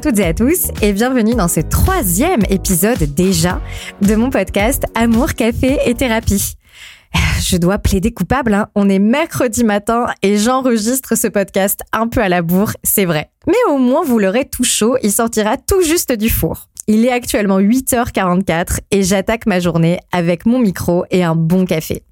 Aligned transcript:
toutes 0.00 0.18
et 0.18 0.24
à 0.24 0.32
tous 0.32 0.68
et 0.80 0.94
bienvenue 0.94 1.34
dans 1.34 1.48
ce 1.48 1.60
troisième 1.60 2.40
épisode 2.48 3.02
déjà 3.14 3.60
de 4.00 4.14
mon 4.14 4.30
podcast 4.30 4.84
Amour, 4.94 5.34
Café 5.34 5.78
et 5.84 5.94
Thérapie. 5.94 6.54
Je 7.42 7.58
dois 7.58 7.76
plaider 7.76 8.10
coupable, 8.10 8.54
hein. 8.54 8.68
on 8.74 8.88
est 8.88 8.98
mercredi 8.98 9.62
matin 9.62 10.06
et 10.22 10.38
j'enregistre 10.38 11.18
ce 11.18 11.26
podcast 11.26 11.80
un 11.92 12.08
peu 12.08 12.22
à 12.22 12.30
la 12.30 12.40
bourre, 12.40 12.72
c'est 12.82 13.04
vrai. 13.04 13.30
Mais 13.46 13.52
au 13.68 13.76
moins 13.76 14.02
vous 14.02 14.18
l'aurez 14.18 14.48
tout 14.48 14.64
chaud, 14.64 14.96
il 15.02 15.12
sortira 15.12 15.58
tout 15.58 15.82
juste 15.82 16.12
du 16.12 16.30
four. 16.30 16.68
Il 16.86 17.04
est 17.04 17.12
actuellement 17.12 17.60
8h44 17.60 18.78
et 18.90 19.02
j'attaque 19.02 19.44
ma 19.44 19.60
journée 19.60 20.00
avec 20.12 20.46
mon 20.46 20.60
micro 20.60 21.04
et 21.10 21.24
un 21.24 21.34
bon 21.34 21.66
café. 21.66 22.04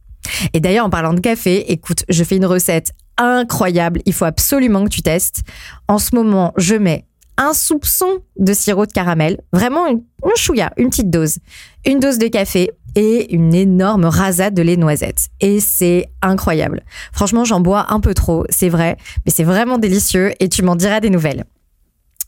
Et 0.53 0.61
d'ailleurs, 0.61 0.85
en 0.85 0.91
parlant 0.91 1.15
de 1.15 1.21
café, 1.21 1.73
écoute, 1.73 2.05
je 2.11 2.23
fais 2.23 2.37
une 2.37 2.47
recette 2.47 2.93
incroyable. 3.17 4.03
Il 4.05 4.13
faut 4.13 4.27
absolument 4.27 4.85
que 4.85 4.91
tu 4.91 5.01
testes. 5.01 5.41
En 5.89 5.99
ce 5.99 6.15
moment, 6.15 6.53
je 6.59 6.75
mets 6.75 7.07
un 7.39 7.55
soupçon 7.55 8.21
de 8.37 8.53
sirop 8.53 8.85
de 8.85 8.93
caramel, 8.93 9.41
vraiment 9.53 9.87
une, 9.87 10.03
une 10.25 10.69
une 10.77 10.91
petite 10.91 11.09
dose, 11.09 11.39
une 11.87 12.01
dose 12.01 12.19
de 12.19 12.27
café 12.27 12.73
et 12.95 13.33
une 13.33 13.55
énorme 13.55 14.05
rasade 14.05 14.55
de 14.55 14.63
lait 14.63 14.77
noisette. 14.77 15.29
Et 15.41 15.61
c'est 15.61 16.11
incroyable. 16.21 16.83
Franchement, 17.13 17.45
j'en 17.45 17.61
bois 17.61 17.87
un 17.91 18.01
peu 18.01 18.13
trop, 18.13 18.45
c'est 18.51 18.69
vrai, 18.69 18.97
mais 19.25 19.33
c'est 19.33 19.45
vraiment 19.45 19.79
délicieux 19.79 20.33
et 20.41 20.49
tu 20.49 20.63
m'en 20.63 20.77
diras 20.77 21.01
des 21.01 21.11
nouvelles. 21.11 21.45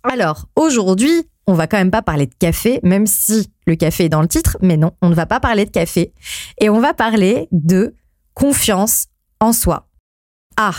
Alors, 0.05 0.47
aujourd'hui, 0.57 1.25
on 1.47 1.55
va 1.55 1.67
quand 1.67 1.77
même 1.77 1.91
pas 1.91 2.03
parler 2.03 2.27
de 2.27 2.35
café, 2.39 2.79
même 2.85 3.07
si 3.07 3.51
le 3.67 3.75
café 3.75 4.05
est 4.05 4.09
dans 4.09 4.23
le 4.23 4.29
titre, 4.29 4.57
mais 4.63 4.77
non, 4.77 4.93
on 5.03 5.09
ne 5.09 5.15
va 5.15 5.27
pas 5.27 5.41
parler 5.41 5.65
de 5.65 5.71
café. 5.71 6.13
Et 6.59 6.71
on 6.71 6.81
va 6.81 6.95
parler 6.95 7.49
de 7.51 7.95
confiance 8.35 9.07
en 9.41 9.53
soi. 9.53 9.89
Ah, 10.57 10.75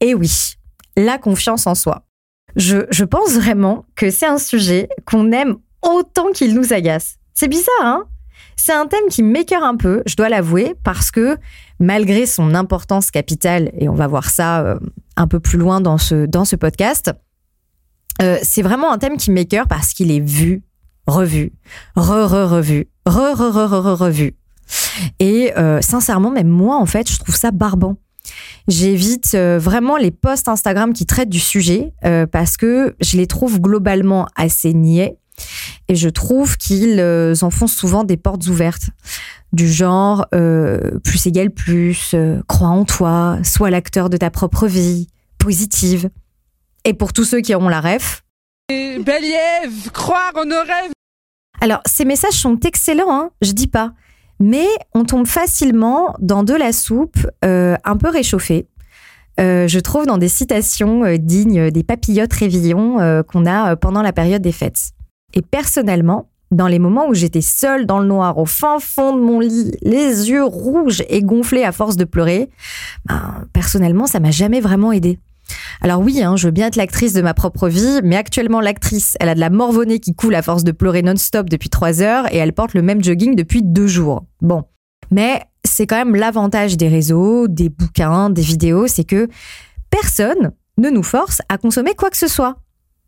et 0.00 0.14
oui, 0.14 0.56
la 0.96 1.18
confiance 1.18 1.66
en 1.66 1.74
soi. 1.74 2.04
Je, 2.56 3.04
pense 3.04 3.34
vraiment 3.34 3.84
que 3.94 4.10
c'est 4.10 4.26
un 4.26 4.38
sujet 4.38 4.88
qu'on 5.04 5.32
aime 5.32 5.56
autant 5.82 6.32
qu'il 6.32 6.54
nous 6.54 6.72
agace. 6.72 7.16
C'est 7.34 7.48
bizarre, 7.48 7.82
hein? 7.82 8.04
C'est 8.56 8.72
un 8.72 8.86
thème 8.86 9.08
qui 9.08 9.22
m'écœure 9.22 9.62
un 9.62 9.76
peu, 9.76 10.02
je 10.06 10.16
dois 10.16 10.28
l'avouer, 10.28 10.74
parce 10.82 11.10
que 11.10 11.36
malgré 11.78 12.26
son 12.26 12.54
importance 12.54 13.10
capitale, 13.10 13.70
et 13.78 13.88
on 13.88 13.94
va 13.94 14.08
voir 14.08 14.30
ça 14.30 14.60
euh, 14.62 14.78
un 15.16 15.28
peu 15.28 15.38
plus 15.38 15.58
loin 15.58 15.80
dans 15.80 15.98
ce, 15.98 16.26
dans 16.26 16.44
ce 16.44 16.56
podcast, 16.56 17.12
euh, 18.20 18.36
c'est 18.42 18.62
vraiment 18.62 18.90
un 18.90 18.98
thème 18.98 19.16
qui 19.16 19.30
m'écœure 19.30 19.68
parce 19.68 19.92
qu'il 19.92 20.10
est 20.10 20.20
vu, 20.20 20.64
revu, 21.06 21.52
re-re-revu, 21.94 22.88
re-re-re-re-revu. 23.06 24.34
Et 25.20 25.52
euh, 25.56 25.80
sincèrement, 25.80 26.30
même 26.30 26.48
moi, 26.48 26.76
en 26.76 26.86
fait, 26.86 27.10
je 27.10 27.18
trouve 27.18 27.36
ça 27.36 27.52
barbant. 27.52 27.96
J'évite 28.68 29.34
euh, 29.34 29.58
vraiment 29.58 29.96
les 29.96 30.10
posts 30.10 30.46
Instagram 30.46 30.92
qui 30.92 31.06
traitent 31.06 31.30
du 31.30 31.40
sujet 31.40 31.92
euh, 32.04 32.26
parce 32.26 32.56
que 32.56 32.94
je 33.00 33.16
les 33.16 33.26
trouve 33.26 33.60
globalement 33.60 34.28
assez 34.36 34.74
niais 34.74 35.16
et 35.88 35.94
je 35.94 36.08
trouve 36.08 36.56
qu'ils 36.56 37.00
euh, 37.00 37.34
enfoncent 37.42 37.74
souvent 37.74 38.04
des 38.04 38.16
portes 38.16 38.46
ouvertes 38.46 38.90
du 39.52 39.70
genre 39.70 40.26
euh, 40.34 40.98
plus 41.02 41.26
égale 41.26 41.50
plus, 41.50 42.10
euh, 42.14 42.40
crois 42.46 42.68
en 42.68 42.84
toi, 42.84 43.38
sois 43.42 43.70
l'acteur 43.70 44.10
de 44.10 44.16
ta 44.16 44.30
propre 44.30 44.66
vie, 44.66 45.08
positive. 45.38 46.10
Et 46.84 46.92
pour 46.92 47.12
tous 47.12 47.24
ceux 47.24 47.40
qui 47.40 47.54
auront 47.54 47.68
la 47.68 47.80
ref, 47.80 48.22
Beliève, 48.68 49.90
croire 49.92 50.32
en 50.36 50.44
nos 50.44 50.60
rêves. 50.60 50.92
Alors, 51.60 51.80
ces 51.86 52.04
messages 52.04 52.34
sont 52.34 52.60
excellents, 52.60 53.10
hein, 53.10 53.30
je 53.40 53.52
dis 53.52 53.66
pas. 53.66 53.92
Mais 54.40 54.66
on 54.94 55.04
tombe 55.04 55.26
facilement 55.26 56.14
dans 56.20 56.44
de 56.44 56.54
la 56.54 56.72
soupe 56.72 57.26
euh, 57.44 57.76
un 57.84 57.96
peu 57.96 58.08
réchauffée. 58.08 58.66
Euh, 59.40 59.68
je 59.68 59.78
trouve 59.78 60.06
dans 60.06 60.18
des 60.18 60.28
citations 60.28 61.04
euh, 61.04 61.16
dignes 61.16 61.70
des 61.70 61.84
papillotes 61.84 62.32
réveillons 62.32 63.00
euh, 63.00 63.22
qu'on 63.22 63.46
a 63.46 63.72
euh, 63.72 63.76
pendant 63.76 64.02
la 64.02 64.12
période 64.12 64.42
des 64.42 64.52
fêtes. 64.52 64.90
Et 65.34 65.42
personnellement, 65.42 66.28
dans 66.50 66.66
les 66.66 66.78
moments 66.78 67.08
où 67.08 67.14
j'étais 67.14 67.40
seule 67.42 67.86
dans 67.86 68.00
le 68.00 68.06
noir, 68.06 68.38
au 68.38 68.46
fin 68.46 68.78
fond 68.80 69.14
de 69.14 69.20
mon 69.20 69.38
lit, 69.38 69.72
les 69.82 70.30
yeux 70.30 70.44
rouges 70.44 71.02
et 71.08 71.22
gonflés 71.22 71.64
à 71.64 71.72
force 71.72 71.96
de 71.96 72.04
pleurer, 72.04 72.48
ben, 73.04 73.44
personnellement, 73.52 74.06
ça 74.06 74.18
m'a 74.18 74.30
jamais 74.30 74.60
vraiment 74.60 74.90
aidé. 74.90 75.18
Alors 75.80 76.00
oui, 76.00 76.22
hein, 76.22 76.36
je 76.36 76.46
veux 76.46 76.52
bien 76.52 76.66
être 76.66 76.76
l'actrice 76.76 77.12
de 77.12 77.22
ma 77.22 77.34
propre 77.34 77.68
vie, 77.68 78.00
mais 78.02 78.16
actuellement 78.16 78.60
l'actrice, 78.60 79.16
elle 79.20 79.28
a 79.28 79.34
de 79.34 79.40
la 79.40 79.50
morvonnée 79.50 80.00
qui 80.00 80.14
coule 80.14 80.34
à 80.34 80.42
force 80.42 80.64
de 80.64 80.72
pleurer 80.72 81.02
non-stop 81.02 81.48
depuis 81.48 81.68
trois 81.68 82.02
heures 82.02 82.32
et 82.32 82.36
elle 82.36 82.52
porte 82.52 82.74
le 82.74 82.82
même 82.82 83.02
jogging 83.02 83.36
depuis 83.36 83.62
deux 83.62 83.86
jours. 83.86 84.24
Bon. 84.40 84.64
Mais 85.10 85.42
c'est 85.64 85.86
quand 85.86 85.96
même 85.96 86.16
l'avantage 86.16 86.76
des 86.76 86.88
réseaux, 86.88 87.48
des 87.48 87.68
bouquins, 87.68 88.30
des 88.30 88.42
vidéos, 88.42 88.86
c'est 88.86 89.04
que 89.04 89.28
personne 89.90 90.52
ne 90.76 90.90
nous 90.90 91.02
force 91.02 91.40
à 91.48 91.58
consommer 91.58 91.94
quoi 91.94 92.10
que 92.10 92.16
ce 92.16 92.28
soit. 92.28 92.56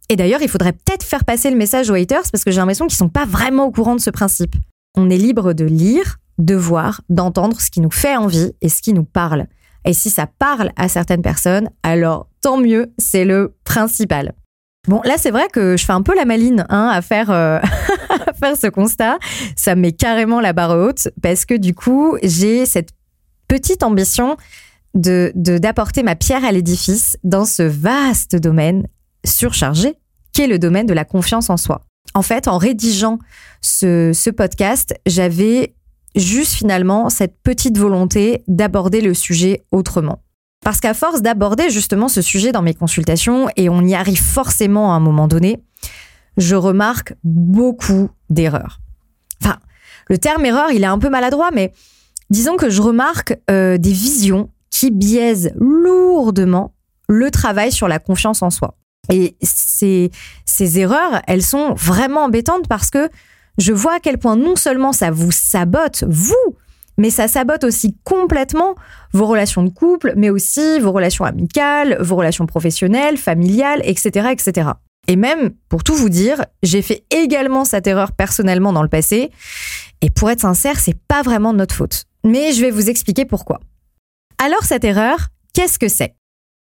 Et 0.09 0.17
d'ailleurs, 0.17 0.43
il 0.43 0.49
faudrait 0.49 0.73
peut-être 0.73 1.05
faire 1.05 1.25
passer 1.25 1.51
le 1.51 1.57
message 1.57 1.89
aux 1.91 1.95
haters 1.95 2.25
parce 2.33 2.43
que 2.43 2.51
j'ai 2.51 2.57
l'impression 2.57 2.87
qu'ils 2.87 2.97
sont 2.97 3.09
pas 3.09 3.27
vraiment 3.27 3.67
au 3.67 3.71
courant 3.71 3.95
de 3.95 4.01
ce 4.01 4.11
principe. 4.11 4.57
On 4.97 5.09
est 5.09 5.17
libre 5.17 5.53
de 5.53 5.65
lire, 5.65 6.17
de 6.39 6.55
voir, 6.55 7.03
d'entendre 7.09 7.61
ce 7.61 7.71
qui 7.71 7.81
nous 7.81 7.93
fait 7.93 8.17
envie 8.17 8.53
et 8.61 8.69
ce 8.69 8.83
qui 8.83 8.93
nous 8.93 9.05
parle. 9.05 9.47
Et 9.85 9.93
si 9.93 10.11
ça 10.11 10.27
parle 10.27 10.73
à 10.77 10.89
certaines 10.89 11.23
personnes, 11.23 11.71
alors 11.83 12.29
tant 12.43 12.57
mieux, 12.59 12.93
c'est 12.99 13.25
le 13.25 13.55
principal. 13.65 14.35
Bon, 14.89 15.03
là, 15.05 15.17
c'est 15.19 15.31
vrai 15.31 15.47
que 15.53 15.77
je 15.77 15.85
fais 15.85 15.93
un 15.93 16.03
peu 16.03 16.15
la 16.17 16.25
maline 16.25 16.65
hein, 16.71 16.89
à, 16.93 17.03
faire, 17.03 17.31
euh, 17.31 17.61
faire 18.41 18.57
ce 18.57 18.67
constat. 18.67 19.19
Ça 19.57 19.75
me 19.75 19.83
met 19.83 19.93
carrément 19.93 20.41
la 20.41 20.53
barre 20.53 20.77
haute 20.77 21.09
parce 21.23 21.45
que 21.45 21.55
du 21.55 21.75
coup, 21.75 22.17
j'ai 22.23 22.65
cette 22.65 22.91
petite 23.47 23.83
ambition 23.83 24.37
de- 24.95 25.33
d'apporter 25.35 26.03
ma 26.03 26.17
pierre 26.17 26.45
à 26.45 26.53
l'édifice 26.53 27.17
dans 27.25 27.45
ce 27.45 27.63
vaste 27.63 28.37
domaine 28.37 28.87
surchargé 29.25 29.95
qu'est 30.33 30.47
le 30.47 30.59
domaine 30.59 30.87
de 30.87 30.95
la 30.95 31.05
confiance 31.05 31.51
en 31.51 31.57
soi. 31.57 31.83
En 32.15 32.23
fait, 32.23 32.49
en 32.49 32.57
rédigeant 32.57 33.19
ce, 33.61 34.13
ce 34.15 34.31
podcast, 34.31 34.95
j'avais 35.07 35.75
juste 36.17 36.55
finalement 36.55 37.11
cette 37.11 37.37
petite 37.43 37.77
volonté 37.77 38.43
d'aborder 38.49 39.01
le 39.01 39.15
sujet 39.15 39.65
autrement. 39.71 40.23
Parce 40.65 40.81
qu'à 40.81 40.95
force 40.95 41.23
d'aborder 41.23 41.71
justement 41.71 42.09
ce 42.09 42.23
sujet 42.23 42.53
dans 42.53 42.63
mes 42.63 42.75
consultations, 42.75 43.49
et 43.57 43.69
on 43.69 43.83
y 43.83 43.95
arrive 43.95 44.21
forcément 44.21 44.93
à 44.93 44.97
un 44.97 45.01
moment 45.01 45.27
donné, 45.27 45.63
je 46.37 46.55
remarque 46.55 47.15
beaucoup 47.25 48.11
d'erreurs. 48.29 48.81
Enfin, 49.43 49.59
le 50.09 50.19
terme 50.19 50.45
erreur, 50.45 50.71
il 50.71 50.83
est 50.83 50.87
un 50.87 50.99
peu 50.99 51.09
maladroit, 51.09 51.51
mais 51.53 51.73
disons 52.29 52.57
que 52.57 52.71
je 52.71 52.83
remarque 52.83 53.37
euh, 53.51 53.79
des 53.79 53.93
visions 53.93 54.51
qui 54.71 54.91
biaisent 54.91 55.53
lourdement 55.59 56.75
le 57.09 57.31
travail 57.31 57.73
sur 57.73 57.89
la 57.89 57.99
confiance 57.99 58.43
en 58.43 58.51
soi. 58.51 58.77
Et 59.11 59.37
ces, 59.43 60.11
ces 60.45 60.79
erreurs, 60.79 61.23
elles 61.27 61.43
sont 61.43 61.75
vraiment 61.75 62.25
embêtantes 62.25 62.69
parce 62.69 62.91
que 62.91 63.09
je 63.59 63.73
vois 63.73 63.95
à 63.95 64.01
quel 64.01 64.19
point 64.19 64.37
non 64.37 64.57
seulement 64.57 64.93
ça 64.93 65.11
vous 65.11 65.33
sabote, 65.33 66.05
vous, 66.07 66.57
mais 66.99 67.11
ça 67.11 67.29
sabote 67.29 67.65
aussi 67.65 67.97
complètement 68.05 68.75
vos 69.13 69.27
relations 69.27 69.63
de 69.63 69.71
couple, 69.71 70.13
mais 70.17 70.31
aussi 70.31 70.81
vos 70.81 70.93
relations 70.93 71.25
amicales, 71.25 71.97
vos 72.01 72.17
relations 72.17 72.47
professionnelles, 72.47 73.17
familiales, 73.17 73.81
etc., 73.85 74.29
etc. 74.33 74.71
Et 75.09 75.17
même, 75.17 75.51
pour 75.69 75.83
tout 75.83 75.95
vous 75.95 76.09
dire, 76.09 76.45
j'ai 76.63 76.83
fait 76.83 77.05
également 77.11 77.65
cette 77.65 77.87
erreur 77.87 78.13
personnellement 78.13 78.73
dans 78.73 78.83
le 78.83 78.89
passé. 78.89 79.31
Et 80.03 80.11
pour 80.11 80.31
être 80.31 80.41
sincère, 80.41 80.79
c'est 80.79 80.99
pas 81.09 81.23
vraiment 81.23 81.53
de 81.53 81.59
notre 81.59 81.75
faute. 81.75 82.05
Mais 82.25 82.53
je 82.53 82.61
vais 82.61 82.71
vous 82.71 82.91
expliquer 82.91 83.25
pourquoi. 83.25 83.61
Alors, 84.39 84.65
cette 84.65 84.85
erreur, 84.85 85.29
qu'est-ce 85.55 85.79
que 85.79 85.89
c'est? 85.89 86.15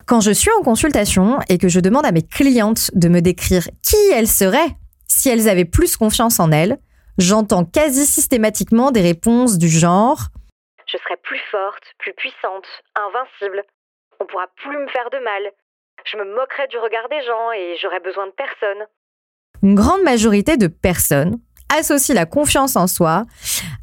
Quand 0.07 0.21
je 0.21 0.31
suis 0.31 0.51
en 0.59 0.63
consultation 0.63 1.39
et 1.49 1.59
que 1.59 1.69
je 1.69 1.81
demande 1.81 2.07
à 2.07 2.13
mes 2.13 2.23
clientes 2.23 2.91
de 2.95 3.09
me 3.09 3.21
décrire 3.21 3.69
qui 3.83 3.97
elles 4.13 4.29
seraient 4.29 4.77
si 5.13 5.29
elles 5.29 5.49
avaient 5.49 5.65
plus 5.65 5.97
confiance 5.97 6.41
en 6.41 6.51
elles, 6.51 6.79
j'entends 7.19 7.65
quasi 7.65 8.07
systématiquement 8.07 8.91
des 8.91 9.01
réponses 9.03 9.59
du 9.59 9.69
genre 9.69 10.29
Je 10.87 10.97
serai 10.99 11.17
plus 11.23 11.41
forte, 11.51 11.85
plus 11.99 12.13
puissante, 12.15 12.67
invincible. 12.95 13.63
On 14.21 14.27
pourra 14.27 14.47
plus 14.57 14.79
me 14.79 14.89
faire 14.89 15.11
de 15.11 15.19
mal. 15.19 15.43
Je 16.05 16.17
me 16.17 16.25
moquerai 16.25 16.67
du 16.69 16.79
regard 16.79 17.09
des 17.11 17.23
gens 17.25 17.53
et 17.53 17.77
j'aurai 17.81 18.01
besoin 18.01 18.27
de 18.27 18.33
personne. 18.33 18.87
une 19.63 19.75
grande 19.75 20.03
majorité 20.03 20.57
de 20.57 20.67
personnes 20.67 21.39
associent 21.79 22.15
la 22.15 22.27
confiance 22.27 22.77
en 22.77 22.87
soi 22.87 23.25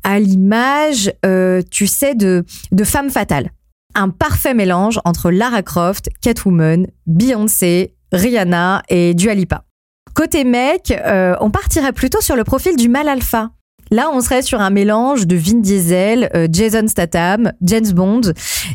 à 0.04 0.20
l'image, 0.20 1.12
euh, 1.26 1.62
tu 1.72 1.88
sais, 1.88 2.14
de, 2.16 2.44
de 2.72 2.84
femme 2.84 3.10
fatale. 3.10 3.50
Un 3.96 4.10
parfait 4.10 4.54
mélange 4.54 5.00
entre 5.06 5.32
Lara 5.32 5.64
Croft, 5.64 6.10
Catwoman, 6.22 6.88
Beyoncé, 7.08 7.96
Rihanna 8.12 8.84
et 8.90 9.14
Dua 9.16 9.34
Lipa. 9.34 9.64
Côté 10.14 10.44
mec, 10.44 10.92
euh, 10.92 11.36
on 11.40 11.50
partirait 11.50 11.94
plutôt 11.94 12.22
sur 12.22 12.36
le 12.36 12.44
profil 12.44 12.76
du 12.76 12.90
mal 12.90 13.08
alpha. 13.08 13.52
Là, 13.92 14.10
on 14.14 14.22
serait 14.22 14.44
sur 14.44 14.62
un 14.62 14.70
mélange 14.70 15.26
de 15.26 15.36
Vin 15.36 15.60
Diesel, 15.60 16.30
euh, 16.36 16.48
Jason 16.52 16.88
Statham, 16.88 17.54
James 17.62 17.92
Bond 17.92 18.22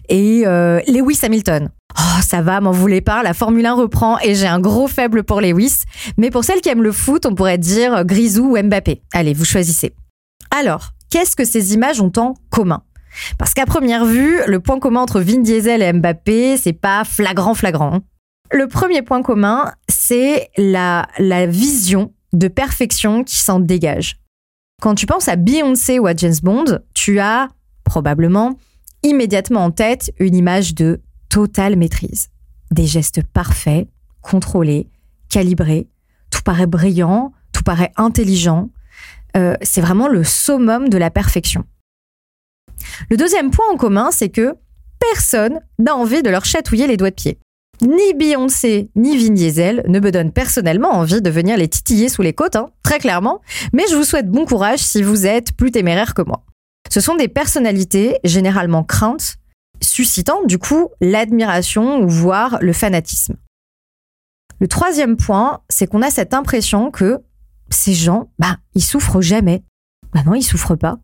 et 0.08 0.42
euh, 0.46 0.80
Lewis 0.88 1.20
Hamilton. 1.22 1.70
Oh, 1.96 2.20
ça 2.26 2.42
va, 2.42 2.60
m'en 2.60 2.72
voulez 2.72 3.00
pas, 3.00 3.22
la 3.22 3.34
Formule 3.34 3.64
1 3.64 3.74
reprend 3.74 4.18
et 4.20 4.34
j'ai 4.34 4.48
un 4.48 4.58
gros 4.58 4.88
faible 4.88 5.22
pour 5.22 5.40
Lewis. 5.40 5.82
Mais 6.18 6.30
pour 6.30 6.42
celles 6.42 6.60
qui 6.60 6.68
aiment 6.68 6.82
le 6.82 6.90
foot, 6.90 7.26
on 7.26 7.34
pourrait 7.36 7.58
dire 7.58 8.04
Grisou 8.04 8.56
ou 8.56 8.60
Mbappé. 8.60 9.02
Allez, 9.12 9.34
vous 9.34 9.44
choisissez. 9.44 9.94
Alors, 10.50 10.90
qu'est-ce 11.10 11.36
que 11.36 11.44
ces 11.44 11.74
images 11.74 12.00
ont 12.00 12.12
en 12.16 12.34
commun? 12.50 12.82
Parce 13.38 13.54
qu'à 13.54 13.66
première 13.66 14.04
vue, 14.04 14.38
le 14.48 14.58
point 14.58 14.80
commun 14.80 15.00
entre 15.00 15.20
Vin 15.20 15.40
Diesel 15.40 15.82
et 15.82 15.92
Mbappé, 15.92 16.56
c'est 16.56 16.72
pas 16.72 17.04
flagrant 17.04 17.54
flagrant. 17.54 18.00
Le 18.50 18.68
premier 18.68 19.02
point 19.02 19.22
commun, 19.22 19.72
c'est 20.06 20.50
la, 20.58 21.06
vision 21.46 22.12
de 22.34 22.48
perfection 22.48 23.24
qui 23.24 23.36
s'en 23.36 23.58
dégage. 23.58 24.18
Quand 24.82 24.94
tu 24.94 25.06
penses 25.06 25.28
à 25.28 25.36
Beyoncé 25.36 25.98
ou 25.98 26.06
à 26.06 26.14
James 26.14 26.34
Bond, 26.42 26.80
tu 26.92 27.20
as 27.20 27.48
probablement 27.84 28.58
immédiatement 29.02 29.64
en 29.64 29.70
tête 29.70 30.12
une 30.18 30.34
image 30.34 30.74
de 30.74 31.00
totale 31.30 31.76
maîtrise. 31.76 32.28
Des 32.70 32.86
gestes 32.86 33.22
parfaits, 33.22 33.88
contrôlés, 34.20 34.88
calibrés, 35.30 35.88
tout 36.30 36.42
paraît 36.42 36.66
brillant, 36.66 37.32
tout 37.52 37.62
paraît 37.62 37.92
intelligent. 37.96 38.68
Euh, 39.36 39.54
c'est 39.62 39.80
vraiment 39.80 40.08
le 40.08 40.22
summum 40.22 40.90
de 40.90 40.98
la 40.98 41.10
perfection. 41.10 41.64
Le 43.08 43.16
deuxième 43.16 43.50
point 43.50 43.70
en 43.72 43.76
commun, 43.76 44.10
c'est 44.10 44.28
que 44.28 44.54
personne 44.98 45.60
n'a 45.78 45.96
envie 45.96 46.22
de 46.22 46.30
leur 46.30 46.44
chatouiller 46.44 46.86
les 46.86 46.98
doigts 46.98 47.10
de 47.10 47.14
pied. 47.14 47.38
Ni 47.82 48.14
Beyoncé, 48.14 48.90
ni 48.94 49.16
Vin 49.18 49.34
Diesel 49.34 49.82
ne 49.88 49.98
me 49.98 50.10
donnent 50.10 50.32
personnellement 50.32 50.92
envie 50.92 51.20
de 51.20 51.30
venir 51.30 51.56
les 51.56 51.68
titiller 51.68 52.08
sous 52.08 52.22
les 52.22 52.32
côtes, 52.32 52.56
hein, 52.56 52.70
très 52.82 52.98
clairement, 52.98 53.40
mais 53.72 53.84
je 53.90 53.96
vous 53.96 54.04
souhaite 54.04 54.30
bon 54.30 54.46
courage 54.46 54.78
si 54.78 55.02
vous 55.02 55.26
êtes 55.26 55.56
plus 55.56 55.70
téméraire 55.70 56.14
que 56.14 56.22
moi. 56.22 56.44
Ce 56.90 57.00
sont 57.00 57.16
des 57.16 57.28
personnalités 57.28 58.18
généralement 58.24 58.84
craintes, 58.84 59.36
suscitant 59.82 60.44
du 60.44 60.58
coup 60.58 60.88
l'admiration 61.00 62.00
ou 62.00 62.08
voire 62.08 62.58
le 62.60 62.72
fanatisme. 62.72 63.36
Le 64.60 64.68
troisième 64.68 65.16
point, 65.16 65.60
c'est 65.68 65.86
qu'on 65.86 66.02
a 66.02 66.10
cette 66.10 66.32
impression 66.32 66.90
que 66.90 67.20
ces 67.70 67.92
gens, 67.92 68.30
bah, 68.38 68.58
ils 68.74 68.84
souffrent 68.84 69.20
jamais. 69.20 69.62
Bah 70.12 70.22
non, 70.24 70.34
ils 70.34 70.42
souffrent 70.42 70.76
pas. 70.76 70.98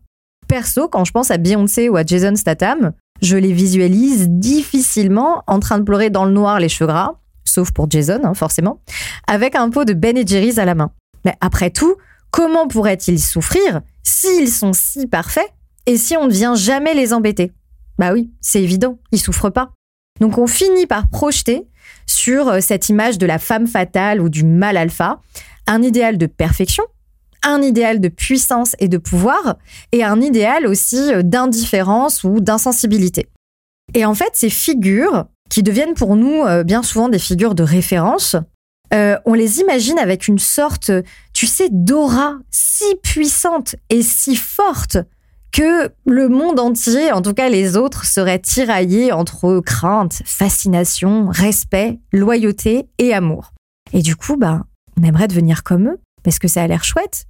Perso, 0.47 0.87
quand 0.87 1.03
je 1.03 1.11
pense 1.11 1.31
à 1.31 1.37
Beyoncé 1.37 1.89
ou 1.89 1.97
à 1.97 2.03
Jason 2.03 2.35
Statham, 2.35 2.93
je 3.21 3.37
les 3.37 3.53
visualise 3.53 4.29
difficilement 4.29 5.43
en 5.47 5.59
train 5.59 5.77
de 5.79 5.83
pleurer 5.83 6.09
dans 6.09 6.25
le 6.25 6.31
noir 6.31 6.59
les 6.59 6.69
cheveux 6.69 6.87
gras, 6.87 7.13
sauf 7.45 7.71
pour 7.71 7.89
Jason, 7.89 8.21
hein, 8.23 8.33
forcément, 8.33 8.81
avec 9.27 9.55
un 9.55 9.69
pot 9.69 9.85
de 9.85 9.93
Ben 9.93 10.27
Jerry's 10.27 10.57
à 10.57 10.65
la 10.65 10.75
main. 10.75 10.91
Mais 11.25 11.35
après 11.41 11.69
tout, 11.69 11.95
comment 12.31 12.67
pourraient-ils 12.67 13.19
souffrir 13.19 13.81
s'ils 14.03 14.49
sont 14.49 14.73
si 14.73 15.07
parfaits 15.07 15.51
et 15.85 15.97
si 15.97 16.17
on 16.17 16.27
ne 16.27 16.31
vient 16.31 16.55
jamais 16.55 16.93
les 16.93 17.13
embêter? 17.13 17.51
Bah 17.99 18.13
oui, 18.13 18.31
c'est 18.41 18.61
évident, 18.61 18.99
ils 19.11 19.19
souffrent 19.19 19.51
pas. 19.51 19.71
Donc 20.19 20.37
on 20.37 20.47
finit 20.47 20.87
par 20.87 21.09
projeter 21.09 21.67
sur 22.05 22.47
euh, 22.47 22.59
cette 22.61 22.89
image 22.89 23.17
de 23.17 23.25
la 23.25 23.39
femme 23.39 23.67
fatale 23.67 24.21
ou 24.21 24.29
du 24.29 24.43
mal 24.43 24.77
alpha 24.77 25.19
un 25.67 25.81
idéal 25.83 26.17
de 26.17 26.25
perfection, 26.25 26.83
un 27.43 27.61
idéal 27.61 27.99
de 27.99 28.07
puissance 28.07 28.75
et 28.79 28.87
de 28.87 28.97
pouvoir, 28.97 29.57
et 29.91 30.03
un 30.03 30.21
idéal 30.21 30.67
aussi 30.67 31.13
euh, 31.13 31.21
d'indifférence 31.23 32.23
ou 32.23 32.39
d'insensibilité. 32.39 33.27
Et 33.93 34.05
en 34.05 34.13
fait, 34.13 34.31
ces 34.33 34.49
figures, 34.49 35.25
qui 35.49 35.63
deviennent 35.63 35.95
pour 35.95 36.15
nous 36.15 36.43
euh, 36.43 36.63
bien 36.63 36.81
souvent 36.81 37.09
des 37.09 37.19
figures 37.19 37.55
de 37.55 37.63
référence, 37.63 38.35
euh, 38.93 39.17
on 39.25 39.33
les 39.33 39.59
imagine 39.59 39.99
avec 39.99 40.27
une 40.27 40.39
sorte, 40.39 40.91
tu 41.33 41.45
sais, 41.45 41.69
d'aura 41.71 42.35
si 42.49 42.85
puissante 43.03 43.75
et 43.89 44.01
si 44.01 44.35
forte 44.35 44.97
que 45.51 45.91
le 46.05 46.29
monde 46.29 46.59
entier, 46.59 47.11
en 47.11 47.21
tout 47.21 47.33
cas 47.33 47.49
les 47.49 47.75
autres, 47.75 48.05
seraient 48.05 48.39
tiraillés 48.39 49.11
entre 49.11 49.59
crainte, 49.59 50.21
fascination, 50.25 51.27
respect, 51.29 51.99
loyauté 52.13 52.87
et 52.97 53.13
amour. 53.13 53.53
Et 53.93 54.01
du 54.01 54.15
coup, 54.15 54.37
bah, 54.37 54.63
on 54.97 55.03
aimerait 55.03 55.27
devenir 55.27 55.63
comme 55.63 55.89
eux, 55.89 55.99
parce 56.23 56.39
que 56.39 56.47
ça 56.47 56.63
a 56.63 56.67
l'air 56.67 56.83
chouette. 56.83 57.25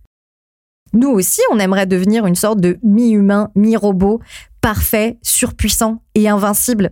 Nous 0.93 1.09
aussi, 1.09 1.41
on 1.51 1.59
aimerait 1.59 1.85
devenir 1.85 2.25
une 2.25 2.35
sorte 2.35 2.59
de 2.59 2.77
mi-humain, 2.83 3.49
mi-robot, 3.55 4.19
parfait, 4.61 5.17
surpuissant 5.21 6.01
et 6.15 6.29
invincible. 6.29 6.91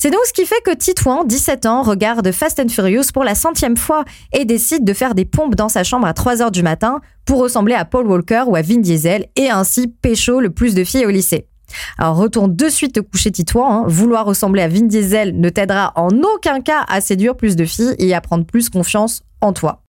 C'est 0.00 0.10
donc 0.10 0.20
ce 0.26 0.32
qui 0.32 0.46
fait 0.46 0.62
que 0.64 0.74
Titouan, 0.74 1.24
17 1.24 1.66
ans, 1.66 1.82
regarde 1.82 2.30
Fast 2.30 2.60
and 2.60 2.68
Furious 2.68 3.10
pour 3.12 3.24
la 3.24 3.34
centième 3.34 3.76
fois 3.76 4.04
et 4.32 4.44
décide 4.44 4.84
de 4.84 4.92
faire 4.92 5.14
des 5.14 5.24
pompes 5.24 5.56
dans 5.56 5.68
sa 5.68 5.82
chambre 5.82 6.06
à 6.06 6.14
3 6.14 6.40
heures 6.40 6.52
du 6.52 6.62
matin 6.62 7.00
pour 7.24 7.40
ressembler 7.40 7.74
à 7.74 7.84
Paul 7.84 8.06
Walker 8.06 8.44
ou 8.46 8.54
à 8.54 8.62
Vin 8.62 8.78
Diesel 8.78 9.26
et 9.34 9.50
ainsi 9.50 9.88
pécho 9.88 10.40
le 10.40 10.50
plus 10.50 10.76
de 10.76 10.84
filles 10.84 11.06
au 11.06 11.10
lycée. 11.10 11.48
Alors 11.98 12.16
retourne 12.16 12.54
de 12.54 12.68
suite 12.68 12.94
te 12.94 13.00
coucher 13.00 13.32
Titouan, 13.32 13.70
hein. 13.70 13.84
vouloir 13.88 14.24
ressembler 14.24 14.62
à 14.62 14.68
Vin 14.68 14.86
Diesel 14.86 15.38
ne 15.38 15.48
t'aidera 15.48 15.92
en 15.96 16.10
aucun 16.22 16.60
cas 16.60 16.84
à 16.88 17.00
séduire 17.00 17.36
plus 17.36 17.56
de 17.56 17.64
filles 17.64 17.96
et 17.98 18.14
à 18.14 18.20
prendre 18.20 18.46
plus 18.46 18.70
confiance 18.70 19.22
en 19.40 19.52
toi. 19.52 19.82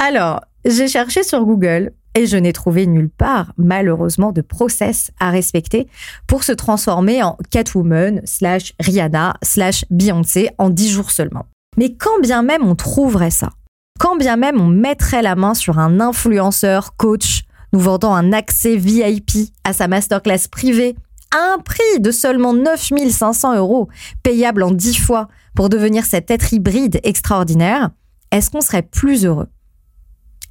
Alors, 0.00 0.40
j'ai 0.64 0.88
cherché 0.88 1.22
sur 1.22 1.44
Google 1.44 1.92
et 2.14 2.26
je 2.26 2.36
n'ai 2.36 2.52
trouvé 2.52 2.86
nulle 2.86 3.10
part, 3.10 3.52
malheureusement, 3.58 4.32
de 4.32 4.40
process 4.40 5.10
à 5.20 5.30
respecter 5.30 5.88
pour 6.26 6.44
se 6.44 6.52
transformer 6.52 7.22
en 7.22 7.36
Catwoman 7.50 8.20
slash 8.24 8.72
Rihanna 8.80 9.34
slash 9.42 9.84
Beyoncé 9.90 10.50
en 10.58 10.70
10 10.70 10.90
jours 10.90 11.10
seulement. 11.10 11.46
Mais 11.76 11.94
quand 11.94 12.20
bien 12.20 12.42
même 12.42 12.64
on 12.64 12.74
trouverait 12.74 13.30
ça, 13.30 13.50
quand 13.98 14.16
bien 14.16 14.36
même 14.36 14.60
on 14.60 14.68
mettrait 14.68 15.22
la 15.22 15.34
main 15.34 15.54
sur 15.54 15.78
un 15.78 16.00
influenceur, 16.00 16.96
coach, 16.96 17.42
nous 17.72 17.80
vendant 17.80 18.14
un 18.14 18.32
accès 18.32 18.76
VIP 18.76 19.50
à 19.64 19.72
sa 19.72 19.88
masterclass 19.88 20.48
privée 20.50 20.94
à 21.34 21.54
un 21.54 21.58
prix 21.58 22.00
de 22.00 22.12
seulement 22.12 22.54
9500 22.54 23.56
euros, 23.56 23.88
payable 24.22 24.62
en 24.62 24.70
10 24.70 24.98
fois 24.98 25.28
pour 25.56 25.68
devenir 25.68 26.04
cet 26.04 26.30
être 26.30 26.52
hybride 26.52 27.00
extraordinaire, 27.02 27.90
est-ce 28.30 28.50
qu'on 28.50 28.60
serait 28.60 28.82
plus 28.82 29.24
heureux? 29.24 29.48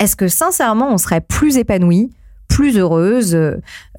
Est-ce 0.03 0.15
que 0.15 0.27
sincèrement 0.27 0.93
on 0.93 0.97
serait 0.97 1.21
plus 1.21 1.57
épanoui, 1.57 2.11
plus 2.47 2.77
heureuse, 2.77 3.35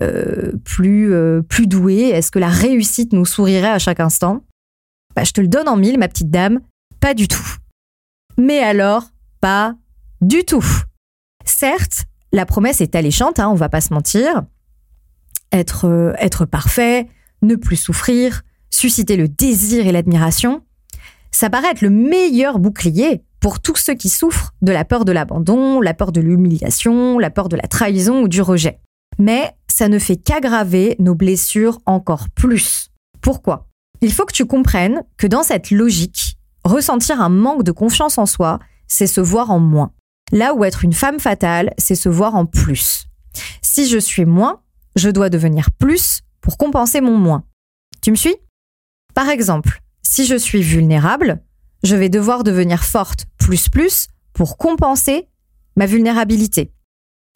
euh, 0.02 0.52
plus, 0.64 1.12
euh, 1.12 1.42
plus 1.42 1.66
douée? 1.66 2.08
Est-ce 2.08 2.30
que 2.30 2.38
la 2.38 2.48
réussite 2.48 3.12
nous 3.12 3.24
sourirait 3.24 3.70
à 3.70 3.78
chaque 3.78 4.00
instant? 4.00 4.42
Bah, 5.16 5.24
Je 5.24 5.32
te 5.32 5.40
le 5.40 5.48
donne 5.48 5.68
en 5.68 5.76
mille, 5.76 5.98
ma 5.98 6.08
petite 6.08 6.30
dame, 6.30 6.60
pas 7.00 7.14
du 7.14 7.28
tout. 7.28 7.56
Mais 8.36 8.60
alors, 8.60 9.04
pas 9.40 9.74
du 10.20 10.44
tout. 10.44 10.64
Certes, 11.44 12.04
la 12.32 12.46
promesse 12.46 12.80
est 12.80 12.94
alléchante, 12.94 13.38
hein, 13.38 13.48
on 13.48 13.54
va 13.54 13.68
pas 13.68 13.80
se 13.80 13.92
mentir. 13.92 14.42
Être, 15.52 15.86
euh, 15.86 16.12
être 16.18 16.46
parfait, 16.46 17.08
ne 17.42 17.54
plus 17.54 17.76
souffrir, 17.76 18.42
susciter 18.70 19.16
le 19.16 19.28
désir 19.28 19.86
et 19.86 19.92
l'admiration, 19.92 20.62
ça 21.30 21.50
paraît 21.50 21.70
être 21.70 21.82
le 21.82 21.90
meilleur 21.90 22.58
bouclier 22.58 23.22
pour 23.44 23.60
tous 23.60 23.76
ceux 23.76 23.92
qui 23.92 24.08
souffrent 24.08 24.54
de 24.62 24.72
la 24.72 24.86
peur 24.86 25.04
de 25.04 25.12
l'abandon, 25.12 25.82
la 25.82 25.92
peur 25.92 26.12
de 26.12 26.22
l'humiliation, 26.22 27.18
la 27.18 27.28
peur 27.28 27.50
de 27.50 27.56
la 27.56 27.68
trahison 27.68 28.22
ou 28.22 28.26
du 28.26 28.40
rejet. 28.40 28.80
Mais 29.18 29.52
ça 29.68 29.88
ne 29.88 29.98
fait 29.98 30.16
qu'aggraver 30.16 30.96
nos 30.98 31.14
blessures 31.14 31.78
encore 31.84 32.30
plus. 32.30 32.88
Pourquoi? 33.20 33.68
Il 34.00 34.14
faut 34.14 34.24
que 34.24 34.32
tu 34.32 34.46
comprennes 34.46 35.02
que 35.18 35.26
dans 35.26 35.42
cette 35.42 35.70
logique, 35.70 36.38
ressentir 36.64 37.20
un 37.20 37.28
manque 37.28 37.64
de 37.64 37.70
confiance 37.70 38.16
en 38.16 38.24
soi, 38.24 38.60
c'est 38.86 39.06
se 39.06 39.20
voir 39.20 39.50
en 39.50 39.58
moins. 39.58 39.92
Là 40.32 40.54
où 40.54 40.64
être 40.64 40.82
une 40.82 40.94
femme 40.94 41.20
fatale, 41.20 41.74
c'est 41.76 41.96
se 41.96 42.08
voir 42.08 42.36
en 42.36 42.46
plus. 42.46 43.08
Si 43.60 43.86
je 43.86 43.98
suis 43.98 44.24
moins, 44.24 44.62
je 44.96 45.10
dois 45.10 45.28
devenir 45.28 45.70
plus 45.70 46.22
pour 46.40 46.56
compenser 46.56 47.02
mon 47.02 47.18
moins. 47.18 47.44
Tu 48.00 48.10
me 48.10 48.16
suis? 48.16 48.36
Par 49.14 49.28
exemple, 49.28 49.82
si 50.02 50.24
je 50.24 50.36
suis 50.36 50.62
vulnérable, 50.62 51.42
je 51.84 51.94
vais 51.94 52.08
devoir 52.08 52.42
devenir 52.42 52.82
forte 52.82 53.26
plus 53.38 53.68
plus 53.68 54.08
pour 54.32 54.56
compenser 54.56 55.28
ma 55.76 55.86
vulnérabilité. 55.86 56.72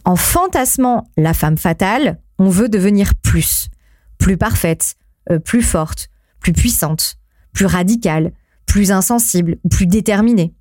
En 0.04 0.16
fantasmant 0.16 1.06
la 1.16 1.34
femme 1.34 1.58
fatale, 1.58 2.20
on 2.38 2.48
veut 2.48 2.68
devenir 2.68 3.14
plus, 3.14 3.68
plus 4.16 4.36
parfaite, 4.36 4.96
euh, 5.30 5.38
plus 5.38 5.62
forte, 5.62 6.08
plus 6.40 6.52
puissante, 6.52 7.18
plus 7.52 7.66
radicale, 7.66 8.32
plus 8.66 8.90
insensible 8.90 9.56
plus 9.70 9.86
déterminée. 9.86 10.54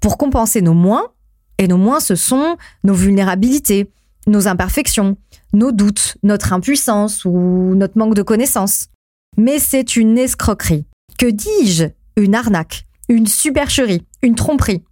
Pour 0.00 0.18
compenser 0.18 0.60
nos 0.60 0.74
moins, 0.74 1.08
et 1.58 1.68
nos 1.68 1.76
moins 1.76 2.00
ce 2.00 2.16
sont 2.16 2.56
nos 2.84 2.94
vulnérabilités, 2.94 3.92
nos 4.26 4.48
imperfections, 4.48 5.16
nos 5.52 5.72
doutes, 5.72 6.16
notre 6.22 6.52
impuissance 6.52 7.24
ou 7.24 7.74
notre 7.76 7.98
manque 7.98 8.14
de 8.14 8.22
connaissances. 8.22 8.86
Mais 9.36 9.58
c'est 9.58 9.96
une 9.96 10.18
escroquerie. 10.18 10.86
Que 11.18 11.26
dis-je? 11.26 11.84
Une 12.16 12.34
arnaque 12.34 12.86
une 13.10 13.26
supercherie, 13.26 14.06
une 14.22 14.36
tromperie. 14.36 14.84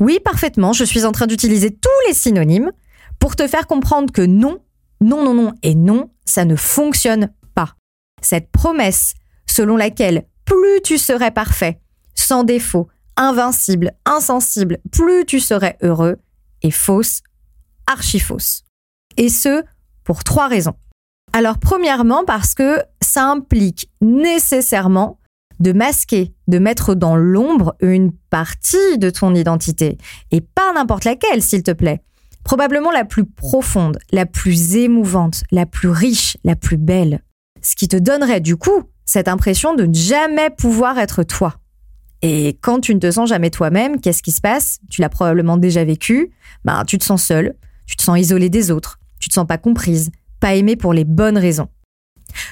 Oui, 0.00 0.18
parfaitement, 0.24 0.72
je 0.72 0.82
suis 0.82 1.04
en 1.04 1.12
train 1.12 1.26
d'utiliser 1.26 1.70
tous 1.70 2.08
les 2.08 2.14
synonymes 2.14 2.72
pour 3.18 3.36
te 3.36 3.46
faire 3.46 3.66
comprendre 3.66 4.12
que 4.12 4.22
non, 4.22 4.60
non, 5.00 5.22
non, 5.22 5.34
non 5.34 5.52
et 5.62 5.74
non, 5.74 6.10
ça 6.24 6.44
ne 6.44 6.56
fonctionne 6.56 7.30
pas. 7.54 7.74
Cette 8.22 8.50
promesse 8.50 9.14
selon 9.46 9.76
laquelle 9.76 10.26
plus 10.46 10.80
tu 10.82 10.96
serais 10.96 11.30
parfait, 11.30 11.80
sans 12.14 12.44
défaut, 12.44 12.88
invincible, 13.16 13.92
insensible, 14.06 14.78
plus 14.90 15.26
tu 15.26 15.38
serais 15.38 15.76
heureux, 15.82 16.16
est 16.62 16.70
fausse, 16.70 17.20
archi 17.86 18.20
fausse. 18.20 18.64
Et 19.18 19.28
ce, 19.28 19.62
pour 20.02 20.24
trois 20.24 20.48
raisons. 20.48 20.76
Alors, 21.34 21.58
premièrement, 21.58 22.24
parce 22.24 22.54
que 22.54 22.82
ça 23.02 23.24
implique 23.26 23.90
nécessairement 24.00 25.18
de 25.60 25.72
masquer, 25.72 26.34
de 26.48 26.58
mettre 26.58 26.94
dans 26.94 27.16
l'ombre 27.16 27.74
une 27.80 28.12
partie 28.12 28.98
de 28.98 29.10
ton 29.10 29.34
identité, 29.34 29.98
et 30.30 30.40
pas 30.40 30.72
n'importe 30.74 31.04
laquelle, 31.04 31.42
s'il 31.42 31.62
te 31.62 31.70
plaît. 31.70 32.02
Probablement 32.44 32.92
la 32.92 33.04
plus 33.04 33.24
profonde, 33.24 33.98
la 34.12 34.24
plus 34.24 34.76
émouvante, 34.76 35.42
la 35.50 35.66
plus 35.66 35.88
riche, 35.88 36.36
la 36.44 36.54
plus 36.54 36.76
belle. 36.76 37.22
Ce 37.60 37.74
qui 37.74 37.88
te 37.88 37.96
donnerait 37.96 38.40
du 38.40 38.56
coup 38.56 38.84
cette 39.04 39.28
impression 39.28 39.74
de 39.74 39.86
ne 39.86 39.94
jamais 39.94 40.50
pouvoir 40.50 40.98
être 40.98 41.22
toi. 41.22 41.56
Et 42.22 42.58
quand 42.60 42.80
tu 42.80 42.94
ne 42.94 43.00
te 43.00 43.10
sens 43.10 43.28
jamais 43.28 43.50
toi-même, 43.50 44.00
qu'est-ce 44.00 44.22
qui 44.22 44.32
se 44.32 44.40
passe? 44.40 44.78
Tu 44.90 45.00
l'as 45.00 45.08
probablement 45.08 45.56
déjà 45.56 45.84
vécu. 45.84 46.30
Ben, 46.64 46.84
tu 46.84 46.98
te 46.98 47.04
sens 47.04 47.22
seule, 47.22 47.54
tu 47.86 47.96
te 47.96 48.02
sens 48.02 48.18
isolée 48.18 48.48
des 48.48 48.70
autres, 48.70 48.98
tu 49.20 49.28
te 49.28 49.34
sens 49.34 49.46
pas 49.46 49.58
comprise, 49.58 50.10
pas 50.40 50.54
aimée 50.54 50.76
pour 50.76 50.92
les 50.92 51.04
bonnes 51.04 51.38
raisons. 51.38 51.68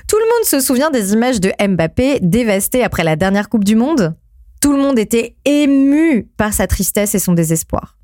Tout 0.09 0.17
le 0.17 0.25
monde 0.25 0.45
se 0.45 0.61
souvient 0.61 0.91
des 0.91 1.13
images 1.13 1.41
de 1.41 1.53
Mbappé 1.61 2.19
dévasté 2.21 2.83
après 2.85 3.05
la 3.05 3.17
dernière 3.17 3.49
Coupe 3.49 3.65
du 3.65 3.77
Monde. 3.77 4.15
Tout 4.61 4.73
le 4.73 4.83
monde 4.83 4.99
était 4.99 5.37
ému 5.45 6.29
par 6.37 6.53
sa 6.53 6.67
tristesse 6.67 7.15
et 7.15 7.19
son 7.19 7.33
désespoir. 7.33 7.97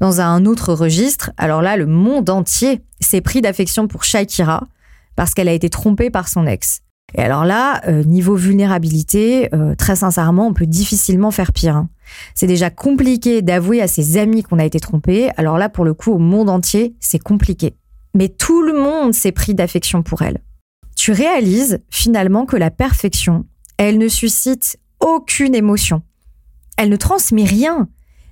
Dans 0.00 0.20
un 0.20 0.44
autre 0.46 0.74
registre, 0.74 1.30
alors 1.36 1.62
là, 1.62 1.76
le 1.76 1.86
monde 1.86 2.30
entier 2.30 2.82
s'est 3.00 3.20
pris 3.20 3.40
d'affection 3.40 3.88
pour 3.88 4.04
Shakira 4.04 4.68
parce 5.16 5.34
qu'elle 5.34 5.48
a 5.48 5.52
été 5.52 5.70
trompée 5.70 6.10
par 6.10 6.28
son 6.28 6.46
ex. 6.46 6.80
Et 7.14 7.20
alors 7.20 7.44
là, 7.44 7.82
euh, 7.88 8.04
niveau 8.04 8.36
vulnérabilité, 8.36 9.48
euh, 9.54 9.74
très 9.74 9.96
sincèrement, 9.96 10.46
on 10.46 10.54
peut 10.54 10.66
difficilement 10.66 11.30
faire 11.30 11.52
pire. 11.52 11.76
hein. 11.76 11.88
C'est 12.34 12.46
déjà 12.46 12.70
compliqué 12.70 13.42
d'avouer 13.42 13.82
à 13.82 13.88
ses 13.88 14.16
amis 14.16 14.42
qu'on 14.42 14.58
a 14.58 14.64
été 14.64 14.80
trompé. 14.80 15.30
Alors 15.36 15.58
là, 15.58 15.68
pour 15.68 15.84
le 15.84 15.94
coup, 15.94 16.12
au 16.12 16.18
monde 16.18 16.48
entier, 16.48 16.94
c'est 17.00 17.18
compliqué. 17.18 17.74
Mais 18.14 18.28
tout 18.28 18.62
le 18.62 18.72
monde 18.72 19.14
s'est 19.14 19.32
pris 19.32 19.54
d'affection 19.54 20.02
pour 20.02 20.22
elle. 20.22 20.40
Tu 20.96 21.12
réalises 21.12 21.80
finalement 21.90 22.46
que 22.46 22.56
la 22.56 22.70
perfection, 22.70 23.46
elle 23.76 23.98
ne 23.98 24.08
suscite 24.08 24.78
aucune 25.00 25.54
émotion. 25.54 26.02
Elle 26.76 26.88
ne 26.88 26.96
transmet 26.96 27.44
rien, 27.44 27.88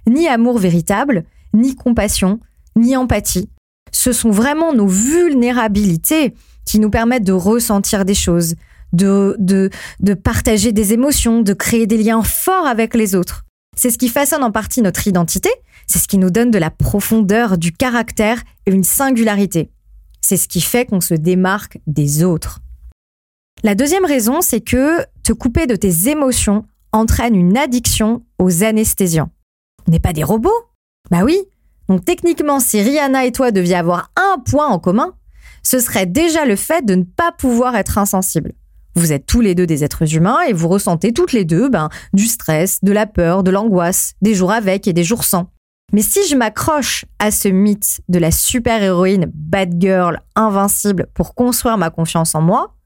ni 0.07 0.29
amour 0.29 0.59
véritable, 0.59 1.25
ni 1.53 1.75
compassion, 1.75 2.41
ni 2.77 2.97
empathie. 2.97 3.51
Ce 3.93 4.13
sont 4.13 4.31
vraiment 4.31 4.73
nos 4.73 4.87
vulnérabilités 4.87 6.35
qui 6.65 6.79
nous 6.79 6.91
permettent 6.91 7.25
de 7.25 7.33
ressentir 7.33 8.05
des 8.05 8.15
choses, 8.15 8.55
de, 8.93 9.37
de, 9.39 9.71
de 10.01 10.15
partager 10.15 10.73
des 10.73 10.93
émotions, 10.93 11.43
de 11.43 11.53
créer 11.53 11.87
des 11.87 11.99
liens 11.99 12.23
forts 12.23 12.67
avec 12.67 12.95
les 12.95 13.15
autres. 13.15 13.45
C'est 13.77 13.91
ce 13.91 13.99
qui 13.99 14.09
façonne 14.09 14.45
en 14.45 14.51
partie 14.51 14.83
notre 14.83 15.07
identité, 15.07 15.51
c'est 15.87 15.99
ce 15.99 16.09
qui 16.09 16.19
nous 16.19 16.31
donne 16.31 16.51
de 16.51 16.59
la 16.59 16.71
profondeur, 16.71 17.59
du 17.59 17.73
caractère 17.73 18.43
et 18.67 18.73
une 18.73 18.85
singularité. 18.85 19.71
C'est 20.31 20.37
ce 20.37 20.47
qui 20.47 20.61
fait 20.61 20.87
qu'on 20.87 21.01
se 21.01 21.15
démarque 21.15 21.81
des 21.89 22.23
autres. 22.23 22.61
La 23.65 23.75
deuxième 23.75 24.05
raison, 24.05 24.43
c'est 24.43 24.61
que 24.61 25.05
te 25.25 25.33
couper 25.33 25.67
de 25.67 25.75
tes 25.75 26.09
émotions 26.09 26.67
entraîne 26.93 27.35
une 27.35 27.59
addiction 27.59 28.25
aux 28.39 28.63
anesthésiants. 28.63 29.33
On 29.89 29.91
n'est 29.91 29.99
pas 29.99 30.13
des 30.13 30.23
robots 30.23 30.69
Bah 31.11 31.25
oui. 31.25 31.37
Donc 31.89 32.05
techniquement, 32.05 32.61
si 32.61 32.81
Rihanna 32.81 33.27
et 33.27 33.33
toi 33.33 33.51
deviez 33.51 33.75
avoir 33.75 34.13
un 34.15 34.39
point 34.39 34.69
en 34.69 34.79
commun, 34.79 35.17
ce 35.65 35.81
serait 35.81 36.07
déjà 36.07 36.45
le 36.45 36.55
fait 36.55 36.87
de 36.87 36.95
ne 36.95 37.03
pas 37.03 37.33
pouvoir 37.33 37.75
être 37.75 37.99
insensible. 37.99 38.53
Vous 38.95 39.13
êtes 39.13 39.27
tous 39.27 39.41
les 39.41 39.57
deux 39.57 39.67
des 39.67 39.83
êtres 39.83 40.15
humains 40.15 40.43
et 40.43 40.53
vous 40.53 40.69
ressentez 40.69 41.13
toutes 41.13 41.33
les 41.33 41.45
deux 41.45 41.69
ben, 41.69 41.89
du 42.13 42.27
stress, 42.27 42.79
de 42.85 42.93
la 42.93 43.07
peur, 43.07 43.43
de 43.43 43.51
l'angoisse, 43.51 44.13
des 44.23 44.37
jours 44.37 44.53
avec 44.53 44.87
et 44.87 44.93
des 44.93 45.03
jours 45.03 45.25
sans. 45.25 45.51
Mais 45.93 46.03
si 46.03 46.27
je 46.29 46.37
m'accroche 46.37 47.05
à 47.19 47.31
ce 47.31 47.49
mythe 47.49 48.01
de 48.09 48.19
la 48.19 48.31
super-héroïne 48.31 49.31
bad 49.35 49.75
girl 49.81 50.21
invincible 50.37 51.09
pour 51.15 51.35
construire 51.35 51.79
ma 51.79 51.91
confiance 51.91 52.35
en 52.35 52.41
moi, 52.41 52.77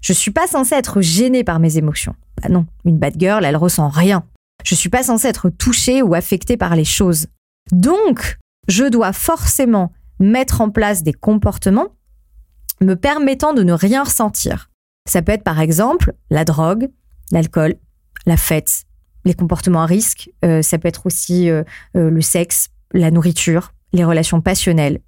je 0.00 0.12
suis 0.12 0.30
pas 0.30 0.46
censée 0.46 0.74
être 0.74 1.00
gênée 1.00 1.44
par 1.44 1.58
mes 1.60 1.76
émotions. 1.76 2.14
Bah 2.42 2.48
non, 2.48 2.66
une 2.84 2.98
bad 2.98 3.14
girl, 3.18 3.44
elle 3.44 3.56
ressent 3.56 3.88
rien. 3.88 4.24
Je 4.64 4.74
suis 4.74 4.88
pas 4.88 5.02
censée 5.02 5.28
être 5.28 5.50
touchée 5.50 6.02
ou 6.02 6.14
affectée 6.14 6.56
par 6.56 6.76
les 6.76 6.84
choses. 6.84 7.26
Donc, 7.72 8.38
je 8.66 8.84
dois 8.84 9.12
forcément 9.12 9.92
mettre 10.20 10.60
en 10.60 10.70
place 10.70 11.02
des 11.02 11.12
comportements 11.12 11.88
me 12.80 12.94
permettant 12.94 13.54
de 13.54 13.62
ne 13.62 13.72
rien 13.72 14.04
ressentir. 14.04 14.70
Ça 15.08 15.22
peut 15.22 15.32
être 15.32 15.44
par 15.44 15.60
exemple 15.60 16.12
la 16.30 16.44
drogue, 16.44 16.88
l'alcool, 17.32 17.74
la 18.26 18.36
fête, 18.36 18.84
les 19.24 19.34
comportements 19.34 19.82
à 19.82 19.86
risque. 19.86 20.30
Euh, 20.44 20.62
ça 20.62 20.78
peut 20.78 20.88
être 20.88 21.06
aussi 21.06 21.50
euh, 21.50 21.62
euh, 21.96 22.10
le 22.10 22.20
sexe, 22.20 22.68
la 22.92 23.10
nourriture, 23.10 23.72
les 23.92 24.04
relations 24.04 24.40
passionnelles. 24.40 25.00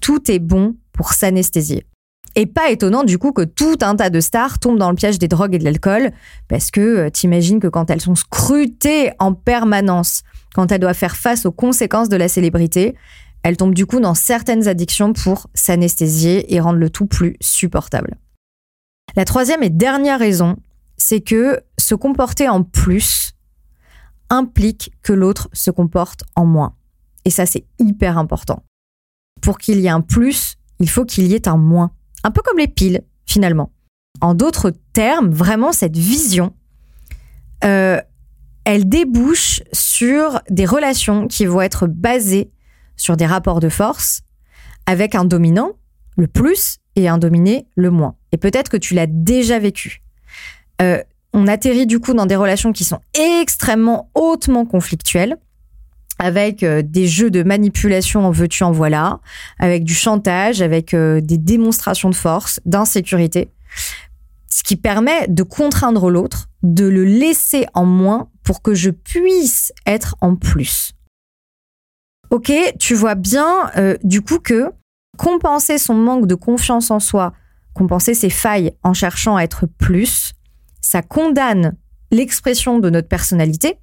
Tout 0.00 0.30
est 0.30 0.38
bon 0.38 0.76
pour 0.92 1.12
s'anesthésier. 1.12 1.84
Et 2.36 2.46
pas 2.46 2.70
étonnant 2.70 3.04
du 3.04 3.18
coup 3.18 3.32
que 3.32 3.42
tout 3.42 3.78
un 3.80 3.96
tas 3.96 4.10
de 4.10 4.20
stars 4.20 4.58
tombent 4.58 4.78
dans 4.78 4.90
le 4.90 4.96
piège 4.96 5.18
des 5.18 5.28
drogues 5.28 5.54
et 5.54 5.58
de 5.58 5.64
l'alcool, 5.64 6.12
parce 6.46 6.70
que 6.70 7.08
t'imagines 7.08 7.58
que 7.58 7.66
quand 7.66 7.90
elles 7.90 8.00
sont 8.00 8.14
scrutées 8.14 9.10
en 9.18 9.32
permanence, 9.32 10.22
quand 10.54 10.70
elles 10.70 10.80
doivent 10.80 10.94
faire 10.94 11.16
face 11.16 11.46
aux 11.46 11.52
conséquences 11.52 12.08
de 12.08 12.16
la 12.16 12.28
célébrité, 12.28 12.94
elles 13.42 13.56
tombent 13.56 13.74
du 13.74 13.86
coup 13.86 13.98
dans 13.98 14.14
certaines 14.14 14.68
addictions 14.68 15.12
pour 15.12 15.48
s'anesthésier 15.54 16.54
et 16.54 16.60
rendre 16.60 16.78
le 16.78 16.90
tout 16.90 17.06
plus 17.06 17.36
supportable. 17.40 18.16
La 19.16 19.24
troisième 19.24 19.62
et 19.62 19.70
dernière 19.70 20.18
raison, 20.18 20.56
c'est 20.96 21.20
que 21.20 21.60
se 21.78 21.94
comporter 21.94 22.48
en 22.48 22.62
plus 22.62 23.32
implique 24.30 24.92
que 25.02 25.12
l'autre 25.12 25.48
se 25.52 25.70
comporte 25.70 26.24
en 26.36 26.46
moins. 26.46 26.74
Et 27.24 27.30
ça, 27.30 27.46
c'est 27.46 27.64
hyper 27.78 28.18
important. 28.18 28.64
Pour 29.40 29.58
qu'il 29.58 29.80
y 29.80 29.86
ait 29.86 29.90
un 29.90 30.00
plus, 30.00 30.56
il 30.78 30.88
faut 30.88 31.04
qu'il 31.04 31.26
y 31.26 31.34
ait 31.34 31.48
un 31.48 31.56
moins. 31.56 31.92
Un 32.24 32.30
peu 32.30 32.42
comme 32.42 32.58
les 32.58 32.68
piles, 32.68 33.02
finalement. 33.26 33.72
En 34.20 34.34
d'autres 34.34 34.72
termes, 34.92 35.30
vraiment, 35.30 35.72
cette 35.72 35.96
vision, 35.96 36.54
euh, 37.64 38.00
elle 38.64 38.88
débouche 38.88 39.62
sur 39.72 40.40
des 40.50 40.66
relations 40.66 41.26
qui 41.26 41.46
vont 41.46 41.60
être 41.60 41.86
basées 41.86 42.50
sur 42.96 43.16
des 43.16 43.26
rapports 43.26 43.60
de 43.60 43.68
force, 43.68 44.22
avec 44.86 45.14
un 45.14 45.24
dominant, 45.24 45.72
le 46.16 46.26
plus, 46.26 46.78
et 46.96 47.08
un 47.08 47.18
dominé, 47.18 47.66
le 47.76 47.90
moins. 47.90 48.16
Et 48.32 48.36
peut-être 48.36 48.70
que 48.70 48.76
tu 48.76 48.94
l'as 48.94 49.06
déjà 49.06 49.58
vécu. 49.58 50.02
Euh, 50.82 51.02
on 51.32 51.46
atterrit 51.46 51.86
du 51.86 52.00
coup 52.00 52.14
dans 52.14 52.26
des 52.26 52.36
relations 52.36 52.72
qui 52.72 52.84
sont 52.84 53.00
extrêmement 53.14 54.10
hautement 54.14 54.64
conflictuelles, 54.64 55.36
avec 56.18 56.62
euh, 56.62 56.82
des 56.84 57.06
jeux 57.06 57.30
de 57.30 57.42
manipulation 57.42 58.26
en 58.26 58.30
veux-tu 58.30 58.64
en 58.64 58.72
voilà, 58.72 59.20
avec 59.58 59.84
du 59.84 59.94
chantage, 59.94 60.62
avec 60.62 60.94
euh, 60.94 61.20
des 61.20 61.38
démonstrations 61.38 62.10
de 62.10 62.14
force, 62.14 62.60
d'insécurité, 62.64 63.50
ce 64.50 64.62
qui 64.62 64.76
permet 64.76 65.28
de 65.28 65.42
contraindre 65.42 66.10
l'autre, 66.10 66.48
de 66.62 66.86
le 66.86 67.04
laisser 67.04 67.66
en 67.74 67.84
moins 67.84 68.28
pour 68.42 68.62
que 68.62 68.74
je 68.74 68.90
puisse 68.90 69.72
être 69.86 70.16
en 70.20 70.34
plus. 70.34 70.92
Ok, 72.30 72.52
tu 72.78 72.94
vois 72.94 73.14
bien 73.14 73.70
euh, 73.76 73.96
du 74.02 74.20
coup 74.20 74.38
que 74.38 74.70
compenser 75.16 75.78
son 75.78 75.94
manque 75.94 76.26
de 76.26 76.34
confiance 76.34 76.90
en 76.90 77.00
soi, 77.00 77.32
compenser 77.74 78.14
ses 78.14 78.30
failles 78.30 78.72
en 78.82 78.92
cherchant 78.92 79.36
à 79.36 79.42
être 79.42 79.66
plus, 79.66 80.32
ça 80.88 81.02
condamne 81.02 81.76
l'expression 82.10 82.78
de 82.78 82.88
notre 82.88 83.08
personnalité 83.08 83.78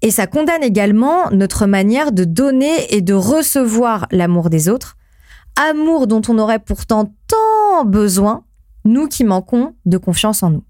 et 0.00 0.10
ça 0.10 0.26
condamne 0.26 0.62
également 0.62 1.30
notre 1.30 1.66
manière 1.66 2.10
de 2.10 2.24
donner 2.24 2.94
et 2.94 3.02
de 3.02 3.12
recevoir 3.12 4.06
l'amour 4.10 4.48
des 4.48 4.70
autres, 4.70 4.96
amour 5.56 6.06
dont 6.06 6.22
on 6.28 6.38
aurait 6.38 6.58
pourtant 6.58 7.14
tant 7.26 7.84
besoin, 7.84 8.44
nous 8.86 9.08
qui 9.08 9.24
manquons 9.24 9.74
de 9.84 9.98
confiance 9.98 10.42
en 10.42 10.48
nous. 10.48 10.64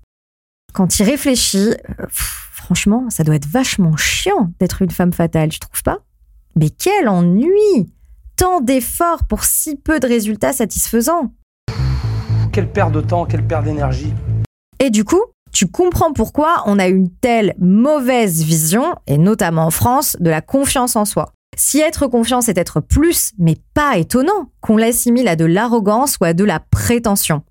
Quand 0.72 0.99
il 0.99 1.04
réfléchit, 1.04 1.75
euh, 2.00 2.06
franchement, 2.10 3.08
ça 3.08 3.22
doit 3.22 3.37
être 3.37 3.46
vachement 3.46 3.96
chiant 3.96 4.50
d'être 4.58 4.82
une 4.82 4.90
femme 4.90 5.12
fatale, 5.12 5.50
tu 5.50 5.60
trouves 5.60 5.84
pas? 5.84 5.99
Mais 6.56 6.70
quel 6.70 7.08
ennui 7.08 7.92
Tant 8.34 8.60
d'efforts 8.60 9.28
pour 9.28 9.44
si 9.44 9.76
peu 9.76 10.00
de 10.00 10.08
résultats 10.08 10.52
satisfaisants. 10.52 11.32
Quelle 12.50 12.72
perte 12.72 12.90
de 12.90 13.00
temps, 13.00 13.26
quelle 13.26 13.46
perte 13.46 13.64
d'énergie. 13.64 14.12
Et 14.82 14.88
du 14.90 15.04
coup, 15.04 15.22
tu 15.52 15.70
comprends 15.70 16.12
pourquoi 16.12 16.62
on 16.66 16.78
a 16.78 16.88
une 16.88 17.10
telle 17.20 17.54
mauvaise 17.58 18.42
vision, 18.42 18.94
et 19.06 19.18
notamment 19.18 19.66
en 19.66 19.70
France, 19.70 20.16
de 20.20 20.30
la 20.30 20.40
confiance 20.40 20.96
en 20.96 21.04
soi. 21.04 21.32
Si 21.56 21.80
être 21.80 22.06
confiant, 22.06 22.40
c'est 22.40 22.56
être 22.56 22.80
plus, 22.80 23.32
mais 23.38 23.56
pas 23.75 23.99
étonnant 23.99 24.50
qu'on 24.62 24.78
l'assimile 24.78 25.28
à 25.28 25.37
de 25.37 25.44
l'arrogance 25.44 26.16
ou 26.20 26.25
à 26.25 26.32
de 26.32 26.44
la 26.44 26.60
prétention. 26.60 27.42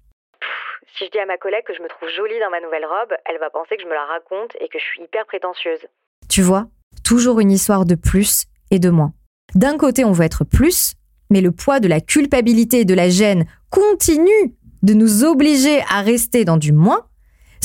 Si 0.98 1.05
je 1.05 1.12
dis 1.12 1.19
à 1.19 1.25
ma 1.27 1.38
collègue 1.38 1.63
que 1.67 1.74
je 1.75 1.83
me 1.83 1.88
trouve 1.88 2.09
jolie 2.09 2.39
dans 2.39 2.50
ma 2.50 2.62
nouvelle 2.62 2.86
robe, 2.86 3.15
elle 3.25 3.39
va 3.39 3.50
penser 3.50 3.77
que 3.77 3.83
je 3.83 3.88
me 3.88 3.93
la 3.93 4.05
raconte 4.05 4.55
et 4.59 4.67
que 4.67 4.79
je 4.79 4.83
suis 4.83 5.03
hyper 5.03 5.25
prétentieuse. 5.27 5.86
Tu 6.27 6.41
vois, 6.41 6.65
toujours 7.03 7.39
une 7.39 7.51
histoire 7.51 7.86
de 7.86 7.95
plus 7.95 8.45
et 8.71 8.79
de 8.79 8.89
moins. 8.89 9.13
D'un 9.55 9.77
côté, 9.77 10.03
on 10.03 10.12
veut 10.12 10.25
être 10.25 10.45
plus, 10.45 10.95
mais 11.29 11.41
le 11.41 11.51
poids 11.51 11.79
de 11.79 11.88
la 11.88 12.01
culpabilité 12.01 12.81
et 12.81 12.86
de 12.86 12.93
la 12.93 13.09
gêne 13.09 13.45
continue 13.69 14.55
de 14.81 14.93
nous 14.93 15.24
obliger 15.24 15.81
à 15.89 16.01
rester 16.01 16.45
dans 16.45 16.57
du 16.57 16.71
moins, 16.71 17.05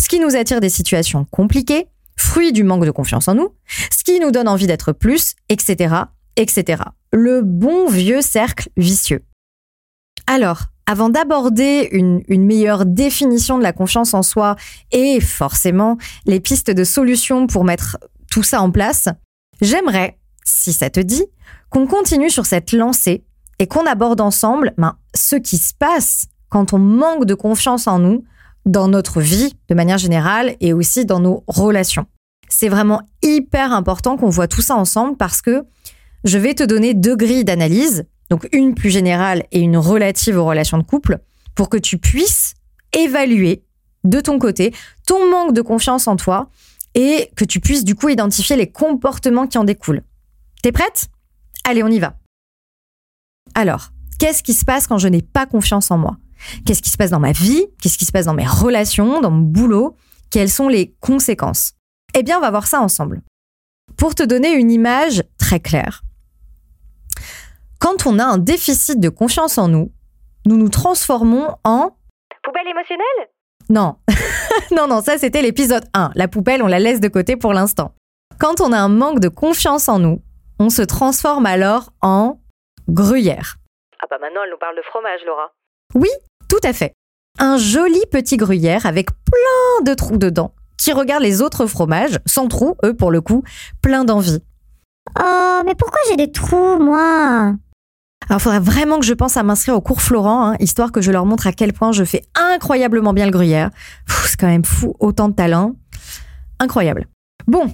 ce 0.04 0.08
qui 0.10 0.20
nous 0.20 0.36
attire 0.36 0.60
des 0.60 0.68
situations 0.68 1.24
compliquées, 1.30 1.86
fruit 2.14 2.52
du 2.52 2.62
manque 2.62 2.84
de 2.84 2.90
confiance 2.90 3.26
en 3.26 3.34
nous, 3.34 3.54
ce 3.90 4.04
qui 4.04 4.20
nous 4.20 4.32
donne 4.32 4.48
envie 4.48 4.66
d'être 4.66 4.92
plus, 4.92 5.34
etc., 5.48 5.94
etc. 6.36 6.82
Le 7.10 7.40
bon 7.40 7.88
vieux 7.88 8.20
cercle 8.20 8.68
vicieux. 8.76 9.24
Alors, 10.26 10.64
avant 10.84 11.08
d'aborder 11.08 11.88
une, 11.92 12.22
meilleure 12.28 12.84
définition 12.84 13.56
de 13.56 13.62
la 13.62 13.72
confiance 13.72 14.12
en 14.12 14.22
soi 14.22 14.56
et 14.92 15.20
forcément 15.20 15.96
les 16.26 16.38
pistes 16.38 16.70
de 16.70 16.84
solutions 16.84 17.46
pour 17.46 17.64
mettre 17.64 17.96
tout 18.30 18.42
ça 18.42 18.60
en 18.60 18.70
place, 18.70 19.08
j'aimerais, 19.62 20.18
si 20.44 20.74
ça 20.74 20.90
te 20.90 21.00
dit, 21.00 21.24
qu'on 21.70 21.86
continue 21.86 22.28
sur 22.28 22.44
cette 22.44 22.72
lancée 22.72 23.24
et 23.58 23.66
qu'on 23.66 23.86
aborde 23.86 24.20
ensemble 24.20 24.74
ben, 24.76 24.98
ce 25.14 25.36
qui 25.36 25.56
se 25.56 25.72
passe 25.72 26.26
quand 26.50 26.74
on 26.74 26.78
manque 26.78 27.24
de 27.24 27.34
confiance 27.34 27.86
en 27.86 27.98
nous 27.98 28.22
dans 28.64 28.88
notre 28.88 29.20
vie 29.20 29.54
de 29.68 29.74
manière 29.74 29.98
générale 29.98 30.56
et 30.60 30.72
aussi 30.72 31.04
dans 31.04 31.20
nos 31.20 31.44
relations. 31.46 32.06
c'est 32.48 32.68
vraiment 32.68 33.02
hyper 33.22 33.72
important 33.72 34.16
qu'on 34.16 34.28
voit 34.28 34.48
tout 34.48 34.62
ça 34.62 34.76
ensemble 34.76 35.16
parce 35.16 35.42
que 35.42 35.64
je 36.24 36.38
vais 36.38 36.54
te 36.54 36.62
donner 36.62 36.94
deux 36.94 37.16
grilles 37.16 37.44
d'analyse, 37.44 38.04
donc 38.30 38.48
une 38.52 38.74
plus 38.74 38.90
générale 38.90 39.44
et 39.52 39.60
une 39.60 39.76
relative 39.76 40.38
aux 40.38 40.44
relations 40.44 40.78
de 40.78 40.82
couple, 40.82 41.18
pour 41.54 41.68
que 41.68 41.76
tu 41.76 41.98
puisses 41.98 42.54
évaluer 42.92 43.64
de 44.04 44.20
ton 44.20 44.38
côté 44.38 44.74
ton 45.06 45.30
manque 45.30 45.52
de 45.54 45.62
confiance 45.62 46.06
en 46.08 46.16
toi 46.16 46.48
et 46.94 47.30
que 47.36 47.44
tu 47.44 47.60
puisses 47.60 47.84
du 47.84 47.94
coup 47.94 48.08
identifier 48.08 48.56
les 48.56 48.70
comportements 48.70 49.46
qui 49.46 49.58
en 49.58 49.64
découlent. 49.64 50.02
T'es 50.62 50.72
prête? 50.72 51.08
Allez, 51.64 51.82
on 51.82 51.88
y 51.88 51.98
va. 51.98 52.14
Alors, 53.54 53.90
qu'est-ce 54.18 54.42
qui 54.42 54.54
se 54.54 54.64
passe 54.64 54.86
quand 54.86 54.98
je 54.98 55.08
n'ai 55.08 55.22
pas 55.22 55.46
confiance 55.46 55.90
en 55.90 55.98
moi? 55.98 56.16
Qu'est-ce 56.66 56.82
qui 56.82 56.90
se 56.90 56.96
passe 56.96 57.10
dans 57.10 57.20
ma 57.20 57.32
vie? 57.32 57.66
Qu'est-ce 57.80 57.98
qui 57.98 58.04
se 58.04 58.12
passe 58.12 58.26
dans 58.26 58.34
mes 58.34 58.46
relations, 58.46 59.20
dans 59.20 59.30
mon 59.30 59.42
boulot? 59.42 59.96
Quelles 60.30 60.50
sont 60.50 60.68
les 60.68 60.94
conséquences? 61.00 61.72
Eh 62.14 62.22
bien, 62.22 62.38
on 62.38 62.40
va 62.40 62.50
voir 62.50 62.66
ça 62.66 62.80
ensemble. 62.80 63.22
Pour 63.96 64.14
te 64.14 64.22
donner 64.22 64.52
une 64.52 64.70
image 64.70 65.22
très 65.38 65.60
claire, 65.60 66.02
quand 67.78 68.06
on 68.06 68.18
a 68.18 68.24
un 68.24 68.38
déficit 68.38 68.98
de 68.98 69.08
confiance 69.08 69.58
en 69.58 69.68
nous, 69.68 69.92
nous 70.46 70.56
nous 70.56 70.68
transformons 70.68 71.54
en... 71.64 71.96
Poubelle 72.42 72.68
émotionnelle? 72.68 73.28
Non, 73.68 73.96
non, 74.72 74.86
non, 74.86 75.00
ça 75.02 75.18
c'était 75.18 75.42
l'épisode 75.42 75.84
1. 75.94 76.12
La 76.14 76.28
poubelle, 76.28 76.62
on 76.62 76.66
la 76.66 76.78
laisse 76.78 77.00
de 77.00 77.08
côté 77.08 77.36
pour 77.36 77.52
l'instant. 77.52 77.94
Quand 78.38 78.60
on 78.60 78.72
a 78.72 78.78
un 78.78 78.88
manque 78.88 79.20
de 79.20 79.28
confiance 79.28 79.88
en 79.88 79.98
nous, 79.98 80.22
on 80.58 80.70
se 80.70 80.82
transforme 80.82 81.46
alors 81.46 81.90
en 82.02 82.40
gruyère. 82.88 83.56
Ah 84.00 84.06
bah 84.10 84.18
maintenant 84.20 84.42
elle 84.44 84.50
nous 84.50 84.58
parle 84.58 84.76
de 84.76 84.82
fromage, 84.82 85.20
Laura. 85.26 85.52
Oui, 85.94 86.08
tout 86.48 86.60
à 86.62 86.72
fait. 86.72 86.92
Un 87.38 87.56
joli 87.56 88.00
petit 88.10 88.36
gruyère 88.36 88.86
avec 88.86 89.08
plein 89.10 89.84
de 89.84 89.94
trous 89.94 90.18
dedans, 90.18 90.54
qui 90.78 90.92
regarde 90.92 91.22
les 91.22 91.42
autres 91.42 91.66
fromages, 91.66 92.20
sans 92.26 92.48
trous, 92.48 92.76
eux 92.84 92.94
pour 92.94 93.10
le 93.10 93.20
coup, 93.20 93.42
plein 93.82 94.04
d'envie. 94.04 94.40
Oh, 95.18 95.60
mais 95.66 95.74
pourquoi 95.74 95.98
j'ai 96.08 96.16
des 96.16 96.30
trous, 96.30 96.78
moi? 96.78 97.54
Alors, 98.28 98.40
il 98.40 98.42
faudrait 98.42 98.60
vraiment 98.60 98.98
que 98.98 99.04
je 99.04 99.12
pense 99.12 99.36
à 99.36 99.42
m'inscrire 99.42 99.74
au 99.74 99.80
cours 99.80 100.00
Florent, 100.00 100.46
hein, 100.52 100.56
histoire 100.58 100.92
que 100.92 101.02
je 101.02 101.10
leur 101.10 101.26
montre 101.26 101.46
à 101.46 101.52
quel 101.52 101.72
point 101.72 101.92
je 101.92 102.04
fais 102.04 102.24
incroyablement 102.34 103.12
bien 103.12 103.26
le 103.26 103.32
gruyère. 103.32 103.70
C'est 104.26 104.40
quand 104.40 104.46
même 104.46 104.64
fou, 104.64 104.94
autant 104.98 105.28
de 105.28 105.34
talent. 105.34 105.74
Incroyable. 106.58 107.06
Bon, 107.46 107.66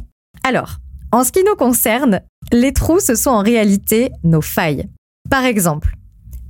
alors, 0.42 0.78
en 1.12 1.22
ce 1.22 1.32
qui 1.32 1.44
nous 1.44 1.54
concerne, 1.54 2.20
les 2.52 2.72
trous, 2.72 3.00
ce 3.00 3.14
sont 3.14 3.30
en 3.30 3.42
réalité 3.42 4.10
nos 4.24 4.40
failles. 4.40 4.88
Par 5.28 5.44
exemple, 5.44 5.94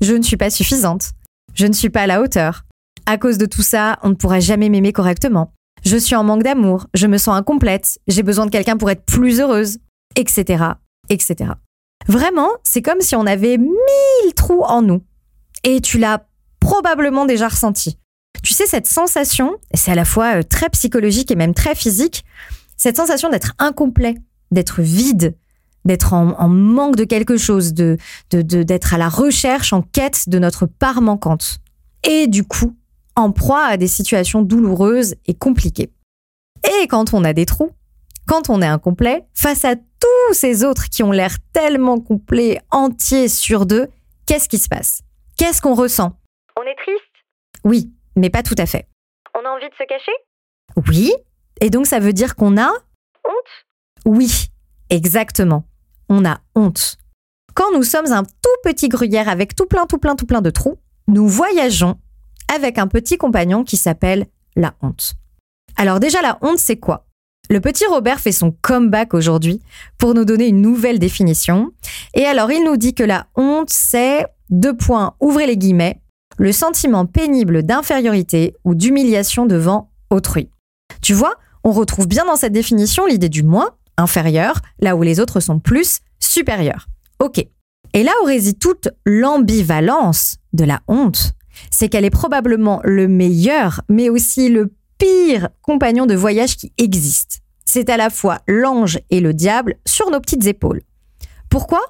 je 0.00 0.14
ne 0.14 0.22
suis 0.22 0.36
pas 0.36 0.48
suffisante. 0.48 1.10
Je 1.54 1.66
ne 1.66 1.72
suis 1.72 1.90
pas 1.90 2.02
à 2.02 2.06
la 2.06 2.20
hauteur. 2.20 2.64
À 3.06 3.18
cause 3.18 3.38
de 3.38 3.46
tout 3.46 3.62
ça, 3.62 3.98
on 4.02 4.10
ne 4.10 4.14
pourra 4.14 4.40
jamais 4.40 4.68
m'aimer 4.68 4.92
correctement. 4.92 5.52
Je 5.84 5.96
suis 5.96 6.14
en 6.14 6.24
manque 6.24 6.42
d'amour. 6.42 6.86
Je 6.94 7.06
me 7.06 7.18
sens 7.18 7.36
incomplète. 7.36 7.98
J'ai 8.06 8.22
besoin 8.22 8.46
de 8.46 8.50
quelqu'un 8.50 8.76
pour 8.76 8.90
être 8.90 9.04
plus 9.04 9.40
heureuse. 9.40 9.78
Etc. 10.16 10.64
Etc. 11.08 11.50
Vraiment, 12.06 12.50
c'est 12.64 12.82
comme 12.82 13.00
si 13.00 13.14
on 13.14 13.26
avait 13.26 13.58
mille 13.58 14.34
trous 14.34 14.62
en 14.62 14.82
nous. 14.82 15.02
Et 15.64 15.80
tu 15.80 15.98
l'as 15.98 16.26
probablement 16.60 17.26
déjà 17.26 17.48
ressenti. 17.48 17.98
Tu 18.42 18.54
sais, 18.54 18.66
cette 18.66 18.86
sensation, 18.86 19.56
c'est 19.74 19.90
à 19.90 19.94
la 19.94 20.04
fois 20.04 20.38
euh, 20.38 20.42
très 20.42 20.70
psychologique 20.70 21.30
et 21.30 21.36
même 21.36 21.54
très 21.54 21.74
physique, 21.74 22.24
cette 22.76 22.96
sensation 22.96 23.28
d'être 23.28 23.52
incomplet, 23.58 24.14
d'être 24.50 24.80
vide, 24.80 25.36
d'être 25.84 26.12
en, 26.12 26.38
en 26.38 26.48
manque 26.48 26.96
de 26.96 27.04
quelque 27.04 27.36
chose, 27.36 27.72
de- 27.74 27.96
d'être 28.30 28.94
à 28.94 28.98
la 28.98 29.08
recherche, 29.08 29.72
en 29.72 29.82
quête 29.82 30.28
de 30.28 30.38
notre 30.38 30.66
part 30.66 31.00
manquante. 31.02 31.58
Et 32.02 32.26
du 32.26 32.44
coup, 32.44 32.76
en 33.16 33.32
proie 33.32 33.64
à 33.64 33.76
des 33.76 33.88
situations 33.88 34.42
douloureuses 34.42 35.14
et 35.26 35.34
compliquées. 35.34 35.90
Et 36.82 36.86
quand 36.88 37.14
on 37.14 37.24
a 37.24 37.32
des 37.32 37.46
trous, 37.46 37.70
quand 38.26 38.50
on 38.50 38.62
est 38.62 38.66
incomplet, 38.66 39.24
face 39.34 39.64
à 39.64 39.76
tous 39.76 40.32
ces 40.34 40.64
autres 40.64 40.88
qui 40.88 41.02
ont 41.02 41.12
l'air 41.12 41.36
tellement 41.52 41.98
complets, 42.00 42.60
entiers 42.70 43.28
sur 43.28 43.66
deux, 43.66 43.88
qu'est-ce 44.26 44.48
qui 44.48 44.58
se 44.58 44.68
passe? 44.68 45.02
Qu'est-ce 45.36 45.60
qu'on 45.60 45.74
ressent? 45.74 46.16
On 46.58 46.62
est 46.62 46.76
triste? 46.76 47.00
Oui, 47.64 47.90
mais 48.16 48.30
pas 48.30 48.42
tout 48.42 48.54
à 48.58 48.66
fait. 48.66 48.86
On 49.34 49.44
a 49.46 49.50
envie 49.50 49.68
de 49.68 49.74
se 49.74 49.86
cacher? 49.86 50.12
Oui, 50.88 51.12
et 51.60 51.70
donc 51.70 51.86
ça 51.86 51.98
veut 51.98 52.12
dire 52.12 52.36
qu'on 52.36 52.56
a 52.56 52.68
Honte? 53.24 53.66
Oui, 54.06 54.46
exactement. 54.88 55.64
On 56.10 56.24
a 56.24 56.40
honte. 56.56 56.98
Quand 57.54 57.72
nous 57.72 57.84
sommes 57.84 58.12
un 58.12 58.24
tout 58.24 58.58
petit 58.64 58.88
gruyère 58.88 59.28
avec 59.28 59.54
tout 59.54 59.66
plein, 59.66 59.86
tout 59.86 59.98
plein, 59.98 60.16
tout 60.16 60.26
plein 60.26 60.42
de 60.42 60.50
trous, 60.50 60.76
nous 61.06 61.28
voyageons 61.28 61.98
avec 62.52 62.78
un 62.78 62.88
petit 62.88 63.16
compagnon 63.16 63.62
qui 63.62 63.76
s'appelle 63.76 64.26
la 64.56 64.74
honte. 64.82 65.14
Alors 65.76 66.00
déjà, 66.00 66.20
la 66.20 66.36
honte, 66.42 66.58
c'est 66.58 66.78
quoi? 66.78 67.06
Le 67.48 67.60
petit 67.60 67.86
Robert 67.86 68.18
fait 68.18 68.32
son 68.32 68.50
comeback 68.50 69.14
aujourd'hui 69.14 69.60
pour 69.98 70.14
nous 70.14 70.24
donner 70.24 70.48
une 70.48 70.60
nouvelle 70.60 70.98
définition. 70.98 71.70
Et 72.14 72.24
alors, 72.24 72.50
il 72.50 72.64
nous 72.64 72.76
dit 72.76 72.94
que 72.94 73.04
la 73.04 73.28
honte, 73.36 73.70
c'est, 73.70 74.26
deux 74.50 74.76
points, 74.76 75.14
ouvrez 75.20 75.46
les 75.46 75.56
guillemets, 75.56 76.00
le 76.38 76.52
sentiment 76.52 77.06
pénible 77.06 77.62
d'infériorité 77.62 78.56
ou 78.64 78.74
d'humiliation 78.74 79.46
devant 79.46 79.90
autrui. 80.10 80.50
Tu 81.02 81.14
vois, 81.14 81.34
on 81.62 81.70
retrouve 81.70 82.08
bien 82.08 82.24
dans 82.24 82.36
cette 82.36 82.52
définition 82.52 83.06
l'idée 83.06 83.28
du 83.28 83.42
moins, 83.42 83.70
inférieur, 84.00 84.60
là 84.80 84.96
où 84.96 85.02
les 85.02 85.20
autres 85.20 85.40
sont 85.40 85.60
plus, 85.60 86.00
supérieurs. 86.18 86.88
Ok. 87.18 87.44
Et 87.92 88.02
là 88.02 88.12
où 88.22 88.26
réside 88.26 88.58
toute 88.58 88.88
l'ambivalence 89.04 90.36
de 90.52 90.64
la 90.64 90.80
honte, 90.88 91.32
c'est 91.70 91.88
qu'elle 91.88 92.04
est 92.04 92.10
probablement 92.10 92.80
le 92.84 93.08
meilleur, 93.08 93.82
mais 93.88 94.08
aussi 94.08 94.48
le 94.48 94.72
pire 94.98 95.48
compagnon 95.62 96.06
de 96.06 96.14
voyage 96.14 96.56
qui 96.56 96.72
existe. 96.78 97.40
C'est 97.64 97.90
à 97.90 97.96
la 97.96 98.10
fois 98.10 98.40
l'ange 98.46 98.98
et 99.10 99.20
le 99.20 99.32
diable 99.32 99.76
sur 99.86 100.10
nos 100.10 100.20
petites 100.20 100.46
épaules. 100.46 100.82
Pourquoi? 101.48 101.80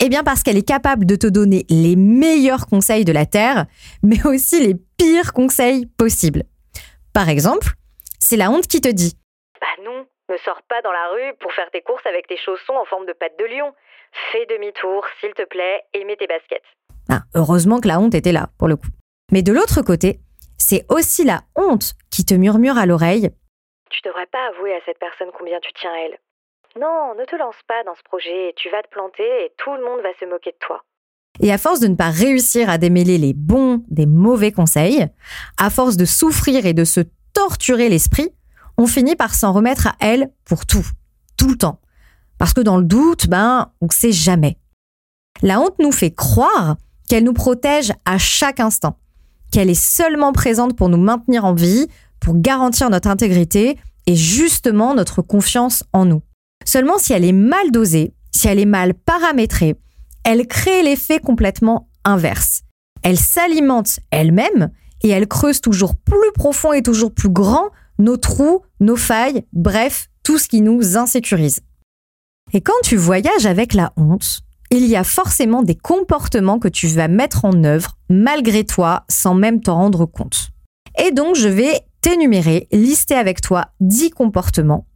Eh 0.00 0.08
bien 0.08 0.22
parce 0.22 0.42
qu'elle 0.42 0.58
est 0.58 0.62
capable 0.62 1.06
de 1.06 1.16
te 1.16 1.26
donner 1.26 1.64
les 1.70 1.96
meilleurs 1.96 2.66
conseils 2.66 3.04
de 3.04 3.12
la 3.12 3.24
Terre, 3.24 3.66
mais 4.02 4.24
aussi 4.26 4.60
les 4.60 4.74
pires 4.74 5.32
conseils 5.32 5.86
possibles. 5.86 6.44
Par 7.12 7.28
exemple, 7.28 7.74
c'est 8.18 8.36
la 8.36 8.50
honte 8.50 8.66
qui 8.66 8.80
te 8.80 8.88
dit 8.88 9.14
Bah 9.60 9.82
non, 9.84 10.04
ne 10.28 10.36
sors 10.38 10.62
pas 10.62 10.82
dans 10.82 10.92
la 10.92 11.08
rue 11.08 11.34
pour 11.40 11.52
faire 11.52 11.70
tes 11.70 11.82
courses 11.82 12.06
avec 12.06 12.26
tes 12.26 12.36
chaussons 12.36 12.74
en 12.74 12.84
forme 12.84 13.06
de 13.06 13.12
patte 13.12 13.38
de 13.38 13.44
lion. 13.44 13.72
Fais 14.32 14.46
demi-tour, 14.46 15.04
s'il 15.20 15.32
te 15.34 15.44
plaît, 15.44 15.82
et 15.92 16.04
mets 16.04 16.16
tes 16.16 16.26
baskets. 16.26 16.64
Ah, 17.08 17.22
heureusement 17.34 17.80
que 17.80 17.88
la 17.88 18.00
honte 18.00 18.14
était 18.14 18.32
là, 18.32 18.48
pour 18.58 18.68
le 18.68 18.76
coup. 18.76 18.88
Mais 19.32 19.42
de 19.42 19.52
l'autre 19.52 19.82
côté, 19.82 20.18
c'est 20.58 20.84
aussi 20.88 21.24
la 21.24 21.42
honte 21.54 21.92
qui 22.10 22.24
te 22.24 22.34
murmure 22.34 22.78
à 22.78 22.86
l'oreille 22.86 23.30
Tu 23.90 24.00
devrais 24.04 24.26
pas 24.26 24.48
avouer 24.48 24.74
à 24.74 24.80
cette 24.84 24.98
personne 24.98 25.30
combien 25.36 25.60
tu 25.60 25.72
tiens 25.74 25.92
à 25.92 25.98
elle. 25.98 26.18
Non, 26.80 27.14
ne 27.14 27.24
te 27.24 27.36
lance 27.36 27.56
pas 27.66 27.84
dans 27.84 27.94
ce 27.94 28.02
projet, 28.02 28.52
tu 28.56 28.68
vas 28.70 28.82
te 28.82 28.88
planter 28.88 29.44
et 29.44 29.52
tout 29.56 29.74
le 29.74 29.84
monde 29.84 30.00
va 30.02 30.12
se 30.20 30.24
moquer 30.26 30.50
de 30.50 30.58
toi. 30.58 30.82
Et 31.40 31.52
à 31.52 31.58
force 31.58 31.80
de 31.80 31.86
ne 31.86 31.96
pas 31.96 32.10
réussir 32.10 32.68
à 32.70 32.78
démêler 32.78 33.18
les 33.18 33.34
bons 33.34 33.82
des 33.88 34.06
mauvais 34.06 34.52
conseils, 34.52 35.06
à 35.58 35.70
force 35.70 35.96
de 35.96 36.04
souffrir 36.04 36.66
et 36.66 36.74
de 36.74 36.84
se 36.84 37.00
torturer 37.34 37.88
l'esprit, 37.88 38.30
on 38.78 38.86
finit 38.86 39.16
par 39.16 39.34
s'en 39.34 39.52
remettre 39.52 39.86
à 39.88 39.96
elle 40.00 40.30
pour 40.44 40.66
tout, 40.66 40.86
tout 41.36 41.48
le 41.48 41.56
temps. 41.56 41.80
Parce 42.38 42.52
que 42.52 42.60
dans 42.60 42.76
le 42.76 42.84
doute, 42.84 43.28
ben, 43.28 43.70
on 43.80 43.86
ne 43.86 43.92
sait 43.92 44.12
jamais. 44.12 44.58
La 45.42 45.60
honte 45.60 45.78
nous 45.78 45.92
fait 45.92 46.10
croire 46.10 46.76
qu'elle 47.08 47.24
nous 47.24 47.32
protège 47.32 47.92
à 48.04 48.18
chaque 48.18 48.60
instant, 48.60 48.98
qu'elle 49.50 49.70
est 49.70 49.74
seulement 49.80 50.32
présente 50.32 50.76
pour 50.76 50.88
nous 50.88 50.98
maintenir 50.98 51.44
en 51.44 51.54
vie, 51.54 51.86
pour 52.20 52.38
garantir 52.38 52.90
notre 52.90 53.08
intégrité 53.08 53.78
et 54.06 54.16
justement 54.16 54.94
notre 54.94 55.22
confiance 55.22 55.84
en 55.92 56.04
nous. 56.04 56.22
Seulement 56.64 56.98
si 56.98 57.12
elle 57.12 57.24
est 57.24 57.32
mal 57.32 57.70
dosée, 57.70 58.12
si 58.34 58.48
elle 58.48 58.58
est 58.58 58.64
mal 58.64 58.94
paramétrée, 58.94 59.76
elle 60.24 60.46
crée 60.46 60.82
l'effet 60.82 61.20
complètement 61.20 61.88
inverse. 62.04 62.62
Elle 63.02 63.18
s'alimente 63.18 64.00
elle-même 64.10 64.70
et 65.02 65.10
elle 65.10 65.28
creuse 65.28 65.60
toujours 65.60 65.94
plus 65.96 66.32
profond 66.34 66.72
et 66.72 66.82
toujours 66.82 67.14
plus 67.14 67.28
grand 67.28 67.70
nos 67.98 68.16
trous, 68.16 68.62
nos 68.80 68.96
failles, 68.96 69.44
bref, 69.52 70.08
tout 70.22 70.38
ce 70.38 70.48
qui 70.48 70.60
nous 70.60 70.96
insécurise. 70.96 71.60
Et 72.52 72.60
quand 72.60 72.80
tu 72.82 72.96
voyages 72.96 73.46
avec 73.46 73.74
la 73.74 73.92
honte, 73.96 74.40
il 74.70 74.86
y 74.86 74.96
a 74.96 75.04
forcément 75.04 75.62
des 75.62 75.74
comportements 75.74 76.58
que 76.58 76.68
tu 76.68 76.88
vas 76.88 77.08
mettre 77.08 77.44
en 77.44 77.64
œuvre 77.64 77.96
malgré 78.08 78.64
toi 78.64 79.04
sans 79.08 79.34
même 79.34 79.60
t'en 79.60 79.74
rendre 79.76 80.06
compte. 80.06 80.50
Et 80.98 81.10
donc, 81.10 81.36
je 81.36 81.48
vais 81.48 81.80
t'énumérer, 82.00 82.68
lister 82.72 83.14
avec 83.14 83.40
toi 83.40 83.68
10 83.80 84.10
comportements 84.10 84.86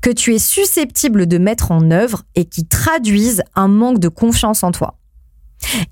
que 0.00 0.10
tu 0.10 0.34
es 0.34 0.38
susceptible 0.38 1.26
de 1.26 1.38
mettre 1.38 1.70
en 1.70 1.90
œuvre 1.90 2.22
et 2.34 2.44
qui 2.44 2.66
traduisent 2.66 3.42
un 3.54 3.68
manque 3.68 3.98
de 3.98 4.08
confiance 4.08 4.62
en 4.62 4.70
toi. 4.70 4.98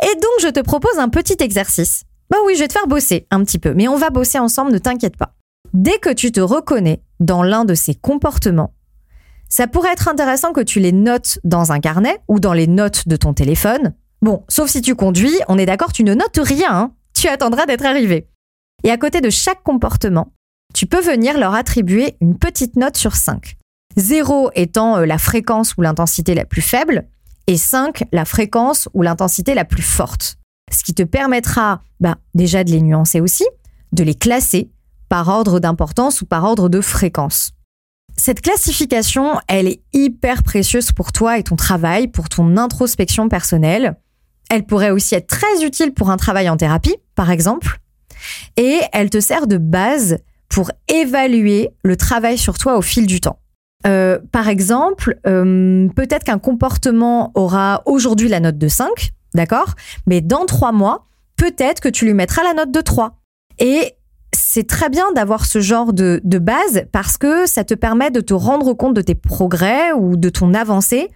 Et 0.03 0.15
donc, 0.15 0.33
je 0.43 0.49
te 0.49 0.61
propose 0.61 0.99
un 0.99 1.09
petit 1.09 1.37
exercice. 1.41 2.05
Bah 2.31 2.39
oui, 2.47 2.55
je 2.55 2.61
vais 2.61 2.69
te 2.69 2.73
faire 2.73 2.87
bosser 2.87 3.27
un 3.31 3.43
petit 3.45 3.59
peu, 3.59 3.75
mais 3.75 3.89
on 3.89 3.97
va 3.97 4.11
bosser 4.11 4.39
ensemble, 4.39 4.73
ne 4.73 4.79
t'inquiète 4.79 5.17
pas. 5.17 5.35
Dès 5.73 5.99
que 5.99 6.13
tu 6.13 6.33
te 6.33 6.41
reconnais 6.41 7.03
dans 7.21 7.43
l'un 7.43 7.65
de 7.65 7.75
ces 7.75 7.95
comportements, 7.95 8.75
ça 9.49 9.67
pourrait 9.67 9.93
être 9.93 10.09
intéressant 10.09 10.53
que 10.53 10.61
tu 10.61 10.81
les 10.81 10.93
notes 10.93 11.39
dans 11.45 11.73
un 11.73 11.81
carnet 11.81 12.19
ou 12.29 12.41
dans 12.41 12.53
les 12.53 12.67
notes 12.67 13.07
de 13.09 13.17
ton 13.17 13.35
téléphone. 13.35 13.95
Bon, 14.23 14.45
sauf 14.49 14.71
si 14.71 14.83
tu 14.83 14.95
conduis, 14.95 15.39
on 15.49 15.59
est 15.59 15.67
d'accord, 15.67 15.93
tu 15.93 16.05
ne 16.05 16.15
notes 16.15 16.39
rien, 16.43 16.73
hein 16.73 16.93
tu 17.15 17.29
attendras 17.29 17.67
d'être 17.67 17.85
arrivé. 17.85 18.29
Et 18.83 18.91
à 18.91 18.97
côté 18.97 19.21
de 19.21 19.31
chaque 19.31 19.63
comportement, 19.63 20.33
tu 20.73 20.87
peux 20.87 21.01
venir 21.01 21.39
leur 21.39 21.55
attribuer 21.55 22.17
une 22.21 22.39
petite 22.39 22.77
note 22.77 22.97
sur 22.97 23.15
5. 23.15 23.57
0 23.97 24.51
étant 24.55 24.99
euh, 24.99 25.05
la 25.05 25.19
fréquence 25.19 25.75
ou 25.77 25.83
l'intensité 25.83 26.35
la 26.35 26.45
plus 26.45 26.63
faible 26.63 27.09
et 27.47 27.57
5 27.57 28.05
la 28.13 28.25
fréquence 28.25 28.89
ou 28.95 29.03
l'intensité 29.03 29.55
la 29.55 29.65
plus 29.65 29.83
forte. 29.83 30.39
Ce 30.73 30.85
qui 30.85 30.95
te 30.95 31.03
permettra 31.03 31.83
bah, 31.99 32.17
déjà 32.35 32.63
de 32.65 32.71
les 32.71 32.81
nuancer 32.81 33.21
aussi, 33.21 33.45
de 33.93 34.05
les 34.05 34.15
classer 34.15 34.71
par 35.11 35.29
ordre 35.29 35.61
d'importance 35.61 36.23
ou 36.23 36.25
par 36.25 36.45
ordre 36.45 36.71
de 36.71 36.81
fréquence. 36.81 37.51
Cette 38.17 38.41
classification, 38.41 39.41
elle 39.49 39.67
est 39.67 39.83
hyper 39.93 40.43
précieuse 40.43 40.93
pour 40.93 41.13
toi 41.13 41.37
et 41.37 41.43
ton 41.43 41.57
travail, 41.57 42.09
pour 42.09 42.29
ton 42.29 42.57
introspection 42.57 43.29
personnelle. 43.29 43.97
Elle 44.51 44.65
pourrait 44.65 44.91
aussi 44.91 45.17
être 45.17 45.27
très 45.27 45.65
utile 45.65 45.93
pour 45.93 46.11
un 46.11 46.17
travail 46.17 46.49
en 46.49 46.57
thérapie, 46.57 46.97
par 47.15 47.31
exemple. 47.31 47.81
Et 48.57 48.81
elle 48.93 49.11
te 49.11 49.21
sert 49.21 49.47
de 49.47 49.57
base 49.57 50.19
pour 50.49 50.71
évaluer 50.89 51.71
le 51.83 51.97
travail 51.97 52.39
sur 52.39 52.57
toi 52.57 52.77
au 52.77 52.83
fil 52.83 53.07
du 53.07 53.21
temps. 53.21 53.41
Euh, 53.87 54.19
par 54.31 54.49
exemple, 54.49 55.19
euh, 55.27 55.89
peut-être 55.97 56.25
qu'un 56.25 56.39
comportement 56.39 57.33
aura 57.35 57.83
aujourd'hui 57.87 58.29
la 58.29 58.41
note 58.41 58.59
de 58.59 58.69
5, 58.69 59.13
d'accord? 59.35 59.75
Mais 60.07 60.21
dans 60.21 60.47
trois 60.47 60.73
mois, 60.73 61.07
peut-être 61.37 61.81
que 61.81 61.89
tu 61.89 62.05
lui 62.05 62.15
mettras 62.15 62.43
la 62.43 62.55
note 62.55 62.71
de 62.71 62.81
3. 62.81 63.17
Et 63.59 63.95
c'est 64.33 64.67
très 64.67 64.89
bien 64.89 65.13
d'avoir 65.13 65.45
ce 65.47 65.61
genre 65.61 65.93
de, 65.93 66.21
de 66.25 66.39
base 66.39 66.85
parce 66.93 67.17
que 67.17 67.47
ça 67.47 67.65
te 67.65 67.75
permet 67.75 68.11
de 68.11 68.21
te 68.21 68.35
rendre 68.35 68.75
compte 68.75 68.95
de 68.95 69.03
tes 69.03 69.15
progrès 69.15 69.93
ou 69.93 70.17
de 70.17 70.29
ton 70.29 70.55
avancée, 70.55 71.09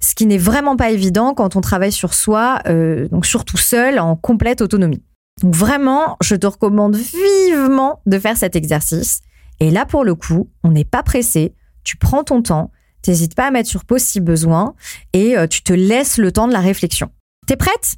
ce 0.00 0.14
qui 0.14 0.26
n'est 0.26 0.38
vraiment 0.38 0.76
pas 0.76 0.90
évident 0.90 1.34
quand 1.34 1.56
on 1.56 1.60
travaille 1.60 1.92
sur 1.92 2.14
soi, 2.14 2.60
euh, 2.66 3.08
donc 3.08 3.26
surtout 3.26 3.56
seul, 3.56 3.98
en 3.98 4.16
complète 4.16 4.60
autonomie. 4.60 5.02
Donc 5.42 5.54
vraiment, 5.54 6.16
je 6.22 6.36
te 6.36 6.46
recommande 6.46 6.96
vivement 6.96 8.00
de 8.06 8.18
faire 8.18 8.36
cet 8.36 8.56
exercice. 8.56 9.20
Et 9.60 9.70
là, 9.70 9.86
pour 9.86 10.04
le 10.04 10.14
coup, 10.14 10.50
on 10.62 10.70
n'est 10.70 10.84
pas 10.84 11.02
pressé, 11.02 11.54
tu 11.84 11.96
prends 11.96 12.24
ton 12.24 12.42
temps, 12.42 12.70
t'hésites 13.02 13.34
pas 13.34 13.46
à 13.46 13.50
mettre 13.50 13.68
sur 13.68 13.84
pause 13.84 14.02
si 14.02 14.20
besoin, 14.20 14.74
et 15.12 15.36
euh, 15.36 15.46
tu 15.46 15.62
te 15.62 15.72
laisses 15.72 16.18
le 16.18 16.32
temps 16.32 16.48
de 16.48 16.52
la 16.52 16.60
réflexion. 16.60 17.10
T'es 17.46 17.56
prête? 17.56 17.96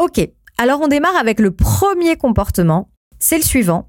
Ok, 0.00 0.28
alors 0.58 0.80
on 0.80 0.88
démarre 0.88 1.16
avec 1.16 1.40
le 1.40 1.50
premier 1.50 2.16
comportement, 2.16 2.90
c'est 3.18 3.36
le 3.36 3.42
suivant. 3.42 3.88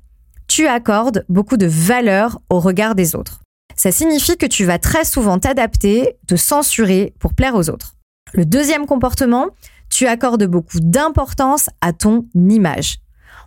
Tu 0.56 0.68
accordes 0.68 1.26
beaucoup 1.28 1.58
de 1.58 1.66
valeur 1.66 2.40
au 2.50 2.62
regard 2.62 2.96
des 2.96 3.14
autres. 3.14 3.42
Ça 3.76 3.92
signifie 3.92 4.38
que 4.38 4.46
tu 4.46 4.64
vas 4.64 4.80
très 4.80 5.04
souvent 5.04 5.38
t'adapter, 5.38 6.16
te 6.28 6.38
censurer 6.38 7.14
pour 7.20 7.34
plaire 7.34 7.56
aux 7.56 7.70
autres. 7.70 7.96
Le 8.32 8.46
deuxième 8.46 8.86
comportement, 8.86 9.48
tu 9.90 10.08
accordes 10.08 10.46
beaucoup 10.46 10.80
d'importance 10.80 11.70
à 11.82 11.92
ton 11.92 12.28
image. 12.36 13.00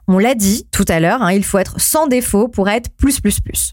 On 0.07 0.19
l'a 0.19 0.35
dit 0.35 0.67
tout 0.71 0.85
à 0.87 1.01
l'heure, 1.01 1.23
hein, 1.23 1.33
il 1.33 1.45
faut 1.45 1.57
être 1.57 1.81
sans 1.81 2.09
défaut 2.09 2.47
pour 2.47 2.69
être 2.69 2.91
plus 2.91 3.21
plus 3.21 3.41
plus. 3.41 3.73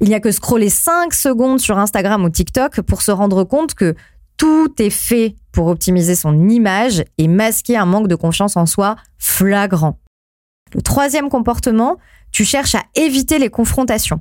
Il 0.00 0.08
n'y 0.08 0.14
a 0.14 0.20
que 0.20 0.32
scroller 0.32 0.70
5 0.70 1.12
secondes 1.12 1.60
sur 1.60 1.76
Instagram 1.76 2.24
ou 2.24 2.30
TikTok 2.30 2.80
pour 2.80 3.02
se 3.02 3.10
rendre 3.10 3.44
compte 3.44 3.74
que 3.74 3.94
tout 4.38 4.72
est 4.78 4.88
fait 4.88 5.36
pour 5.52 5.66
optimiser 5.66 6.14
son 6.14 6.48
image 6.48 7.04
et 7.18 7.28
masquer 7.28 7.76
un 7.76 7.84
manque 7.84 8.08
de 8.08 8.14
confiance 8.14 8.56
en 8.56 8.64
soi 8.64 8.96
flagrant. 9.18 9.98
Le 10.74 10.80
troisième 10.80 11.28
comportement, 11.28 11.98
tu 12.32 12.44
cherches 12.44 12.74
à 12.74 12.82
éviter 12.94 13.38
les 13.38 13.50
confrontations. 13.50 14.20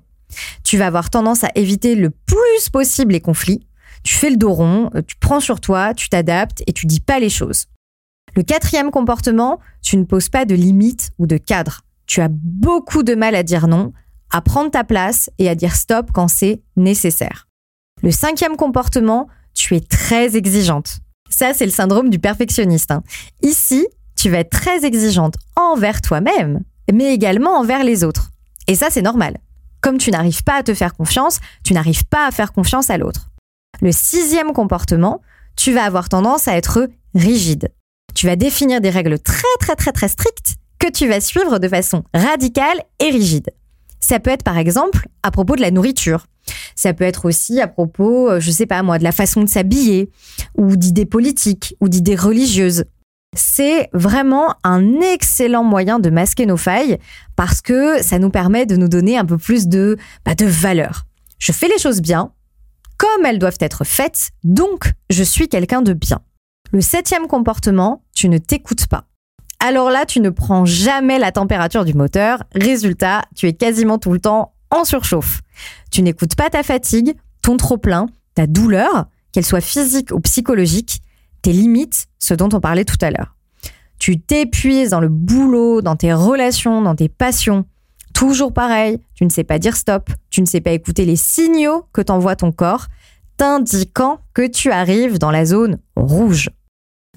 Tu 0.64 0.78
vas 0.78 0.88
avoir 0.88 1.10
tendance 1.10 1.44
à 1.44 1.50
éviter 1.56 1.96
le 1.96 2.10
plus 2.10 2.70
possible 2.72 3.14
les 3.14 3.22
conflits. 3.22 3.66
Tu 4.04 4.16
fais 4.16 4.30
le 4.30 4.38
dos 4.38 4.54
rond, 4.54 4.90
tu 5.08 5.16
prends 5.18 5.40
sur 5.40 5.60
toi, 5.60 5.94
tu 5.94 6.10
t'adaptes 6.10 6.64
et 6.68 6.74
tu 6.74 6.86
dis 6.86 7.00
pas 7.02 7.20
les 7.20 7.30
choses. 7.30 7.68
Le 8.36 8.44
quatrième 8.44 8.92
comportement, 8.92 9.60
tu 9.82 9.98
ne 9.98 10.04
poses 10.06 10.30
pas 10.30 10.46
de 10.46 10.56
limites 10.56 11.12
ou 11.20 11.28
de 11.28 11.38
cadre. 11.38 11.82
Tu 12.08 12.22
as 12.22 12.30
beaucoup 12.32 13.04
de 13.04 13.14
mal 13.14 13.36
à 13.36 13.44
dire 13.44 13.68
non, 13.68 13.94
à 14.32 14.42
prendre 14.42 14.72
ta 14.72 14.84
place 14.84 15.30
et 15.38 15.50
à 15.50 15.56
dire 15.56 15.76
stop 15.76 16.12
quand 16.14 16.28
c'est 16.28 16.62
nécessaire. 16.78 17.48
Le 18.02 18.12
cinquième 18.12 18.56
comportement, 18.56 19.28
tu 19.54 19.76
es 19.76 19.82
très 19.82 20.36
exigeante. 20.36 21.00
Ça, 21.30 21.54
c'est 21.54 21.66
le 21.66 21.72
syndrome 21.72 22.10
du 22.10 22.20
perfectionniste. 22.20 22.92
hein. 22.92 23.04
Ici, 23.42 23.86
tu 24.16 24.30
vas 24.30 24.40
être 24.40 24.50
très 24.50 24.86
exigeante 24.86 25.36
envers 25.56 26.02
toi-même, 26.02 26.62
mais 26.92 27.14
également 27.14 27.58
envers 27.58 27.84
les 27.84 28.04
autres. 28.04 28.32
Et 28.68 28.76
ça, 28.76 28.88
c'est 28.90 29.02
normal. 29.02 29.38
Comme 29.82 29.98
tu 29.98 30.12
n'arrives 30.12 30.44
pas 30.44 30.58
à 30.58 30.64
te 30.64 30.74
faire 30.74 30.94
confiance, 30.94 31.40
tu 31.64 31.74
n'arrives 31.74 32.06
pas 32.06 32.28
à 32.28 32.32
faire 32.32 32.54
confiance 32.54 32.90
à 32.90 32.98
l'autre. 32.98 33.30
Le 33.82 33.92
sixième 33.92 34.54
comportement, 34.54 35.22
tu 35.56 35.74
vas 35.74 35.84
avoir 35.84 36.10
tendance 36.10 36.48
à 36.48 36.56
être 36.56 36.88
rigide. 37.16 37.70
Tu 38.14 38.28
vas 38.28 38.36
définir 38.36 38.82
des 38.82 38.90
règles 38.90 39.20
très 39.20 39.44
très 39.60 39.76
très 39.76 39.92
très 39.92 40.08
strictes 40.08 40.56
que 40.80 40.90
tu 40.90 41.08
vas 41.08 41.22
suivre 41.22 41.60
de 41.60 41.68
façon 41.68 42.04
radicale 42.14 42.82
et 43.00 43.10
rigide. 43.10 43.50
Ça 44.00 44.20
peut 44.20 44.32
être 44.32 44.44
par 44.44 44.58
exemple 44.58 45.08
à 45.24 45.32
propos 45.32 45.56
de 45.56 45.62
la 45.62 45.72
nourriture. 45.72 46.26
Ça 46.76 46.94
peut 46.94 47.04
être 47.04 47.26
aussi 47.26 47.62
à 47.62 47.68
propos, 47.68 48.30
euh, 48.30 48.40
je 48.40 48.50
sais 48.50 48.66
pas 48.66 48.82
moi, 48.82 48.98
de 48.98 49.04
la 49.04 49.12
façon 49.12 49.44
de 49.44 49.50
s'habiller, 49.50 50.10
ou 50.58 50.76
d'idées 50.76 51.06
politiques, 51.06 51.76
ou 51.80 51.88
d'idées 51.88 52.16
religieuses. 52.16 52.86
C'est 53.36 53.90
vraiment 53.94 54.56
un 54.66 55.00
excellent 55.00 55.64
moyen 55.64 56.00
de 56.00 56.10
masquer 56.10 56.46
nos 56.46 56.58
failles 56.58 56.98
parce 57.38 57.62
que 57.62 58.04
ça 58.04 58.20
nous 58.20 58.30
permet 58.30 58.66
de 58.66 58.76
nous 58.76 58.90
donner 58.90 59.18
un 59.18 59.26
peu 59.26 59.38
plus 59.38 59.68
de, 59.68 59.98
bah, 60.26 60.36
de 60.36 60.46
valeur. 60.46 61.06
Je 61.40 61.54
fais 61.54 61.70
les 61.70 61.78
choses 61.78 62.02
bien, 62.02 62.34
comme 62.98 63.26
elles 63.26 63.40
doivent 63.40 63.58
être 63.62 63.86
faites, 63.86 64.32
donc 64.44 64.92
je 65.10 65.24
suis 65.24 65.48
quelqu'un 65.48 65.82
de 65.82 65.94
bien. 65.94 66.20
Le 66.74 66.82
septième 66.82 67.28
comportement, 67.28 68.04
tu 68.14 68.28
ne 68.28 68.38
t'écoutes 68.38 68.88
pas. 68.88 69.06
Alors 69.60 69.90
là, 69.90 70.06
tu 70.06 70.20
ne 70.20 70.30
prends 70.30 70.66
jamais 70.66 71.18
la 71.18 71.32
température 71.32 71.86
du 71.86 71.94
moteur. 71.94 72.44
Résultat, 72.54 73.24
tu 73.36 73.48
es 73.48 73.54
quasiment 73.54 73.98
tout 73.98 74.12
le 74.12 74.20
temps 74.20 74.54
en 74.72 74.84
surchauffe. 74.84 75.42
Tu 75.90 76.02
n'écoutes 76.02 76.36
pas 76.36 76.50
ta 76.50 76.64
fatigue, 76.64 77.16
ton 77.42 77.58
trop-plein, 77.58 78.08
ta 78.36 78.48
douleur, 78.48 79.08
qu'elle 79.32 79.46
soit 79.46 79.62
physique 79.62 80.12
ou 80.12 80.20
psychologique, 80.20 81.01
tes 81.42 81.54
limites, 81.54 82.08
ce 82.20 82.34
dont 82.34 82.50
on 82.54 82.60
parlait 82.60 82.86
tout 82.86 82.98
à 83.02 83.12
l'heure. 83.12 83.36
Tu 84.00 84.20
t'épuises 84.20 84.90
dans 84.90 85.00
le 85.00 85.10
boulot, 85.10 85.82
dans 85.82 85.96
tes 85.96 86.14
relations, 86.14 86.82
dans 86.82 86.96
tes 86.96 87.10
passions. 87.10 87.66
Toujours 88.14 88.54
pareil, 88.54 89.00
tu 89.14 89.26
ne 89.26 89.30
sais 89.30 89.44
pas 89.44 89.60
dire 89.60 89.76
stop, 89.76 90.10
tu 90.30 90.42
ne 90.42 90.46
sais 90.46 90.62
pas 90.62 90.72
écouter 90.72 91.06
les 91.06 91.16
signaux 91.16 91.86
que 91.94 92.02
t'envoie 92.02 92.36
ton 92.36 92.52
corps, 92.52 92.88
t'indiquant 93.38 94.20
que 94.34 94.48
tu 94.48 94.72
arrives 94.72 95.18
dans 95.18 95.32
la 95.32 95.46
zone 95.46 95.80
rouge. 95.96 96.50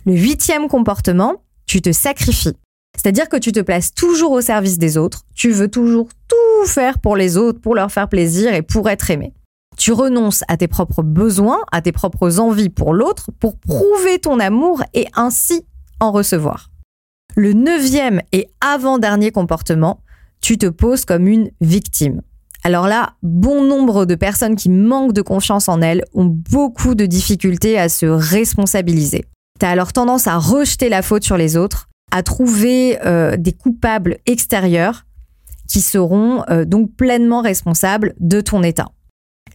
Le 0.07 0.15
huitième 0.15 0.69
comportement, 0.69 1.43
tu 1.67 1.81
te 1.81 1.93
sacrifies. 1.93 2.57
C'est-à-dire 2.97 3.29
que 3.29 3.37
tu 3.37 3.53
te 3.53 3.61
places 3.61 3.93
toujours 3.93 4.33
au 4.33 4.41
service 4.41 4.79
des 4.79 4.97
autres, 4.97 5.25
tu 5.35 5.51
veux 5.51 5.69
toujours 5.69 6.09
tout 6.29 6.67
faire 6.67 6.99
pour 6.99 7.17
les 7.17 7.37
autres, 7.37 7.61
pour 7.61 7.75
leur 7.75 7.91
faire 7.91 8.09
plaisir 8.09 8.55
et 8.55 8.63
pour 8.63 8.89
être 8.89 9.11
aimé. 9.11 9.33
Tu 9.77 9.93
renonces 9.93 10.45
à 10.49 10.57
tes 10.57 10.69
propres 10.69 11.03
besoins, 11.03 11.59
à 11.73 11.83
tes 11.83 11.93
propres 11.93 12.39
envies 12.39 12.71
pour 12.71 12.95
l'autre, 12.95 13.31
pour 13.41 13.59
prouver 13.59 14.19
ton 14.21 14.41
amour 14.41 14.83
et 14.95 15.07
ainsi 15.15 15.67
en 16.01 16.13
recevoir. 16.13 16.71
Le 17.37 17.53
neuvième 17.53 18.21
et 18.33 18.49
avant-dernier 18.61 19.33
comportement, 19.33 20.01
tu 20.41 20.59
te 20.59 20.67
poses 20.67 21.05
comme 21.05 21.27
une 21.27 21.51
victime. 21.61 22.23
Alors 22.63 22.87
là, 22.87 23.15
bon 23.23 23.63
nombre 23.63 24.07
de 24.07 24.15
personnes 24.15 24.57
qui 24.57 24.71
manquent 24.71 25.13
de 25.13 25.23
confiance 25.23 25.69
en 25.69 25.83
elles 25.83 26.03
ont 26.15 26.25
beaucoup 26.25 26.95
de 26.95 27.05
difficultés 27.05 27.79
à 27.79 27.89
se 27.89 28.07
responsabiliser. 28.07 29.25
Tu 29.61 29.67
as 29.67 29.71
alors 29.71 29.93
tendance 29.93 30.27
à 30.27 30.39
rejeter 30.39 30.89
la 30.89 31.03
faute 31.03 31.25
sur 31.25 31.37
les 31.37 31.57
autres, 31.57 31.89
à 32.11 32.23
trouver 32.23 32.99
euh, 33.05 33.37
des 33.37 33.53
coupables 33.53 34.19
extérieurs 34.27 35.05
qui 35.69 35.81
seront 35.81 36.45
euh, 36.49 36.65
donc 36.65 36.95
pleinement 36.95 37.43
responsables 37.43 38.15
de 38.19 38.41
ton 38.41 38.63
état. 38.63 38.89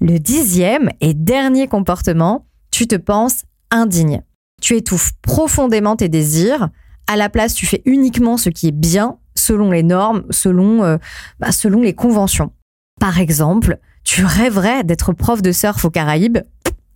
Le 0.01 0.17
dixième 0.17 0.89
et 1.01 1.13
dernier 1.13 1.67
comportement, 1.67 2.45
tu 2.71 2.87
te 2.87 2.95
penses 2.95 3.43
indigne. 3.69 4.23
Tu 4.61 4.77
étouffes 4.77 5.11
profondément 5.21 5.97
tes 5.97 6.07
désirs. 6.07 6.69
À 7.07 7.17
la 7.17 7.29
place, 7.29 7.53
tu 7.53 7.65
fais 7.65 7.81
uniquement 7.85 8.37
ce 8.37 8.49
qui 8.49 8.69
est 8.69 8.73
bien 8.73 9.17
selon 9.35 9.71
les 9.71 9.83
normes, 9.83 10.23
selon, 10.29 10.83
euh, 10.83 10.97
bah, 11.39 11.51
selon 11.51 11.81
les 11.81 11.93
conventions. 11.93 12.51
Par 12.99 13.19
exemple, 13.19 13.77
tu 14.03 14.23
rêverais 14.23 14.85
d'être 14.85 15.11
prof 15.11 15.41
de 15.41 15.51
surf 15.51 15.83
aux 15.83 15.89
Caraïbes. 15.89 16.39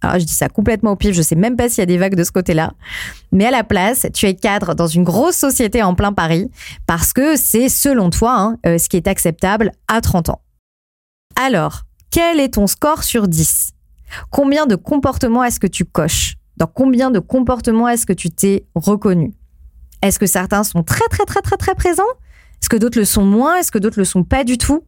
Alors, 0.02 0.20
je 0.20 0.26
dis 0.26 0.34
ça 0.34 0.48
complètement 0.48 0.92
au 0.92 0.96
pif, 0.96 1.14
je 1.14 1.22
sais 1.22 1.36
même 1.36 1.56
pas 1.56 1.70
s'il 1.70 1.80
y 1.80 1.84
a 1.84 1.86
des 1.86 1.98
vagues 1.98 2.16
de 2.16 2.24
ce 2.24 2.32
côté-là. 2.32 2.74
Mais 3.32 3.46
à 3.46 3.52
la 3.52 3.64
place, 3.64 4.06
tu 4.14 4.28
es 4.28 4.36
cadre 4.36 4.76
dans 4.76 4.88
une 4.88 5.04
grosse 5.04 5.38
société 5.38 5.82
en 5.82 5.96
plein 5.96 6.14
Paris 6.14 6.50
parce 6.88 7.12
que 7.12 7.36
c'est 7.38 7.70
selon 7.70 8.10
toi 8.10 8.36
hein, 8.38 8.58
euh, 8.66 8.78
ce 8.78 8.88
qui 8.88 8.98
est 8.98 9.08
acceptable 9.08 9.72
à 9.88 10.02
30 10.02 10.30
ans. 10.30 10.42
Alors, 11.36 11.84
quel 12.14 12.40
est 12.40 12.54
ton 12.54 12.68
score 12.68 13.04
sur 13.04 13.28
10 13.28 13.72
Combien 14.30 14.68
de 14.68 14.76
comportements 14.76 15.44
est-ce 15.44 15.60
que 15.60 15.66
tu 15.66 15.84
coches? 15.84 16.36
Dans 16.58 16.68
combien 16.68 17.10
de 17.10 17.18
comportements 17.18 17.90
est-ce 17.90 18.06
que 18.06 18.14
tu 18.14 18.30
t'es 18.30 18.68
reconnu? 18.76 19.34
Est-ce 20.04 20.20
que 20.20 20.28
certains 20.28 20.64
sont 20.64 20.84
très 20.84 21.08
très 21.10 21.26
très 21.26 21.42
très 21.42 21.58
très 21.58 21.74
présents? 21.74 22.04
Est-ce 22.62 22.70
que 22.70 22.78
d'autres 22.78 23.00
le 23.00 23.06
sont 23.06 23.26
moins? 23.26 23.56
Est-ce 23.56 23.72
que 23.72 23.80
d'autres 23.80 23.98
le 23.98 24.06
sont 24.06 24.24
pas 24.24 24.44
du 24.44 24.60
tout? 24.60 24.86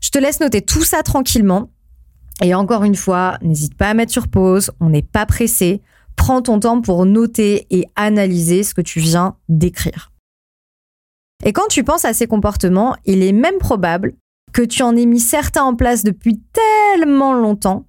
Je 0.00 0.08
te 0.08 0.18
laisse 0.18 0.40
noter 0.40 0.62
tout 0.62 0.82
ça 0.82 1.02
tranquillement. 1.02 1.70
Et 2.42 2.54
encore 2.54 2.84
une 2.84 2.96
fois, 2.96 3.36
n'hésite 3.42 3.74
pas 3.74 3.90
à 3.90 3.94
mettre 3.94 4.12
sur 4.12 4.26
pause, 4.28 4.70
on 4.80 4.88
n'est 4.88 5.02
pas 5.02 5.26
pressé. 5.26 5.82
Prends 6.16 6.40
ton 6.40 6.58
temps 6.58 6.80
pour 6.80 7.04
noter 7.04 7.66
et 7.68 7.84
analyser 7.96 8.62
ce 8.62 8.72
que 8.72 8.80
tu 8.80 8.98
viens 8.98 9.36
d'écrire. 9.50 10.10
Et 11.44 11.52
quand 11.52 11.68
tu 11.68 11.84
penses 11.84 12.06
à 12.06 12.14
ces 12.14 12.26
comportements, 12.26 12.96
il 13.04 13.22
est 13.22 13.32
même 13.32 13.58
probable 13.58 14.14
que 14.52 14.62
tu 14.62 14.82
en 14.82 14.96
aies 14.96 15.06
mis 15.06 15.20
certains 15.20 15.62
en 15.62 15.74
place 15.74 16.04
depuis 16.04 16.40
tellement 16.52 17.32
longtemps 17.32 17.86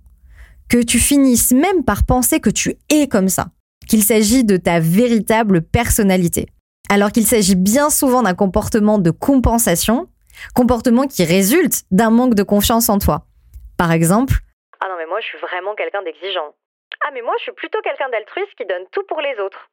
que 0.70 0.82
tu 0.82 1.00
finisses 1.00 1.52
même 1.52 1.84
par 1.84 2.06
penser 2.06 2.40
que 2.40 2.50
tu 2.50 2.76
es 2.90 3.08
comme 3.08 3.28
ça, 3.28 3.48
qu'il 3.90 4.04
s'agit 4.04 4.44
de 4.44 4.58
ta 4.58 4.80
véritable 4.80 5.62
personnalité. 5.62 6.48
Alors 6.90 7.12
qu'il 7.12 7.26
s'agit 7.26 7.56
bien 7.56 7.90
souvent 7.90 8.22
d'un 8.22 8.34
comportement 8.34 8.98
de 8.98 9.12
compensation, 9.12 10.08
comportement 10.56 11.08
qui 11.08 11.24
résulte 11.26 11.84
d'un 11.92 12.10
manque 12.10 12.36
de 12.36 12.44
confiance 12.44 12.90
en 12.90 13.00
toi. 13.00 13.26
Par 13.78 13.92
exemple, 13.92 14.36
Ah 14.80 14.88
non, 14.90 14.96
mais 14.98 15.06
moi, 15.08 15.20
je 15.22 15.26
suis 15.26 15.40
vraiment 15.40 15.76
quelqu'un 15.76 16.02
d'exigeant. 16.04 16.56
Ah, 17.06 17.10
mais 17.14 17.22
moi, 17.22 17.34
je 17.40 17.44
suis 17.44 17.52
plutôt 17.54 17.80
quelqu'un 17.84 18.10
d'altruiste 18.10 18.54
qui 18.58 18.66
donne 18.66 18.86
tout 18.92 19.04
pour 19.08 19.20
les 19.22 19.40
autres. 19.44 19.70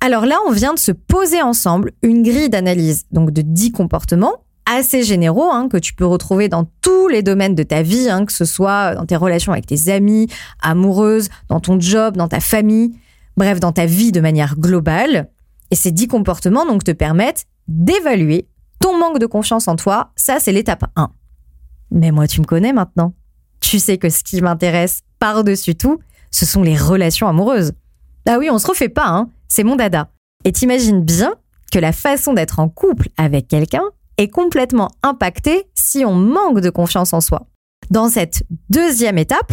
alors 0.00 0.26
là, 0.26 0.38
on 0.46 0.52
vient 0.52 0.74
de 0.74 0.78
se 0.78 0.92
poser 0.92 1.42
ensemble 1.42 1.92
une 2.02 2.22
grille 2.22 2.50
d'analyse, 2.50 3.06
donc 3.10 3.30
de 3.32 3.42
10 3.42 3.72
comportements 3.72 4.44
assez 4.66 5.02
généraux 5.02 5.50
hein, 5.50 5.68
que 5.68 5.76
tu 5.76 5.94
peux 5.94 6.04
retrouver 6.04 6.48
dans 6.48 6.68
tous 6.82 7.08
les 7.08 7.22
domaines 7.22 7.54
de 7.54 7.62
ta 7.62 7.82
vie, 7.82 8.10
hein, 8.10 8.26
que 8.26 8.32
ce 8.32 8.44
soit 8.44 8.94
dans 8.94 9.06
tes 9.06 9.16
relations 9.16 9.52
avec 9.52 9.66
tes 9.66 9.90
amis, 9.90 10.28
amoureuses, 10.60 11.28
dans 11.48 11.60
ton 11.60 11.80
job, 11.80 12.16
dans 12.16 12.28
ta 12.28 12.40
famille, 12.40 12.98
bref, 13.36 13.60
dans 13.60 13.72
ta 13.72 13.86
vie 13.86 14.12
de 14.12 14.20
manière 14.20 14.56
globale. 14.56 15.30
Et 15.70 15.76
ces 15.76 15.92
10 15.92 16.08
comportements 16.08 16.66
donc 16.66 16.84
te 16.84 16.90
permettent 16.90 17.46
d'évaluer 17.68 18.48
ton 18.80 18.98
manque 18.98 19.18
de 19.18 19.26
confiance 19.26 19.68
en 19.68 19.76
toi. 19.76 20.12
Ça, 20.16 20.38
c'est 20.40 20.52
l'étape 20.52 20.84
1. 20.96 21.10
Mais 21.90 22.10
moi, 22.10 22.26
tu 22.26 22.40
me 22.40 22.46
connais 22.46 22.72
maintenant. 22.72 23.14
Tu 23.60 23.78
sais 23.78 23.98
que 23.98 24.10
ce 24.10 24.22
qui 24.22 24.40
m'intéresse 24.40 25.00
par-dessus 25.18 25.74
tout, 25.74 25.98
ce 26.30 26.44
sont 26.44 26.62
les 26.62 26.76
relations 26.76 27.28
amoureuses. 27.28 27.72
Ah 28.28 28.38
oui, 28.38 28.48
on 28.50 28.58
se 28.58 28.66
refait 28.66 28.88
pas, 28.88 29.08
hein. 29.08 29.30
C'est 29.48 29.64
mon 29.64 29.76
dada. 29.76 30.10
Et 30.44 30.52
t'imagines 30.52 31.02
bien 31.02 31.34
que 31.72 31.78
la 31.78 31.92
façon 31.92 32.32
d'être 32.32 32.58
en 32.58 32.68
couple 32.68 33.08
avec 33.16 33.48
quelqu'un 33.48 33.82
est 34.18 34.28
complètement 34.28 34.90
impactée 35.02 35.64
si 35.74 36.04
on 36.04 36.14
manque 36.14 36.60
de 36.60 36.70
confiance 36.70 37.12
en 37.12 37.20
soi. 37.20 37.46
Dans 37.90 38.08
cette 38.08 38.44
deuxième 38.70 39.18
étape, 39.18 39.52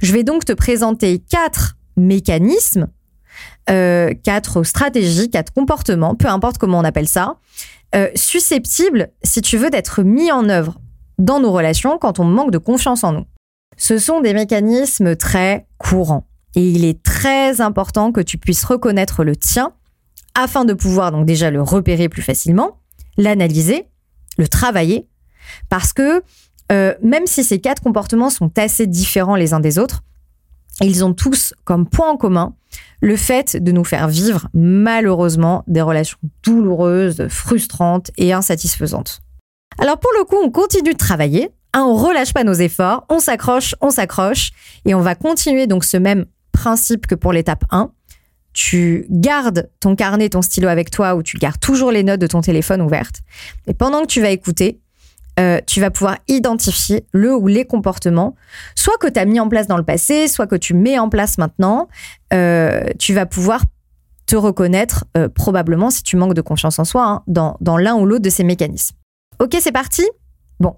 je 0.00 0.12
vais 0.12 0.24
donc 0.24 0.44
te 0.44 0.52
présenter 0.52 1.18
quatre 1.18 1.76
mécanismes, 1.96 2.88
euh, 3.70 4.12
quatre 4.22 4.62
stratégies, 4.62 5.30
quatre 5.30 5.52
comportements, 5.52 6.14
peu 6.14 6.28
importe 6.28 6.58
comment 6.58 6.78
on 6.78 6.84
appelle 6.84 7.08
ça, 7.08 7.38
euh, 7.94 8.08
susceptibles, 8.14 9.10
si 9.22 9.42
tu 9.42 9.56
veux, 9.56 9.70
d'être 9.70 10.02
mis 10.02 10.32
en 10.32 10.48
œuvre 10.48 10.80
dans 11.18 11.40
nos 11.40 11.52
relations 11.52 11.98
quand 11.98 12.18
on 12.18 12.24
manque 12.24 12.50
de 12.50 12.58
confiance 12.58 13.04
en 13.04 13.12
nous. 13.12 13.24
Ce 13.76 13.98
sont 13.98 14.20
des 14.20 14.34
mécanismes 14.34 15.16
très 15.16 15.66
courants 15.78 16.26
et 16.54 16.68
il 16.68 16.84
est 16.84 17.02
très 17.02 17.60
important 17.60 18.12
que 18.12 18.20
tu 18.20 18.38
puisses 18.38 18.64
reconnaître 18.64 19.24
le 19.24 19.36
tien 19.36 19.72
afin 20.34 20.64
de 20.64 20.74
pouvoir 20.74 21.12
donc 21.12 21.26
déjà 21.26 21.50
le 21.50 21.62
repérer 21.62 22.08
plus 22.08 22.22
facilement, 22.22 22.78
l'analyser, 23.16 23.86
le 24.38 24.48
travailler, 24.48 25.08
parce 25.68 25.92
que 25.92 26.22
euh, 26.70 26.94
même 27.02 27.26
si 27.26 27.44
ces 27.44 27.60
quatre 27.60 27.82
comportements 27.82 28.30
sont 28.30 28.50
assez 28.58 28.86
différents 28.86 29.36
les 29.36 29.52
uns 29.52 29.60
des 29.60 29.78
autres, 29.78 30.02
ils 30.80 31.04
ont 31.04 31.12
tous 31.12 31.54
comme 31.64 31.86
point 31.86 32.10
en 32.10 32.16
commun 32.16 32.54
le 33.00 33.16
fait 33.16 33.62
de 33.62 33.72
nous 33.72 33.84
faire 33.84 34.08
vivre 34.08 34.48
malheureusement 34.54 35.64
des 35.66 35.82
relations 35.82 36.18
douloureuses, 36.42 37.28
frustrantes 37.28 38.10
et 38.16 38.32
insatisfaisantes. 38.32 39.20
Alors 39.78 39.98
pour 39.98 40.10
le 40.18 40.24
coup, 40.24 40.36
on 40.42 40.50
continue 40.50 40.92
de 40.92 40.98
travailler, 40.98 41.50
hein, 41.74 41.84
on 41.86 41.94
relâche 41.94 42.32
pas 42.32 42.44
nos 42.44 42.54
efforts, 42.54 43.04
on 43.10 43.18
s'accroche, 43.18 43.74
on 43.80 43.90
s'accroche, 43.90 44.52
et 44.84 44.94
on 44.94 45.00
va 45.00 45.14
continuer 45.14 45.66
donc 45.66 45.84
ce 45.84 45.96
même 45.96 46.26
principe 46.52 47.06
que 47.06 47.14
pour 47.14 47.32
l'étape 47.32 47.64
1. 47.70 47.90
Tu 48.52 49.06
gardes 49.08 49.70
ton 49.80 49.96
carnet, 49.96 50.28
ton 50.28 50.42
stylo 50.42 50.68
avec 50.68 50.90
toi, 50.90 51.14
ou 51.14 51.22
tu 51.22 51.38
gardes 51.38 51.60
toujours 51.60 51.90
les 51.90 52.02
notes 52.02 52.20
de 52.20 52.26
ton 52.26 52.40
téléphone 52.40 52.82
ouvertes. 52.82 53.20
Et 53.66 53.74
pendant 53.74 54.02
que 54.02 54.06
tu 54.06 54.20
vas 54.20 54.30
écouter, 54.30 54.80
euh, 55.40 55.60
tu 55.66 55.80
vas 55.80 55.90
pouvoir 55.90 56.18
identifier 56.28 57.06
le 57.12 57.34
ou 57.34 57.46
les 57.46 57.64
comportements, 57.64 58.34
soit 58.74 58.98
que 58.98 59.08
tu 59.08 59.18
as 59.18 59.24
mis 59.24 59.40
en 59.40 59.48
place 59.48 59.66
dans 59.66 59.78
le 59.78 59.82
passé, 59.82 60.28
soit 60.28 60.46
que 60.46 60.56
tu 60.56 60.74
mets 60.74 60.98
en 60.98 61.08
place 61.08 61.38
maintenant. 61.38 61.88
Euh, 62.34 62.84
tu 62.98 63.14
vas 63.14 63.24
pouvoir 63.24 63.64
te 64.26 64.36
reconnaître 64.36 65.04
euh, 65.16 65.28
probablement, 65.28 65.90
si 65.90 66.02
tu 66.02 66.16
manques 66.16 66.34
de 66.34 66.42
confiance 66.42 66.78
en 66.78 66.84
soi, 66.84 67.06
hein, 67.06 67.22
dans, 67.26 67.56
dans 67.60 67.78
l'un 67.78 67.94
ou 67.94 68.04
l'autre 68.04 68.22
de 68.22 68.30
ces 68.30 68.44
mécanismes. 68.44 68.96
Ok, 69.38 69.56
c'est 69.60 69.72
parti? 69.72 70.04
Bon. 70.60 70.76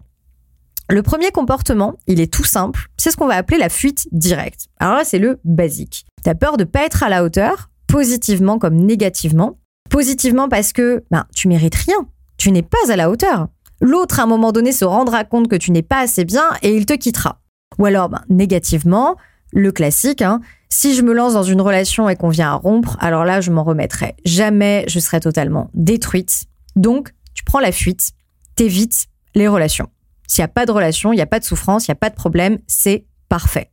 Le 0.89 1.03
premier 1.03 1.31
comportement, 1.31 1.95
il 2.07 2.21
est 2.21 2.33
tout 2.33 2.45
simple, 2.45 2.89
c'est 2.97 3.11
ce 3.11 3.17
qu'on 3.17 3.27
va 3.27 3.35
appeler 3.35 3.59
la 3.59 3.69
fuite 3.69 4.07
directe. 4.13 4.69
Alors 4.79 4.95
là, 4.95 5.05
c'est 5.05 5.19
le 5.19 5.41
basique. 5.45 6.07
Tu 6.25 6.31
as 6.31 6.35
peur 6.35 6.57
de 6.57 6.65
pas 6.65 6.85
être 6.85 7.03
à 7.03 7.11
la 7.11 7.23
hauteur, 7.23 7.71
positivement 7.87 8.59
comme 8.59 8.77
négativement. 8.77 9.59
Positivement 9.91 10.49
parce 10.49 10.73
que 10.73 11.05
ben, 11.11 11.27
tu 11.35 11.49
mérites 11.49 11.75
rien, 11.75 12.09
tu 12.39 12.51
n'es 12.51 12.63
pas 12.63 12.79
à 12.91 12.97
la 12.97 13.11
hauteur. 13.11 13.49
L'autre, 13.81 14.19
à 14.19 14.23
un 14.23 14.27
moment 14.27 14.51
donné, 14.51 14.73
se 14.73 14.87
rendra 14.87 15.25
compte 15.25 15.49
que 15.49 15.57
tu 15.57 15.71
n'es 15.71 15.83
pas 15.83 16.01
assez 16.01 16.25
bien 16.25 16.45
et 16.63 16.75
il 16.75 16.87
te 16.87 16.95
quittera. 16.95 17.43
Ou 17.79 17.85
alors, 17.85 18.09
ben, 18.09 18.23
négativement, 18.31 19.17
le 19.53 19.71
classique, 19.71 20.23
hein, 20.23 20.41
si 20.71 20.95
je 20.95 21.03
me 21.03 21.13
lance 21.13 21.35
dans 21.35 21.43
une 21.43 21.61
relation 21.61 22.09
et 22.09 22.17
qu'on 22.17 22.31
vient 22.31 22.53
à 22.53 22.55
rompre, 22.55 22.97
alors 23.01 23.25
là, 23.25 23.43
je 23.43 23.51
m'en 23.51 23.63
remettrai 23.63 24.15
jamais, 24.25 24.85
je 24.89 24.99
serai 25.01 25.21
totalement 25.21 25.71
détruite. 25.75 26.45
Donc, 26.75 27.11
tu 27.35 27.45
prends 27.45 27.61
la 27.61 27.73
fuite, 27.73 28.13
t'évites 28.57 29.07
les 29.35 29.49
relations. 29.49 29.91
S'il 30.27 30.41
n'y 30.41 30.47
a 30.47 30.49
pas 30.49 30.65
de 30.65 30.73
relation, 30.73 31.13
il 31.13 31.17
n'y 31.17 31.23
a 31.23 31.27
pas 31.27 31.39
de 31.39 31.45
souffrance, 31.45 31.87
il 31.87 31.91
n'y 31.91 31.93
a 31.93 31.97
pas 31.97 32.11
de 32.11 32.17
problème, 32.17 32.59
c'est 32.67 33.05
parfait. 33.29 33.71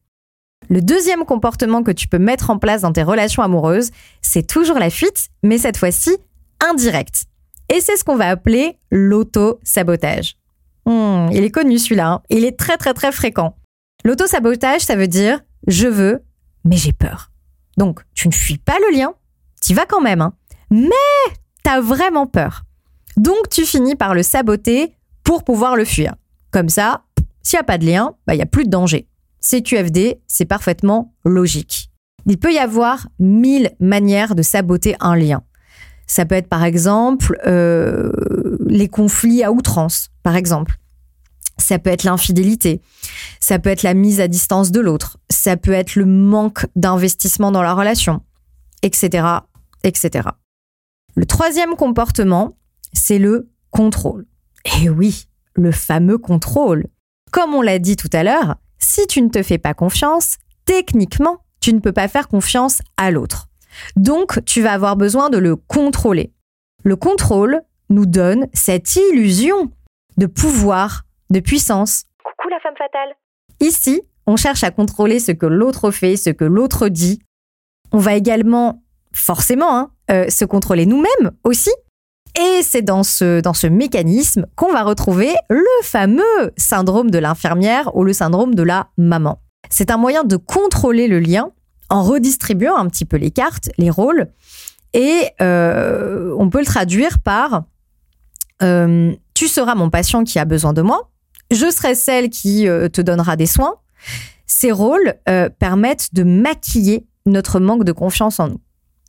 Le 0.69 0.81
deuxième 0.81 1.25
comportement 1.25 1.83
que 1.83 1.91
tu 1.91 2.07
peux 2.07 2.19
mettre 2.19 2.49
en 2.49 2.57
place 2.57 2.81
dans 2.81 2.93
tes 2.93 3.03
relations 3.03 3.43
amoureuses, 3.43 3.91
c'est 4.21 4.45
toujours 4.45 4.79
la 4.79 4.89
fuite, 4.89 5.29
mais 5.43 5.57
cette 5.57 5.77
fois-ci 5.77 6.17
indirect. 6.61 7.25
Et 7.73 7.81
c'est 7.81 7.97
ce 7.97 8.03
qu'on 8.03 8.15
va 8.15 8.29
appeler 8.29 8.77
l'auto-sabotage. 8.91 10.35
Hmm, 10.85 11.27
il 11.31 11.43
est 11.43 11.51
connu 11.51 11.77
celui-là, 11.77 12.07
hein. 12.07 12.21
il 12.29 12.45
est 12.45 12.57
très 12.57 12.77
très 12.77 12.93
très 12.93 13.11
fréquent. 13.11 13.55
L'auto-sabotage, 14.03 14.81
ça 14.81 14.95
veut 14.95 15.07
dire 15.07 15.41
je 15.67 15.87
veux, 15.87 16.23
mais 16.65 16.75
j'ai 16.75 16.93
peur. 16.93 17.31
Donc, 17.77 18.01
tu 18.13 18.27
ne 18.27 18.33
fuis 18.33 18.57
pas 18.57 18.77
le 18.89 18.97
lien, 18.97 19.13
tu 19.61 19.73
vas 19.73 19.85
quand 19.85 20.01
même, 20.01 20.21
hein. 20.21 20.33
mais 20.69 20.89
tu 21.63 21.69
as 21.69 21.81
vraiment 21.81 22.27
peur. 22.27 22.63
Donc, 23.17 23.49
tu 23.49 23.65
finis 23.65 23.95
par 23.95 24.13
le 24.13 24.23
saboter 24.23 24.95
pour 25.23 25.43
pouvoir 25.43 25.75
le 25.75 25.85
fuir. 25.85 26.15
Comme 26.51 26.69
ça, 26.69 27.03
s'il 27.43 27.57
n'y 27.57 27.61
a 27.61 27.65
pas 27.65 27.77
de 27.77 27.85
lien, 27.85 28.15
bah, 28.25 28.33
il 28.33 28.37
n'y 28.37 28.43
a 28.43 28.47
plus 28.47 28.65
de 28.65 28.69
danger. 28.69 29.07
CQFD, 29.41 30.21
c'est 30.27 30.45
parfaitement 30.45 31.13
logique. 31.25 31.89
Il 32.27 32.37
peut 32.37 32.53
y 32.53 32.59
avoir 32.59 33.07
mille 33.19 33.71
manières 33.79 34.35
de 34.35 34.41
saboter 34.41 34.95
un 34.99 35.15
lien. 35.15 35.43
Ça 36.07 36.25
peut 36.25 36.35
être 36.35 36.49
par 36.49 36.63
exemple 36.63 37.39
euh, 37.47 38.11
les 38.67 38.87
conflits 38.87 39.43
à 39.43 39.51
outrance, 39.51 40.09
par 40.23 40.35
exemple. 40.35 40.77
Ça 41.57 41.79
peut 41.79 41.89
être 41.89 42.03
l'infidélité. 42.03 42.81
Ça 43.39 43.59
peut 43.59 43.69
être 43.69 43.83
la 43.83 43.93
mise 43.93 44.19
à 44.19 44.27
distance 44.27 44.71
de 44.71 44.79
l'autre. 44.79 45.17
Ça 45.29 45.57
peut 45.57 45.71
être 45.71 45.95
le 45.95 46.05
manque 46.05 46.65
d'investissement 46.75 47.51
dans 47.51 47.61
la 47.61 47.73
relation, 47.73 48.21
etc., 48.81 49.27
etc. 49.83 50.29
Le 51.15 51.25
troisième 51.25 51.75
comportement, 51.75 52.57
c'est 52.93 53.19
le 53.19 53.49
contrôle. 53.69 54.25
Et 54.81 54.89
oui, 54.89 55.27
le 55.53 55.71
fameux 55.71 56.17
contrôle. 56.17 56.87
Comme 57.31 57.53
on 57.53 57.61
l'a 57.61 57.79
dit 57.79 57.95
tout 57.95 58.09
à 58.13 58.23
l'heure, 58.23 58.55
si 58.81 59.07
tu 59.07 59.21
ne 59.21 59.29
te 59.29 59.41
fais 59.43 59.57
pas 59.57 59.73
confiance, 59.73 60.37
techniquement, 60.65 61.37
tu 61.61 61.73
ne 61.73 61.79
peux 61.79 61.93
pas 61.93 62.07
faire 62.07 62.27
confiance 62.27 62.81
à 62.97 63.11
l'autre. 63.11 63.47
Donc, 63.95 64.43
tu 64.45 64.61
vas 64.61 64.73
avoir 64.73 64.97
besoin 64.97 65.29
de 65.29 65.37
le 65.37 65.55
contrôler. 65.55 66.33
Le 66.83 66.95
contrôle 66.95 67.61
nous 67.89 68.05
donne 68.05 68.47
cette 68.53 68.95
illusion 68.95 69.71
de 70.17 70.25
pouvoir, 70.25 71.03
de 71.29 71.39
puissance. 71.39 72.03
Coucou 72.23 72.49
la 72.49 72.59
femme 72.59 72.75
fatale. 72.77 73.15
Ici, 73.59 74.01
on 74.27 74.35
cherche 74.35 74.63
à 74.63 74.71
contrôler 74.71 75.19
ce 75.19 75.31
que 75.31 75.45
l'autre 75.45 75.91
fait, 75.91 76.17
ce 76.17 76.29
que 76.29 76.45
l'autre 76.45 76.89
dit. 76.89 77.21
On 77.91 77.99
va 77.99 78.15
également, 78.15 78.83
forcément, 79.13 79.77
hein, 79.77 79.91
euh, 80.09 80.29
se 80.29 80.45
contrôler 80.45 80.85
nous-mêmes 80.85 81.31
aussi. 81.43 81.71
Et 82.39 82.61
c'est 82.63 82.81
dans 82.81 83.03
ce, 83.03 83.41
dans 83.41 83.53
ce 83.53 83.67
mécanisme 83.67 84.45
qu'on 84.55 84.71
va 84.71 84.83
retrouver 84.83 85.33
le 85.49 85.65
fameux 85.83 86.51
syndrome 86.57 87.11
de 87.11 87.19
l'infirmière 87.19 87.95
ou 87.95 88.03
le 88.03 88.13
syndrome 88.13 88.55
de 88.55 88.63
la 88.63 88.87
maman. 88.97 89.39
C'est 89.69 89.91
un 89.91 89.97
moyen 89.97 90.23
de 90.23 90.37
contrôler 90.37 91.07
le 91.07 91.19
lien 91.19 91.51
en 91.89 92.03
redistribuant 92.03 92.77
un 92.77 92.87
petit 92.87 93.05
peu 93.05 93.17
les 93.17 93.31
cartes, 93.31 93.69
les 93.77 93.89
rôles, 93.89 94.27
et 94.93 95.29
euh, 95.41 96.35
on 96.37 96.49
peut 96.49 96.59
le 96.59 96.65
traduire 96.65 97.19
par 97.19 97.63
euh, 98.63 99.13
tu 99.33 99.47
seras 99.47 99.75
mon 99.75 99.89
patient 99.89 100.23
qui 100.23 100.39
a 100.39 100.45
besoin 100.45 100.73
de 100.73 100.81
moi, 100.81 101.09
je 101.49 101.69
serai 101.69 101.95
celle 101.95 102.29
qui 102.29 102.67
euh, 102.67 102.89
te 102.89 103.01
donnera 103.01 103.35
des 103.35 103.45
soins. 103.45 103.75
Ces 104.45 104.71
rôles 104.71 105.13
permettent 105.59 106.13
de 106.13 106.23
maquiller 106.23 107.05
notre 107.25 107.61
manque 107.61 107.85
de 107.85 107.93
confiance 107.93 108.39
en 108.39 108.49
nous. 108.49 108.59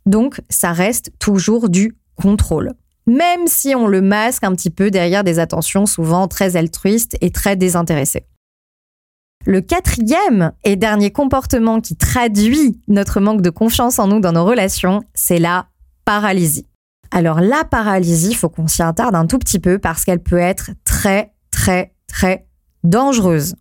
Donc, 0.07 0.41
ça 0.49 0.73
reste 0.73 1.11
toujours 1.19 1.69
du 1.69 1.97
contrôle. 2.15 2.73
Même 3.07 3.47
si 3.47 3.75
on 3.75 3.87
le 3.87 4.01
masque 4.01 4.45
un 4.45 4.53
petit 4.53 4.71
peu 4.71 4.91
derrière 4.91 5.25
des 5.25 5.39
attentions 5.39 5.87
souvent 5.87 6.29
très 6.29 6.57
altruistes 6.57 7.17
et 7.21 7.31
très 7.31 7.57
désintéressées. 7.57 8.27
Le 9.45 9.61
quatrième 9.61 10.53
et 10.63 10.77
dernier 10.77 11.11
comportement 11.11 11.81
qui 11.81 11.97
traduit 11.97 12.81
notre 12.87 13.21
manque 13.21 13.43
de 13.43 13.51
confiance 13.51 13.99
en 13.99 14.07
nous 14.07 14.21
dans 14.21 14.33
nos 14.33 14.45
relations, 14.45 15.03
c'est 15.15 15.41
la 15.41 15.67
paralysie. 16.05 16.69
Alors 17.11 17.41
la 17.41 17.65
paralysie, 17.65 18.31
il 18.31 18.37
faut 18.37 18.49
qu'on 18.49 18.69
s'y 18.69 18.83
attarde 18.83 19.17
un 19.17 19.27
tout 19.27 19.39
petit 19.39 19.59
peu 19.59 19.79
parce 19.79 20.05
qu'elle 20.05 20.23
peut 20.23 20.39
être 20.39 20.71
très, 20.85 21.35
très, 21.51 21.93
très 22.07 22.47
dangereuse. 22.85 23.55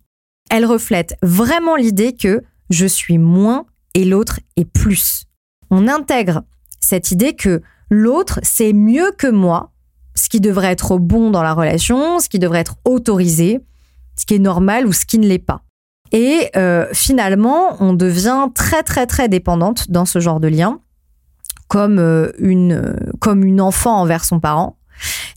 Elle 0.50 0.66
reflète 0.66 1.16
vraiment 1.22 1.74
l'idée 1.74 2.14
que 2.14 2.42
je 2.70 2.86
suis 2.86 3.18
moins 3.18 3.66
et 3.94 4.04
l'autre 4.04 4.40
est 4.56 4.64
plus. 4.64 5.24
On 5.70 5.88
intègre 5.88 6.42
cette 6.80 7.10
idée 7.10 7.34
que 7.34 7.60
l'autre, 7.92 8.40
c'est 8.42 8.72
mieux 8.72 9.12
que 9.16 9.26
moi, 9.26 9.70
ce 10.14 10.28
qui 10.28 10.40
devrait 10.40 10.72
être 10.72 10.98
bon 10.98 11.30
dans 11.30 11.42
la 11.42 11.52
relation, 11.52 12.18
ce 12.18 12.28
qui 12.28 12.38
devrait 12.38 12.60
être 12.60 12.76
autorisé, 12.84 13.60
ce 14.16 14.26
qui 14.26 14.34
est 14.34 14.40
normal 14.40 14.86
ou 14.86 14.92
ce 14.92 15.04
qui 15.04 15.18
ne 15.18 15.26
l'est 15.26 15.38
pas. 15.38 15.62
Et 16.10 16.50
euh, 16.56 16.86
finalement, 16.92 17.76
on 17.80 17.92
devient 17.92 18.48
très 18.54 18.82
très 18.82 19.06
très 19.06 19.28
dépendante 19.28 19.90
dans 19.90 20.04
ce 20.04 20.20
genre 20.20 20.40
de 20.40 20.48
lien, 20.48 20.80
comme 21.68 21.98
euh, 21.98 22.32
une 22.38 22.96
comme 23.20 23.44
une 23.44 23.60
enfant 23.60 24.00
envers 24.00 24.24
son 24.24 24.40
parent. 24.40 24.76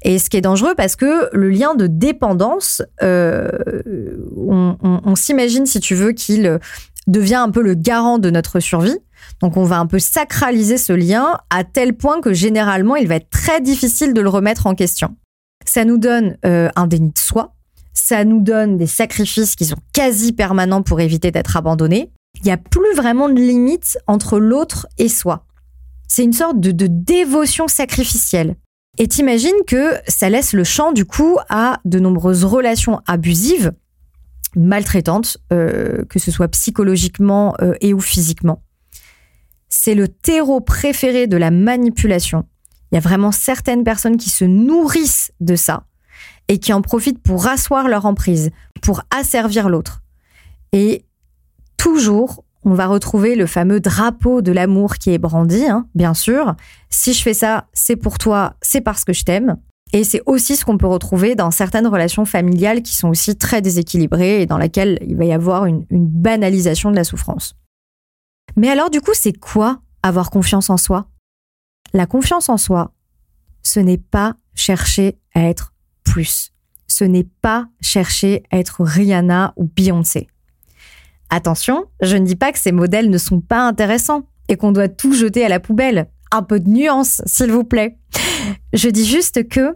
Et 0.03 0.19
ce 0.19 0.29
qui 0.29 0.37
est 0.37 0.41
dangereux 0.41 0.75
parce 0.75 0.95
que 0.95 1.29
le 1.33 1.49
lien 1.49 1.75
de 1.75 1.87
dépendance, 1.87 2.81
euh, 3.01 3.49
on 4.35 5.15
s'imagine 5.15 5.65
si 5.65 5.79
tu 5.79 5.95
veux 5.95 6.11
qu'il 6.11 6.59
devient 7.07 7.35
un 7.35 7.49
peu 7.49 7.61
le 7.61 7.73
garant 7.73 8.19
de 8.19 8.29
notre 8.29 8.59
survie. 8.59 8.97
Donc 9.41 9.57
on 9.57 9.63
va 9.63 9.79
un 9.79 9.85
peu 9.85 9.99
sacraliser 9.99 10.77
ce 10.77 10.93
lien 10.93 11.39
à 11.49 11.63
tel 11.63 11.95
point 11.95 12.21
que 12.21 12.33
généralement 12.33 12.95
il 12.95 13.07
va 13.07 13.15
être 13.15 13.29
très 13.29 13.61
difficile 13.61 14.13
de 14.13 14.21
le 14.21 14.29
remettre 14.29 14.67
en 14.67 14.75
question. 14.75 15.15
Ça 15.65 15.85
nous 15.85 15.97
donne 15.97 16.37
euh, 16.45 16.69
un 16.75 16.87
déni 16.87 17.11
de 17.11 17.19
soi, 17.19 17.53
ça 17.93 18.23
nous 18.23 18.41
donne 18.41 18.77
des 18.77 18.87
sacrifices 18.87 19.55
qui 19.55 19.65
sont 19.65 19.77
quasi 19.93 20.33
permanents 20.33 20.83
pour 20.83 20.99
éviter 20.99 21.31
d'être 21.31 21.57
abandonnés. 21.57 22.11
Il 22.37 22.43
n'y 22.43 22.51
a 22.51 22.57
plus 22.57 22.93
vraiment 22.95 23.29
de 23.29 23.35
limite 23.35 23.97
entre 24.07 24.39
l'autre 24.39 24.87
et 24.97 25.09
soi. 25.09 25.45
C'est 26.07 26.23
une 26.23 26.33
sorte 26.33 26.59
de, 26.59 26.71
de 26.71 26.87
dévotion 26.87 27.67
sacrificielle. 27.67 28.55
Et 28.97 29.07
t'imagines 29.07 29.63
que 29.67 29.93
ça 30.07 30.29
laisse 30.29 30.53
le 30.53 30.63
champ 30.63 30.93
du 30.93 31.05
coup 31.05 31.37
à 31.49 31.79
de 31.83 31.99
nombreuses 31.99 32.45
relations 32.45 33.01
abusives, 33.07 33.73
maltraitantes, 34.55 35.37
euh, 35.51 36.05
que 36.09 36.19
ce 36.19 36.31
soit 36.31 36.47
psychologiquement 36.49 37.55
euh, 37.61 37.73
et 37.81 37.93
ou 37.93 37.99
physiquement. 37.99 38.61
C'est 39.69 39.95
le 39.95 40.07
terreau 40.07 40.61
préféré 40.61 41.27
de 41.27 41.37
la 41.37 41.51
manipulation. 41.51 42.45
Il 42.91 42.95
y 42.95 42.97
a 42.97 43.01
vraiment 43.01 43.31
certaines 43.31 43.83
personnes 43.83 44.17
qui 44.17 44.29
se 44.29 44.45
nourrissent 44.45 45.31
de 45.39 45.55
ça 45.55 45.85
et 46.47 46.59
qui 46.59 46.73
en 46.73 46.81
profitent 46.81 47.21
pour 47.21 47.47
asseoir 47.47 47.87
leur 47.87 48.05
emprise, 48.05 48.51
pour 48.81 49.01
asservir 49.09 49.69
l'autre. 49.69 50.01
Et 50.71 51.05
toujours, 51.77 52.43
on 52.63 52.73
va 52.73 52.87
retrouver 52.87 53.35
le 53.35 53.47
fameux 53.47 53.79
drapeau 53.79 54.41
de 54.41 54.51
l'amour 54.51 54.95
qui 54.95 55.11
est 55.11 55.17
brandi, 55.17 55.65
hein, 55.65 55.87
bien 55.95 56.13
sûr. 56.13 56.55
Si 56.89 57.13
je 57.13 57.21
fais 57.21 57.33
ça, 57.33 57.67
c'est 57.73 57.95
pour 57.95 58.17
toi, 58.17 58.55
c'est 58.61 58.81
parce 58.81 59.03
que 59.03 59.13
je 59.13 59.23
t'aime. 59.23 59.57
Et 59.93 60.03
c'est 60.03 60.21
aussi 60.25 60.55
ce 60.55 60.65
qu'on 60.65 60.77
peut 60.77 60.87
retrouver 60.87 61.35
dans 61.35 61.51
certaines 61.51 61.87
relations 61.87 62.25
familiales 62.25 62.81
qui 62.81 62.95
sont 62.95 63.07
aussi 63.07 63.35
très 63.35 63.61
déséquilibrées 63.61 64.41
et 64.41 64.45
dans 64.45 64.57
lesquelles 64.57 64.99
il 65.07 65.15
va 65.15 65.25
y 65.25 65.31
avoir 65.31 65.65
une, 65.65 65.85
une 65.89 66.07
banalisation 66.07 66.91
de 66.91 66.95
la 66.95 67.03
souffrance. 67.03 67.55
Mais 68.55 68.69
alors 68.69 68.89
du 68.89 69.01
coup, 69.01 69.13
c'est 69.13 69.37
quoi 69.37 69.81
avoir 70.03 70.29
confiance 70.29 70.69
en 70.69 70.77
soi? 70.77 71.09
La 71.93 72.05
confiance 72.05 72.49
en 72.49 72.57
soi, 72.57 72.93
ce 73.63 73.79
n'est 73.79 73.97
pas 73.97 74.35
chercher 74.53 75.17
à 75.33 75.41
être 75.41 75.73
plus. 76.03 76.51
Ce 76.87 77.03
n'est 77.03 77.27
pas 77.41 77.67
chercher 77.81 78.43
à 78.51 78.59
être 78.59 78.83
Rihanna 78.83 79.53
ou 79.57 79.65
Beyoncé. 79.65 80.27
Attention, 81.29 81.85
je 82.01 82.15
ne 82.15 82.25
dis 82.25 82.35
pas 82.35 82.51
que 82.51 82.59
ces 82.59 82.71
modèles 82.71 83.09
ne 83.09 83.17
sont 83.17 83.41
pas 83.41 83.67
intéressants 83.67 84.29
et 84.47 84.57
qu'on 84.57 84.71
doit 84.71 84.87
tout 84.87 85.13
jeter 85.13 85.43
à 85.43 85.49
la 85.49 85.59
poubelle. 85.59 86.07
Un 86.31 86.43
peu 86.43 86.59
de 86.59 86.69
nuance, 86.69 87.21
s'il 87.25 87.51
vous 87.51 87.63
plaît. 87.63 87.97
Je 88.73 88.89
dis 88.89 89.05
juste 89.05 89.47
que 89.49 89.75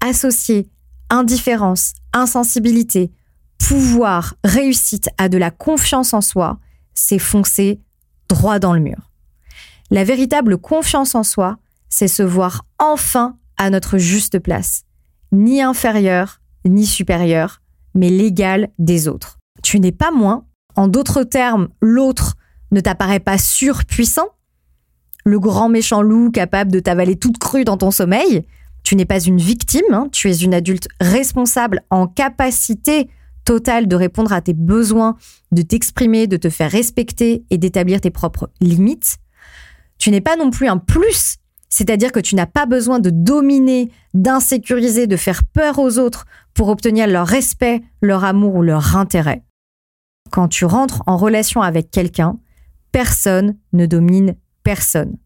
associer 0.00 0.68
indifférence, 1.10 1.94
insensibilité, 2.12 3.12
pouvoir, 3.58 4.34
réussite 4.44 5.08
à 5.18 5.28
de 5.28 5.38
la 5.38 5.50
confiance 5.50 6.14
en 6.14 6.20
soi, 6.20 6.58
c'est 6.94 7.18
foncer 7.18 7.80
droit 8.32 8.58
dans 8.58 8.72
le 8.72 8.80
mur. 8.80 9.10
La 9.90 10.04
véritable 10.04 10.56
confiance 10.56 11.14
en 11.14 11.22
soi, 11.22 11.58
c'est 11.88 12.08
se 12.08 12.22
voir 12.22 12.64
enfin 12.78 13.36
à 13.58 13.68
notre 13.68 13.98
juste 13.98 14.38
place, 14.38 14.84
ni 15.32 15.60
inférieur, 15.60 16.40
ni 16.64 16.86
supérieur, 16.86 17.60
mais 17.94 18.08
l'égal 18.08 18.70
des 18.78 19.06
autres. 19.08 19.38
Tu 19.62 19.78
n'es 19.80 19.92
pas 19.92 20.10
moins, 20.10 20.46
en 20.76 20.88
d'autres 20.88 21.24
termes, 21.24 21.68
l'autre 21.82 22.36
ne 22.70 22.80
t'apparaît 22.80 23.20
pas 23.20 23.36
surpuissant, 23.36 24.28
le 25.24 25.38
grand 25.38 25.68
méchant 25.68 26.00
loup 26.00 26.30
capable 26.30 26.72
de 26.72 26.80
t'avaler 26.80 27.16
toute 27.16 27.38
crue 27.38 27.64
dans 27.64 27.76
ton 27.76 27.90
sommeil. 27.90 28.46
Tu 28.82 28.96
n'es 28.96 29.04
pas 29.04 29.20
une 29.20 29.38
victime, 29.38 29.92
hein, 29.92 30.08
tu 30.10 30.30
es 30.30 30.36
une 30.38 30.54
adulte 30.54 30.88
responsable 31.00 31.82
en 31.90 32.06
capacité 32.06 33.08
totale 33.44 33.88
de 33.88 33.96
répondre 33.96 34.32
à 34.32 34.40
tes 34.40 34.54
besoins, 34.54 35.16
de 35.50 35.62
t'exprimer, 35.62 36.26
de 36.26 36.36
te 36.36 36.50
faire 36.50 36.70
respecter 36.70 37.44
et 37.50 37.58
d'établir 37.58 38.00
tes 38.00 38.10
propres 38.10 38.50
limites. 38.60 39.16
Tu 39.98 40.10
n'es 40.10 40.20
pas 40.20 40.36
non 40.36 40.50
plus 40.50 40.68
un 40.68 40.78
plus, 40.78 41.36
c'est-à-dire 41.68 42.12
que 42.12 42.20
tu 42.20 42.34
n'as 42.34 42.46
pas 42.46 42.66
besoin 42.66 42.98
de 42.98 43.10
dominer, 43.10 43.90
d'insécuriser, 44.14 45.06
de 45.06 45.16
faire 45.16 45.44
peur 45.44 45.78
aux 45.78 45.98
autres 45.98 46.26
pour 46.54 46.68
obtenir 46.68 47.06
leur 47.06 47.26
respect, 47.26 47.82
leur 48.00 48.24
amour 48.24 48.56
ou 48.56 48.62
leur 48.62 48.96
intérêt. 48.96 49.42
Quand 50.30 50.48
tu 50.48 50.64
rentres 50.64 51.02
en 51.06 51.16
relation 51.16 51.62
avec 51.62 51.90
quelqu'un, 51.90 52.38
personne 52.90 53.56
ne 53.72 53.86
domine 53.86 54.36
personne. 54.62 55.16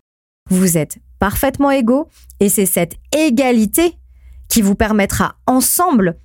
Vous 0.50 0.79
êtes 0.79 0.98
parfaitement 1.18 1.70
égaux 1.70 2.09
et 2.40 2.48
c'est 2.48 2.66
cette 2.66 2.94
égalité 3.16 3.98
qui 4.48 4.62
vous 4.62 4.74
permettra 4.74 5.37
ensemble 5.46 6.18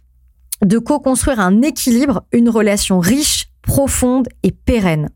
de 0.63 0.77
co-construire 0.77 1.39
un 1.39 1.61
équilibre, 1.61 2.23
une 2.31 2.49
relation 2.49 2.99
riche, 2.99 3.47
profonde 3.61 4.27
et 4.43 4.51
pérenne. 4.51 5.09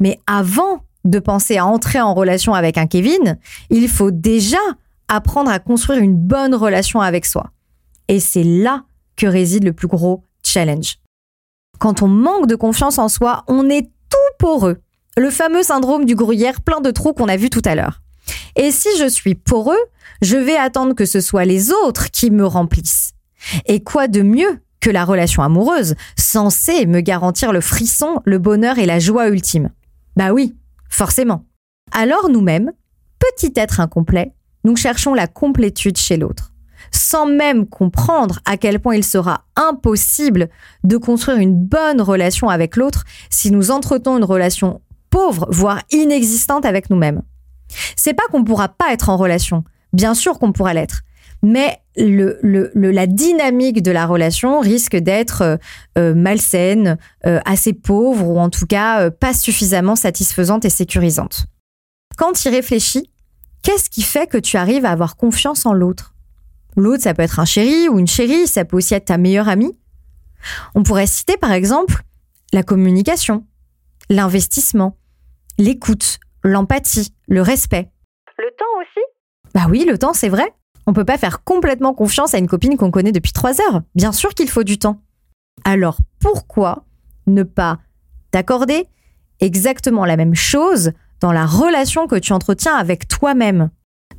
Mais 0.00 0.20
avant 0.26 0.84
de 1.04 1.18
penser 1.18 1.58
à 1.58 1.66
entrer 1.66 2.00
en 2.00 2.14
relation 2.14 2.54
avec 2.54 2.78
un 2.78 2.86
Kevin, 2.86 3.38
il 3.70 3.88
faut 3.88 4.10
déjà 4.10 4.58
apprendre 5.08 5.50
à 5.50 5.58
construire 5.58 6.00
une 6.00 6.16
bonne 6.16 6.54
relation 6.54 7.00
avec 7.00 7.26
soi. 7.26 7.50
Et 8.08 8.20
c'est 8.20 8.42
là 8.42 8.84
que 9.16 9.26
réside 9.26 9.64
le 9.64 9.72
plus 9.72 9.88
gros 9.88 10.24
challenge. 10.42 10.98
Quand 11.78 12.02
on 12.02 12.08
manque 12.08 12.46
de 12.46 12.56
confiance 12.56 12.98
en 12.98 13.08
soi, 13.08 13.44
on 13.48 13.68
est 13.68 13.90
tout 14.10 14.34
poreux. 14.38 14.78
Le 15.16 15.30
fameux 15.30 15.62
syndrome 15.62 16.04
du 16.04 16.14
gruyère 16.14 16.60
plein 16.60 16.80
de 16.80 16.90
trous 16.90 17.12
qu'on 17.12 17.28
a 17.28 17.36
vu 17.36 17.50
tout 17.50 17.62
à 17.64 17.74
l'heure. 17.74 18.00
Et 18.56 18.70
si 18.70 18.88
je 18.98 19.08
suis 19.08 19.34
poreux, 19.34 19.78
je 20.22 20.36
vais 20.36 20.56
attendre 20.56 20.94
que 20.94 21.04
ce 21.04 21.20
soit 21.20 21.44
les 21.44 21.70
autres 21.70 22.10
qui 22.10 22.30
me 22.30 22.46
remplissent. 22.46 23.12
Et 23.66 23.82
quoi 23.82 24.08
de 24.08 24.22
mieux 24.22 24.60
que 24.84 24.90
la 24.90 25.06
relation 25.06 25.42
amoureuse, 25.42 25.94
censée 26.14 26.84
me 26.84 27.00
garantir 27.00 27.54
le 27.54 27.62
frisson, 27.62 28.20
le 28.26 28.36
bonheur 28.38 28.78
et 28.78 28.84
la 28.84 28.98
joie 28.98 29.28
ultime 29.28 29.70
Bah 30.14 30.32
oui, 30.32 30.54
forcément. 30.90 31.46
Alors 31.90 32.28
nous-mêmes, 32.28 32.70
petit 33.18 33.54
être 33.56 33.80
incomplet, 33.80 34.34
nous 34.62 34.76
cherchons 34.76 35.14
la 35.14 35.26
complétude 35.26 35.96
chez 35.96 36.18
l'autre, 36.18 36.52
sans 36.90 37.24
même 37.24 37.66
comprendre 37.66 38.40
à 38.44 38.58
quel 38.58 38.78
point 38.78 38.94
il 38.94 39.04
sera 39.04 39.46
impossible 39.56 40.50
de 40.82 40.98
construire 40.98 41.38
une 41.38 41.56
bonne 41.56 42.02
relation 42.02 42.50
avec 42.50 42.76
l'autre 42.76 43.04
si 43.30 43.50
nous 43.50 43.70
entretenons 43.70 44.18
une 44.18 44.24
relation 44.24 44.82
pauvre, 45.08 45.46
voire 45.48 45.80
inexistante 45.92 46.66
avec 46.66 46.90
nous-mêmes. 46.90 47.22
C'est 47.96 48.12
pas 48.12 48.26
qu'on 48.30 48.44
pourra 48.44 48.68
pas 48.68 48.92
être 48.92 49.08
en 49.08 49.16
relation, 49.16 49.64
bien 49.94 50.12
sûr 50.12 50.38
qu'on 50.38 50.52
pourra 50.52 50.74
l'être, 50.74 51.00
mais 51.44 51.78
le, 51.96 52.38
le, 52.42 52.70
le- 52.74 52.90
la 52.90 53.06
dynamique 53.06 53.82
de 53.82 53.90
la 53.90 54.06
relation 54.06 54.60
risque 54.60 54.96
d'être 54.96 55.42
euh, 55.42 55.56
euh, 55.98 56.14
malsaine, 56.14 56.98
euh, 57.26 57.40
assez 57.44 57.72
pauvre 57.72 58.26
ou 58.28 58.38
en 58.38 58.50
tout 58.50 58.66
cas 58.66 59.02
euh, 59.02 59.10
pas 59.10 59.32
suffisamment 59.34 59.94
satisfaisante 59.96 60.64
et 60.64 60.70
sécurisante. 60.70 61.46
Quand 62.16 62.32
tu 62.32 62.48
y 62.48 62.50
réfléchis, 62.50 63.10
qu'est-ce 63.62 63.90
qui 63.90 64.02
fait 64.02 64.26
que 64.26 64.38
tu 64.38 64.56
arrives 64.56 64.84
à 64.84 64.90
avoir 64.90 65.16
confiance 65.16 65.66
en 65.66 65.72
l'autre? 65.72 66.14
L'autre, 66.76 67.02
ça 67.04 67.14
peut 67.14 67.22
être 67.22 67.38
un 67.38 67.44
chéri 67.44 67.88
ou 67.88 67.98
une 68.00 68.06
chérie, 68.08 68.46
ça 68.48 68.64
peut 68.64 68.76
aussi 68.76 68.94
être 68.94 69.04
ta 69.06 69.18
meilleure 69.18 69.48
amie. 69.48 69.78
On 70.74 70.82
pourrait 70.82 71.06
citer 71.06 71.36
par 71.36 71.52
exemple 71.52 72.02
la 72.52 72.62
communication, 72.62 73.46
l'investissement, 74.10 74.96
l'écoute, 75.58 76.18
l'empathie, 76.42 77.14
le 77.28 77.42
respect. 77.42 77.90
Le 78.38 78.50
temps 78.58 78.80
aussi? 78.80 79.04
Bah 79.54 79.66
oui, 79.70 79.84
le 79.88 79.96
temps, 79.98 80.12
c'est 80.14 80.28
vrai. 80.28 80.52
On 80.86 80.92
peut 80.92 81.04
pas 81.04 81.18
faire 81.18 81.44
complètement 81.44 81.94
confiance 81.94 82.34
à 82.34 82.38
une 82.38 82.46
copine 82.46 82.76
qu'on 82.76 82.90
connaît 82.90 83.12
depuis 83.12 83.32
trois 83.32 83.60
heures. 83.60 83.82
Bien 83.94 84.12
sûr 84.12 84.34
qu'il 84.34 84.50
faut 84.50 84.64
du 84.64 84.78
temps. 84.78 85.00
Alors 85.64 85.98
pourquoi 86.20 86.84
ne 87.26 87.42
pas 87.42 87.78
t'accorder 88.30 88.86
exactement 89.40 90.04
la 90.04 90.16
même 90.16 90.34
chose 90.34 90.92
dans 91.20 91.32
la 91.32 91.46
relation 91.46 92.06
que 92.06 92.16
tu 92.16 92.32
entretiens 92.32 92.74
avec 92.74 93.08
toi-même? 93.08 93.70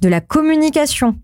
De 0.02 0.10
la 0.10 0.22
communication. 0.22 1.18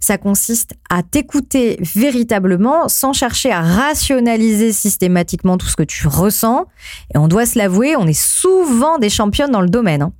Ça 0.00 0.18
consiste 0.18 0.74
à 0.90 1.02
t'écouter 1.02 1.78
véritablement 1.80 2.88
sans 2.88 3.12
chercher 3.12 3.50
à 3.50 3.60
rationaliser 3.60 4.72
systématiquement 4.72 5.56
tout 5.58 5.66
ce 5.66 5.76
que 5.76 5.82
tu 5.82 6.06
ressens. 6.06 6.66
Et 7.14 7.18
on 7.18 7.28
doit 7.28 7.46
se 7.46 7.58
l'avouer, 7.58 7.96
on 7.96 8.06
est 8.06 8.12
souvent 8.12 8.98
des 8.98 9.08
championnes 9.10 9.50
dans 9.50 9.60
le 9.62 9.68
domaine. 9.68 10.02
hein. 10.02 10.12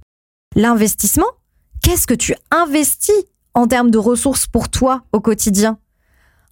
L'investissement, 0.55 1.27
qu'est-ce 1.83 2.07
que 2.07 2.15
tu 2.15 2.35
investis 2.51 3.27
en 3.57 3.67
termes 3.67 3.91
de 3.91 3.99
ressources 3.99 4.47
pour 4.47 4.69
toi 4.69 5.03
au 5.13 5.21
quotidien 5.21 5.79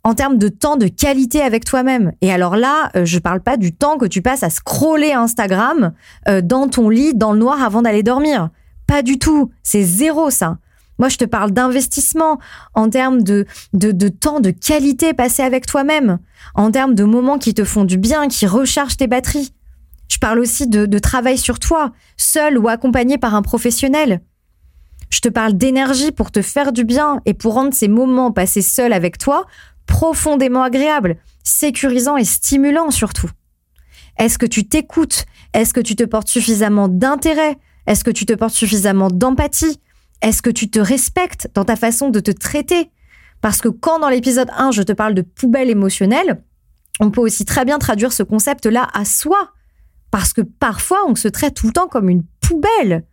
en 0.06 0.12
termes 0.12 0.36
de 0.36 0.48
temps 0.48 0.76
de 0.76 0.86
qualité 0.86 1.40
avec 1.40 1.64
toi-même. 1.64 2.12
Et 2.20 2.30
alors 2.30 2.56
là, 2.56 2.90
euh, 2.94 3.06
je 3.06 3.18
parle 3.18 3.40
pas 3.40 3.56
du 3.56 3.74
temps 3.74 3.96
que 3.96 4.04
tu 4.04 4.20
passes 4.20 4.42
à 4.42 4.50
scroller 4.50 5.12
Instagram 5.12 5.92
euh, 6.28 6.42
dans 6.42 6.68
ton 6.68 6.90
lit, 6.90 7.14
dans 7.14 7.32
le 7.32 7.38
noir 7.38 7.62
avant 7.62 7.80
d'aller 7.80 8.02
dormir. 8.02 8.50
Pas 8.86 9.00
du 9.00 9.18
tout. 9.18 9.50
C'est 9.62 9.82
zéro 9.82 10.28
ça. 10.28 10.58
Moi, 10.98 11.08
je 11.08 11.16
te 11.16 11.24
parle 11.24 11.52
d'investissement 11.52 12.38
en 12.74 12.90
termes 12.90 13.22
de, 13.22 13.46
temps 14.20 14.40
de 14.40 14.50
qualité 14.50 15.14
passé 15.14 15.42
avec 15.42 15.64
toi-même, 15.66 16.18
en 16.54 16.70
termes 16.70 16.94
de 16.94 17.04
moments 17.04 17.38
qui 17.38 17.54
te 17.54 17.64
font 17.64 17.84
du 17.84 17.96
bien, 17.96 18.28
qui 18.28 18.46
rechargent 18.46 18.98
tes 18.98 19.06
batteries. 19.06 19.52
Je 20.08 20.18
parle 20.18 20.38
aussi 20.38 20.68
de 20.68 20.98
travail 20.98 21.38
sur 21.38 21.58
toi, 21.58 21.92
seul 22.18 22.58
ou 22.58 22.68
accompagné 22.68 23.16
par 23.16 23.34
un 23.34 23.42
professionnel. 23.42 24.20
Je 25.14 25.20
te 25.20 25.28
parle 25.28 25.52
d'énergie 25.52 26.10
pour 26.10 26.32
te 26.32 26.42
faire 26.42 26.72
du 26.72 26.82
bien 26.82 27.20
et 27.24 27.34
pour 27.34 27.54
rendre 27.54 27.72
ces 27.72 27.86
moments 27.86 28.32
passés 28.32 28.62
seul 28.62 28.92
avec 28.92 29.16
toi 29.16 29.46
profondément 29.86 30.64
agréables, 30.64 31.18
sécurisants 31.44 32.16
et 32.16 32.24
stimulants 32.24 32.90
surtout. 32.90 33.30
Est-ce 34.18 34.38
que 34.38 34.46
tu 34.46 34.66
t'écoutes? 34.66 35.26
Est-ce 35.52 35.72
que 35.72 35.78
tu 35.78 35.94
te 35.94 36.02
portes 36.02 36.26
suffisamment 36.26 36.88
d'intérêt? 36.88 37.58
Est-ce 37.86 38.02
que 38.02 38.10
tu 38.10 38.26
te 38.26 38.32
portes 38.32 38.54
suffisamment 38.54 39.08
d'empathie? 39.08 39.80
Est-ce 40.20 40.42
que 40.42 40.50
tu 40.50 40.68
te 40.68 40.80
respectes 40.80 41.48
dans 41.54 41.64
ta 41.64 41.76
façon 41.76 42.08
de 42.08 42.18
te 42.18 42.32
traiter? 42.32 42.90
Parce 43.40 43.60
que 43.60 43.68
quand 43.68 44.00
dans 44.00 44.08
l'épisode 44.08 44.50
1, 44.56 44.72
je 44.72 44.82
te 44.82 44.92
parle 44.92 45.14
de 45.14 45.22
poubelle 45.22 45.70
émotionnelle, 45.70 46.42
on 46.98 47.12
peut 47.12 47.20
aussi 47.20 47.44
très 47.44 47.64
bien 47.64 47.78
traduire 47.78 48.12
ce 48.12 48.24
concept-là 48.24 48.88
à 48.92 49.04
soi. 49.04 49.52
Parce 50.10 50.32
que 50.32 50.40
parfois, 50.40 51.06
on 51.06 51.14
se 51.14 51.28
traite 51.28 51.54
tout 51.54 51.68
le 51.68 51.72
temps 51.72 51.86
comme 51.86 52.08
une 52.08 52.24
poubelle 52.40 53.04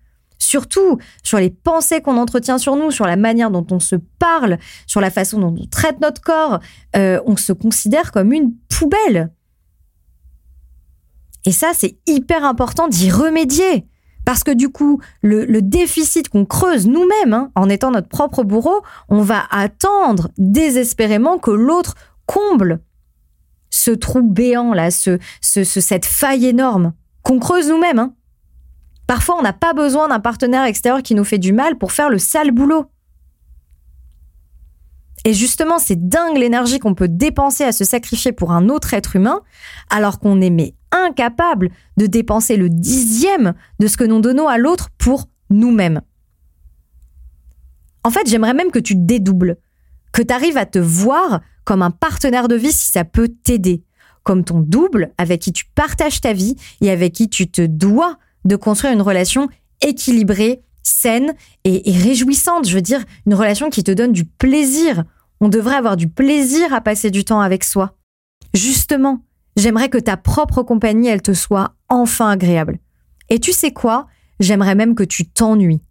surtout 0.41 0.97
sur 1.23 1.37
les 1.37 1.49
pensées 1.49 2.01
qu'on 2.01 2.17
entretient 2.17 2.57
sur 2.57 2.75
nous, 2.75 2.91
sur 2.91 3.05
la 3.05 3.15
manière 3.15 3.51
dont 3.51 3.65
on 3.71 3.79
se 3.79 3.95
parle, 4.19 4.57
sur 4.87 5.01
la 5.01 5.11
façon 5.11 5.39
dont 5.39 5.55
on 5.57 5.65
traite 5.67 6.01
notre 6.01 6.21
corps, 6.21 6.59
euh, 6.95 7.19
on 7.25 7.37
se 7.37 7.53
considère 7.53 8.11
comme 8.11 8.33
une 8.33 8.53
poubelle. 8.69 9.31
Et 11.45 11.51
ça, 11.51 11.71
c'est 11.73 11.97
hyper 12.07 12.43
important 12.45 12.87
d'y 12.87 13.09
remédier. 13.09 13.85
Parce 14.25 14.43
que 14.43 14.51
du 14.51 14.69
coup, 14.69 15.01
le, 15.21 15.61
déficit 15.61 16.29
qu'on 16.29 16.45
creuse 16.45 16.87
nous-mêmes, 16.87 17.33
hein, 17.33 17.51
en 17.55 17.69
étant 17.69 17.91
notre 17.91 18.07
propre 18.07 18.43
bourreau, 18.43 18.83
on 19.09 19.21
va 19.21 19.43
attendre 19.49 20.29
désespérément 20.37 21.39
que 21.39 21.49
l'autre 21.51 21.95
comble 22.27 22.81
ce 23.71 23.89
trou 23.91 24.21
béant 24.21 24.73
là, 24.73 24.91
ce, 24.91 25.17
cette 25.41 26.05
faille 26.05 26.45
énorme 26.45 26.93
qu'on 27.23 27.39
creuse 27.39 27.69
nous-mêmes. 27.69 27.99
Hein. 27.99 28.13
Parfois, 29.11 29.35
on 29.37 29.41
n'a 29.41 29.51
pas 29.51 29.73
besoin 29.73 30.07
d'un 30.07 30.21
partenaire 30.21 30.63
extérieur 30.63 31.03
qui 31.03 31.15
nous 31.15 31.25
fait 31.25 31.37
du 31.37 31.51
mal 31.51 31.77
pour 31.77 31.91
faire 31.91 32.09
le 32.09 32.17
sale 32.17 32.51
boulot. 32.51 32.85
Et 35.25 35.33
justement, 35.33 35.79
c'est 35.79 36.07
dingue 36.07 36.37
l'énergie 36.37 36.79
qu'on 36.79 36.95
peut 36.95 37.09
dépenser 37.09 37.65
à 37.65 37.73
se 37.73 37.83
sacrifier 37.83 38.31
pour 38.31 38.53
un 38.53 38.69
autre 38.69 38.93
être 38.93 39.17
humain, 39.17 39.41
alors 39.89 40.17
qu'on 40.17 40.39
est 40.39 40.75
incapable 40.93 41.71
de 41.97 42.05
dépenser 42.05 42.55
le 42.55 42.69
dixième 42.69 43.53
de 43.79 43.87
ce 43.87 43.97
que 43.97 44.05
nous 44.05 44.21
donnons 44.21 44.47
à 44.47 44.57
l'autre 44.57 44.87
pour 44.97 45.25
nous-mêmes. 45.49 45.99
En 48.05 48.11
fait, 48.11 48.29
j'aimerais 48.29 48.53
même 48.53 48.71
que 48.71 48.79
tu 48.79 48.95
dédoubles, 48.95 49.57
que 50.13 50.21
tu 50.21 50.33
arrives 50.33 50.55
à 50.55 50.65
te 50.65 50.79
voir 50.79 51.41
comme 51.65 51.81
un 51.81 51.91
partenaire 51.91 52.47
de 52.47 52.55
vie 52.55 52.71
si 52.71 52.89
ça 52.89 53.03
peut 53.03 53.27
t'aider, 53.27 53.83
comme 54.23 54.45
ton 54.45 54.61
double 54.61 55.11
avec 55.17 55.41
qui 55.41 55.51
tu 55.51 55.65
partages 55.75 56.21
ta 56.21 56.31
vie 56.31 56.55
et 56.79 56.89
avec 56.89 57.11
qui 57.11 57.27
tu 57.27 57.51
te 57.51 57.61
dois 57.61 58.17
de 58.45 58.55
construire 58.55 58.93
une 58.93 59.01
relation 59.01 59.49
équilibrée, 59.81 60.61
saine 60.83 61.33
et, 61.63 61.81
réjouissante. 61.91 62.67
Je 62.67 62.75
veux 62.75 62.81
dire, 62.81 63.03
une 63.25 63.33
relation 63.33 63.69
qui 63.69 63.83
te 63.83 63.91
donne 63.91 64.11
du 64.11 64.25
plaisir. 64.25 65.03
On 65.39 65.49
devrait 65.49 65.75
avoir 65.75 65.97
du 65.97 66.07
plaisir 66.07 66.73
à 66.73 66.81
passer 66.81 67.11
du 67.11 67.25
temps 67.25 67.41
avec 67.41 67.63
soi. 67.63 67.95
Justement, 68.53 69.23
j'aimerais 69.55 69.89
que 69.89 69.97
ta 69.97 70.17
propre 70.17 70.63
compagnie, 70.63 71.07
elle 71.07 71.21
te 71.21 71.33
soit 71.33 71.73
enfin 71.89 72.29
agréable. 72.29 72.79
Et 73.29 73.39
tu 73.39 73.51
sais 73.53 73.71
quoi? 73.71 74.07
J'aimerais 74.39 74.75
même 74.75 74.95
que 74.95 75.03
tu 75.03 75.27
t'ennuies. 75.27 75.81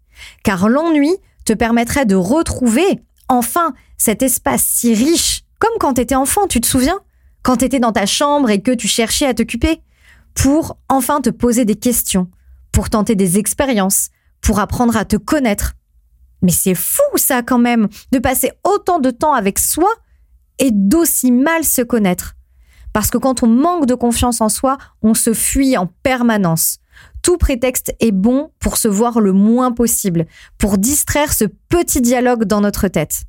Car 0.44 0.68
l'ennui 0.68 1.16
te 1.44 1.52
permettrait 1.52 2.06
de 2.06 2.14
retrouver 2.14 3.00
enfin 3.28 3.74
cet 3.96 4.22
espace 4.22 4.62
si 4.62 4.94
riche, 4.94 5.42
comme 5.58 5.72
quand 5.78 5.94
tu 5.94 6.00
étais 6.00 6.14
enfant, 6.14 6.46
tu 6.46 6.60
te 6.60 6.66
souviens? 6.66 6.98
Quand 7.42 7.58
tu 7.58 7.64
étais 7.64 7.80
dans 7.80 7.92
ta 7.92 8.06
chambre 8.06 8.50
et 8.50 8.60
que 8.60 8.72
tu 8.72 8.88
cherchais 8.88 9.26
à 9.26 9.34
t'occuper, 9.34 9.80
pour 10.34 10.78
enfin 10.88 11.20
te 11.20 11.30
poser 11.30 11.64
des 11.64 11.74
questions, 11.74 12.28
pour 12.80 12.88
tenter 12.88 13.14
des 13.14 13.38
expériences, 13.38 14.08
pour 14.40 14.58
apprendre 14.58 14.96
à 14.96 15.04
te 15.04 15.16
connaître. 15.16 15.74
Mais 16.40 16.50
c'est 16.50 16.74
fou 16.74 17.02
ça 17.16 17.42
quand 17.42 17.58
même, 17.58 17.88
de 18.10 18.18
passer 18.18 18.52
autant 18.64 19.00
de 19.00 19.10
temps 19.10 19.34
avec 19.34 19.58
soi 19.58 19.90
et 20.58 20.70
d'aussi 20.70 21.30
mal 21.30 21.62
se 21.62 21.82
connaître. 21.82 22.36
Parce 22.94 23.10
que 23.10 23.18
quand 23.18 23.42
on 23.42 23.48
manque 23.48 23.84
de 23.84 23.94
confiance 23.94 24.40
en 24.40 24.48
soi, 24.48 24.78
on 25.02 25.12
se 25.12 25.34
fuit 25.34 25.76
en 25.76 25.88
permanence. 26.02 26.78
Tout 27.20 27.36
prétexte 27.36 27.94
est 28.00 28.12
bon 28.12 28.50
pour 28.60 28.78
se 28.78 28.88
voir 28.88 29.20
le 29.20 29.34
moins 29.34 29.72
possible, 29.72 30.24
pour 30.56 30.78
distraire 30.78 31.34
ce 31.34 31.44
petit 31.68 32.00
dialogue 32.00 32.44
dans 32.44 32.62
notre 32.62 32.88
tête. 32.88 33.24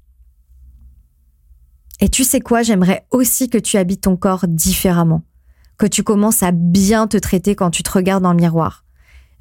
Et 2.00 2.08
tu 2.08 2.24
sais 2.24 2.40
quoi, 2.40 2.64
j'aimerais 2.64 3.06
aussi 3.12 3.50
que 3.50 3.58
tu 3.58 3.76
habites 3.76 4.04
ton 4.04 4.16
corps 4.16 4.48
différemment, 4.48 5.24
que 5.78 5.88
tu 5.88 6.04
commences 6.04 6.42
à 6.42 6.52
bien 6.54 7.08
te 7.08 7.18
traiter 7.18 7.54
quand 7.54 7.70
tu 7.70 7.84
te 7.84 7.92
regardes 7.92 8.24
dans 8.24 8.32
le 8.32 8.40
miroir, 8.40 8.86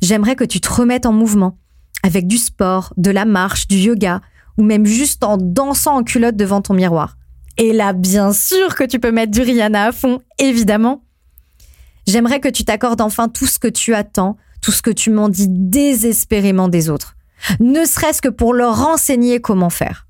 j'aimerais 0.02 0.36
que 0.36 0.44
tu 0.44 0.60
te 0.60 0.72
remettes 0.72 1.06
en 1.06 1.12
mouvement, 1.12 1.58
avec 2.02 2.26
du 2.26 2.38
sport, 2.38 2.92
de 2.96 3.10
la 3.10 3.24
marche, 3.24 3.68
du 3.68 3.76
yoga, 3.76 4.20
ou 4.56 4.62
même 4.62 4.86
juste 4.86 5.24
en 5.24 5.36
dansant 5.36 5.96
en 5.98 6.02
culotte 6.02 6.36
devant 6.36 6.60
ton 6.62 6.74
miroir. 6.74 7.16
Et 7.56 7.72
là, 7.72 7.92
bien 7.92 8.32
sûr 8.32 8.74
que 8.74 8.84
tu 8.84 8.98
peux 8.98 9.12
mettre 9.12 9.32
du 9.32 9.42
Rihanna 9.42 9.86
à 9.86 9.92
fond, 9.92 10.20
évidemment. 10.38 11.04
J'aimerais 12.06 12.40
que 12.40 12.48
tu 12.48 12.64
t'accordes 12.64 13.00
enfin 13.00 13.28
tout 13.28 13.46
ce 13.46 13.58
que 13.58 13.68
tu 13.68 13.94
attends, 13.94 14.36
tout 14.60 14.72
ce 14.72 14.82
que 14.82 14.90
tu 14.90 15.10
m'en 15.10 15.28
dis 15.28 15.48
désespérément 15.48 16.68
des 16.68 16.90
autres. 16.90 17.16
Ne 17.58 17.84
serait-ce 17.84 18.22
que 18.22 18.28
pour 18.28 18.54
leur 18.54 18.84
renseigner 18.84 19.40
comment 19.40 19.70
faire. 19.70 20.06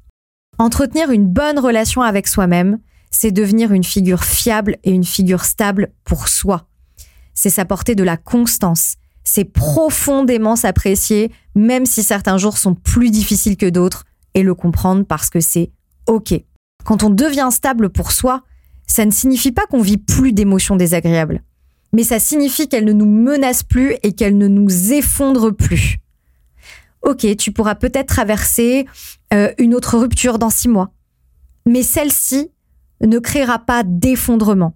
Entretenir 0.59 1.11
une 1.11 1.27
bonne 1.27 1.59
relation 1.59 2.03
avec 2.03 2.29
soi-même, 2.29 2.79
c'est 3.11 3.33
devenir 3.33 3.73
une 3.73 3.85
figure 3.85 4.25
fiable 4.25 4.77
et 4.85 4.93
une 4.93 5.05
figure 5.05 5.45
stable 5.45 5.93
pour 6.05 6.29
soi. 6.29 6.69
C'est 7.35 7.51
s'apporter 7.51 7.95
de 7.95 8.05
la 8.05 8.17
constance, 8.17 8.97
c'est 9.33 9.45
profondément 9.45 10.57
s'apprécier, 10.57 11.31
même 11.55 11.87
si 11.87 12.03
certains 12.03 12.37
jours 12.37 12.59
sont 12.59 12.75
plus 12.75 13.13
difficiles 13.13 13.57
que 13.57 13.71
d'autres, 13.71 14.05
et 14.35 14.43
le 14.43 14.57
comprendre 14.57 15.05
parce 15.05 15.31
que 15.31 15.39
c'est 15.39 15.71
OK. 16.09 16.35
Quand 16.85 17.05
on 17.05 17.11
devient 17.11 17.51
stable 17.53 17.91
pour 17.91 18.11
soi, 18.11 18.43
ça 18.89 19.05
ne 19.05 19.13
signifie 19.13 19.53
pas 19.53 19.67
qu'on 19.67 19.83
vit 19.83 19.99
plus 19.99 20.33
d'émotions 20.33 20.75
désagréables, 20.75 21.45
mais 21.93 22.03
ça 22.03 22.19
signifie 22.19 22.69
qu'elles 22.69 22.85
ne 22.85 22.93
nous 22.93 23.07
menacent 23.07 23.63
plus 23.63 23.95
et 24.03 24.15
qu'elles 24.15 24.37
ne 24.37 24.49
nous 24.49 24.93
effondrent 24.93 25.55
plus. 25.55 25.99
Ok, 27.03 27.25
tu 27.37 27.53
pourras 27.53 27.77
peut-être 27.77 28.09
traverser 28.09 28.85
euh, 29.33 29.53
une 29.59 29.77
autre 29.77 29.97
rupture 29.97 30.41
dans 30.41 30.51
six 30.51 30.69
mois, 30.69 30.91
mais 31.67 31.85
celle-ci 31.85 32.51
ne 33.01 33.21
créera 33.21 33.61
pas 33.61 33.85
d'effondrement 33.85 34.75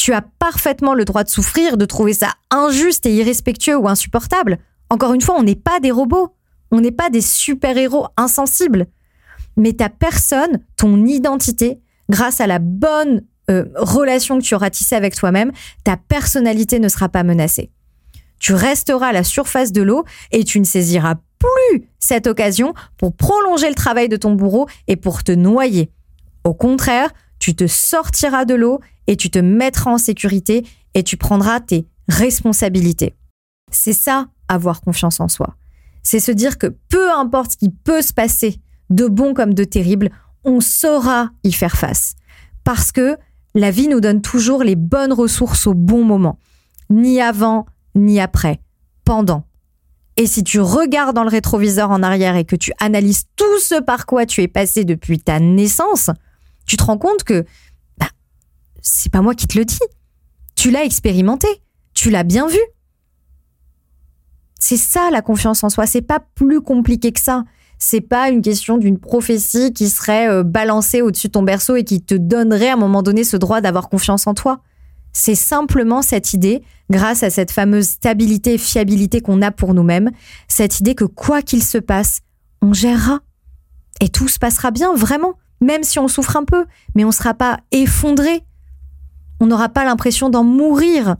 tu 0.00 0.14
as 0.14 0.22
parfaitement 0.22 0.94
le 0.94 1.04
droit 1.04 1.24
de 1.24 1.28
souffrir, 1.28 1.76
de 1.76 1.84
trouver 1.84 2.14
ça 2.14 2.32
injuste 2.50 3.04
et 3.04 3.14
irrespectueux 3.14 3.76
ou 3.76 3.86
insupportable. 3.86 4.56
Encore 4.88 5.12
une 5.12 5.20
fois, 5.20 5.36
on 5.38 5.42
n'est 5.42 5.54
pas 5.54 5.78
des 5.78 5.90
robots, 5.90 6.34
on 6.70 6.80
n'est 6.80 6.90
pas 6.90 7.10
des 7.10 7.20
super-héros 7.20 8.06
insensibles. 8.16 8.86
Mais 9.58 9.74
ta 9.74 9.90
personne, 9.90 10.60
ton 10.78 11.04
identité, 11.04 11.80
grâce 12.08 12.40
à 12.40 12.46
la 12.46 12.60
bonne 12.60 13.24
euh, 13.50 13.66
relation 13.76 14.38
que 14.38 14.42
tu 14.42 14.54
auras 14.54 14.70
tissée 14.70 14.94
avec 14.94 15.14
toi-même, 15.14 15.52
ta 15.84 15.98
personnalité 15.98 16.78
ne 16.78 16.88
sera 16.88 17.10
pas 17.10 17.22
menacée. 17.22 17.70
Tu 18.38 18.54
resteras 18.54 19.08
à 19.08 19.12
la 19.12 19.22
surface 19.22 19.70
de 19.70 19.82
l'eau 19.82 20.06
et 20.32 20.44
tu 20.44 20.60
ne 20.60 20.64
saisiras 20.64 21.16
plus 21.38 21.90
cette 21.98 22.26
occasion 22.26 22.72
pour 22.96 23.14
prolonger 23.14 23.68
le 23.68 23.74
travail 23.74 24.08
de 24.08 24.16
ton 24.16 24.32
bourreau 24.32 24.66
et 24.88 24.96
pour 24.96 25.24
te 25.24 25.32
noyer. 25.32 25.90
Au 26.44 26.54
contraire, 26.54 27.10
tu 27.40 27.56
te 27.56 27.66
sortiras 27.66 28.44
de 28.44 28.54
l'eau 28.54 28.78
et 29.08 29.16
tu 29.16 29.30
te 29.30 29.40
mettras 29.40 29.90
en 29.90 29.98
sécurité 29.98 30.64
et 30.94 31.02
tu 31.02 31.16
prendras 31.16 31.58
tes 31.58 31.88
responsabilités. 32.08 33.16
C'est 33.72 33.92
ça, 33.92 34.28
avoir 34.46 34.80
confiance 34.82 35.18
en 35.18 35.28
soi. 35.28 35.56
C'est 36.02 36.20
se 36.20 36.30
dire 36.30 36.58
que 36.58 36.68
peu 36.88 37.10
importe 37.10 37.52
ce 37.52 37.56
qui 37.56 37.70
peut 37.70 38.02
se 38.02 38.12
passer, 38.12 38.60
de 38.90 39.06
bon 39.06 39.34
comme 39.34 39.54
de 39.54 39.64
terrible, 39.64 40.10
on 40.44 40.60
saura 40.60 41.30
y 41.42 41.52
faire 41.52 41.76
face. 41.76 42.14
Parce 42.64 42.92
que 42.92 43.16
la 43.54 43.70
vie 43.70 43.88
nous 43.88 44.00
donne 44.00 44.22
toujours 44.22 44.62
les 44.62 44.76
bonnes 44.76 45.12
ressources 45.12 45.66
au 45.66 45.74
bon 45.74 46.04
moment. 46.04 46.38
Ni 46.88 47.20
avant, 47.20 47.66
ni 47.94 48.20
après. 48.20 48.60
Pendant. 49.04 49.44
Et 50.16 50.26
si 50.26 50.44
tu 50.44 50.60
regardes 50.60 51.16
dans 51.16 51.24
le 51.24 51.30
rétroviseur 51.30 51.90
en 51.90 52.02
arrière 52.02 52.36
et 52.36 52.44
que 52.44 52.56
tu 52.56 52.72
analyses 52.80 53.24
tout 53.36 53.58
ce 53.60 53.80
par 53.80 54.06
quoi 54.06 54.26
tu 54.26 54.42
es 54.42 54.48
passé 54.48 54.84
depuis 54.84 55.18
ta 55.18 55.40
naissance, 55.40 56.10
tu 56.70 56.76
te 56.76 56.84
rends 56.84 56.98
compte 56.98 57.24
que 57.24 57.44
bah, 57.98 58.06
c'est 58.80 59.10
pas 59.10 59.22
moi 59.22 59.34
qui 59.34 59.48
te 59.48 59.58
le 59.58 59.64
dis. 59.64 59.80
Tu 60.54 60.70
l'as 60.70 60.84
expérimenté, 60.84 61.48
tu 61.94 62.10
l'as 62.10 62.22
bien 62.22 62.46
vu. 62.46 62.60
C'est 64.60 64.76
ça 64.76 65.10
la 65.10 65.20
confiance 65.20 65.64
en 65.64 65.68
soi, 65.68 65.88
c'est 65.88 66.00
pas 66.00 66.20
plus 66.20 66.60
compliqué 66.60 67.10
que 67.10 67.18
ça. 67.18 67.44
C'est 67.80 68.00
pas 68.00 68.30
une 68.30 68.40
question 68.40 68.78
d'une 68.78 69.00
prophétie 69.00 69.72
qui 69.72 69.88
serait 69.88 70.28
euh, 70.28 70.44
balancée 70.44 71.02
au-dessus 71.02 71.26
de 71.26 71.32
ton 71.32 71.42
berceau 71.42 71.74
et 71.74 71.82
qui 71.82 72.02
te 72.02 72.14
donnerait 72.14 72.68
à 72.68 72.74
un 72.74 72.76
moment 72.76 73.02
donné 73.02 73.24
ce 73.24 73.36
droit 73.36 73.60
d'avoir 73.60 73.88
confiance 73.88 74.28
en 74.28 74.34
toi. 74.34 74.60
C'est 75.12 75.34
simplement 75.34 76.02
cette 76.02 76.34
idée, 76.34 76.62
grâce 76.88 77.24
à 77.24 77.30
cette 77.30 77.50
fameuse 77.50 77.88
stabilité 77.88 78.54
et 78.54 78.58
fiabilité 78.58 79.20
qu'on 79.22 79.42
a 79.42 79.50
pour 79.50 79.74
nous-mêmes, 79.74 80.12
cette 80.46 80.78
idée 80.78 80.94
que 80.94 81.04
quoi 81.04 81.42
qu'il 81.42 81.64
se 81.64 81.78
passe, 81.78 82.20
on 82.62 82.72
gérera. 82.72 83.18
Et 84.00 84.08
tout 84.08 84.28
se 84.28 84.38
passera 84.38 84.70
bien, 84.70 84.94
vraiment, 84.94 85.34
même 85.60 85.82
si 85.82 85.98
on 85.98 86.08
souffre 86.08 86.36
un 86.36 86.44
peu, 86.44 86.66
mais 86.94 87.04
on 87.04 87.08
ne 87.08 87.12
sera 87.12 87.34
pas 87.34 87.60
effondré. 87.70 88.44
On 89.40 89.46
n'aura 89.46 89.68
pas 89.68 89.84
l'impression 89.84 90.30
d'en 90.30 90.44
mourir. 90.44 91.16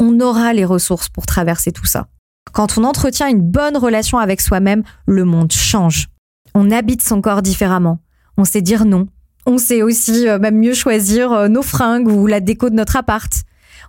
On 0.00 0.20
aura 0.20 0.52
les 0.52 0.64
ressources 0.64 1.08
pour 1.08 1.26
traverser 1.26 1.72
tout 1.72 1.86
ça. 1.86 2.08
Quand 2.52 2.78
on 2.78 2.84
entretient 2.84 3.28
une 3.28 3.40
bonne 3.40 3.76
relation 3.76 4.18
avec 4.18 4.40
soi-même, 4.40 4.82
le 5.06 5.24
monde 5.24 5.52
change. 5.52 6.08
On 6.54 6.70
habite 6.70 7.02
son 7.02 7.20
corps 7.20 7.42
différemment. 7.42 8.00
On 8.36 8.44
sait 8.44 8.62
dire 8.62 8.84
non. 8.84 9.08
On 9.46 9.58
sait 9.58 9.82
aussi 9.82 10.28
euh, 10.28 10.38
même 10.38 10.58
mieux 10.58 10.74
choisir 10.74 11.32
euh, 11.32 11.48
nos 11.48 11.62
fringues 11.62 12.08
ou 12.08 12.26
la 12.26 12.40
déco 12.40 12.70
de 12.70 12.74
notre 12.74 12.96
appart. 12.96 13.32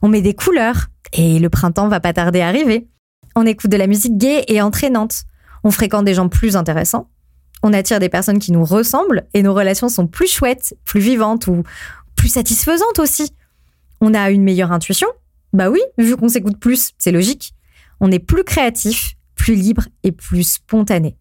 On 0.01 0.09
met 0.09 0.21
des 0.21 0.33
couleurs 0.33 0.87
et 1.13 1.39
le 1.39 1.49
printemps 1.49 1.87
va 1.87 1.99
pas 1.99 2.13
tarder 2.13 2.41
à 2.41 2.47
arriver. 2.47 2.87
On 3.35 3.45
écoute 3.45 3.71
de 3.71 3.77
la 3.77 3.87
musique 3.87 4.17
gaie 4.17 4.43
et 4.47 4.61
entraînante. 4.61 5.23
On 5.63 5.71
fréquente 5.71 6.05
des 6.05 6.13
gens 6.13 6.29
plus 6.29 6.55
intéressants. 6.55 7.09
On 7.67 7.73
attire 7.73 7.97
des 7.97 8.09
personnes 8.09 8.37
qui 8.37 8.51
nous 8.51 8.63
ressemblent 8.63 9.25
et 9.33 9.41
nos 9.41 9.55
relations 9.55 9.89
sont 9.89 10.05
plus 10.05 10.31
chouettes, 10.31 10.77
plus 10.85 10.99
vivantes 10.99 11.47
ou 11.47 11.63
plus 12.15 12.27
satisfaisantes 12.27 12.99
aussi. 12.99 13.33
On 14.01 14.13
a 14.13 14.29
une 14.29 14.43
meilleure 14.43 14.71
intuition. 14.71 15.07
Bah 15.51 15.71
oui, 15.71 15.79
vu 15.97 16.15
qu'on 16.15 16.29
s'écoute 16.29 16.59
plus, 16.59 16.91
c'est 16.99 17.11
logique. 17.11 17.55
On 17.99 18.11
est 18.11 18.19
plus 18.19 18.43
créatif, 18.43 19.15
plus 19.33 19.55
libre 19.55 19.85
et 20.03 20.11
plus 20.11 20.43
spontané. 20.43 21.17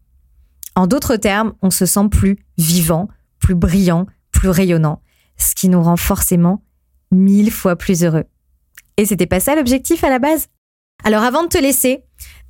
En 0.74 0.86
d'autres 0.86 1.16
termes, 1.16 1.55
on 1.62 1.70
se 1.70 1.86
sent 1.86 2.11
plus 2.11 2.36
vivant, 2.59 3.09
plus 3.38 3.55
brillant, 3.55 4.05
plus 4.30 4.51
rayonnant, 4.51 5.01
ce 5.38 5.55
qui 5.55 5.70
nous 5.70 5.82
rend 5.82 5.97
forcément 5.97 6.62
mille 7.11 7.53
fois 7.53 7.76
plus 7.76 8.05
heureux. 8.05 8.24
Et 8.99 9.07
c'était 9.07 9.24
pas 9.24 9.40
ça 9.40 9.55
l'objectif 9.55 10.05
à 10.05 10.11
la 10.11 10.18
base? 10.18 10.49
Alors 11.05 11.22
avant 11.22 11.45
de 11.45 11.49
te 11.49 11.59
laisser, 11.59 12.05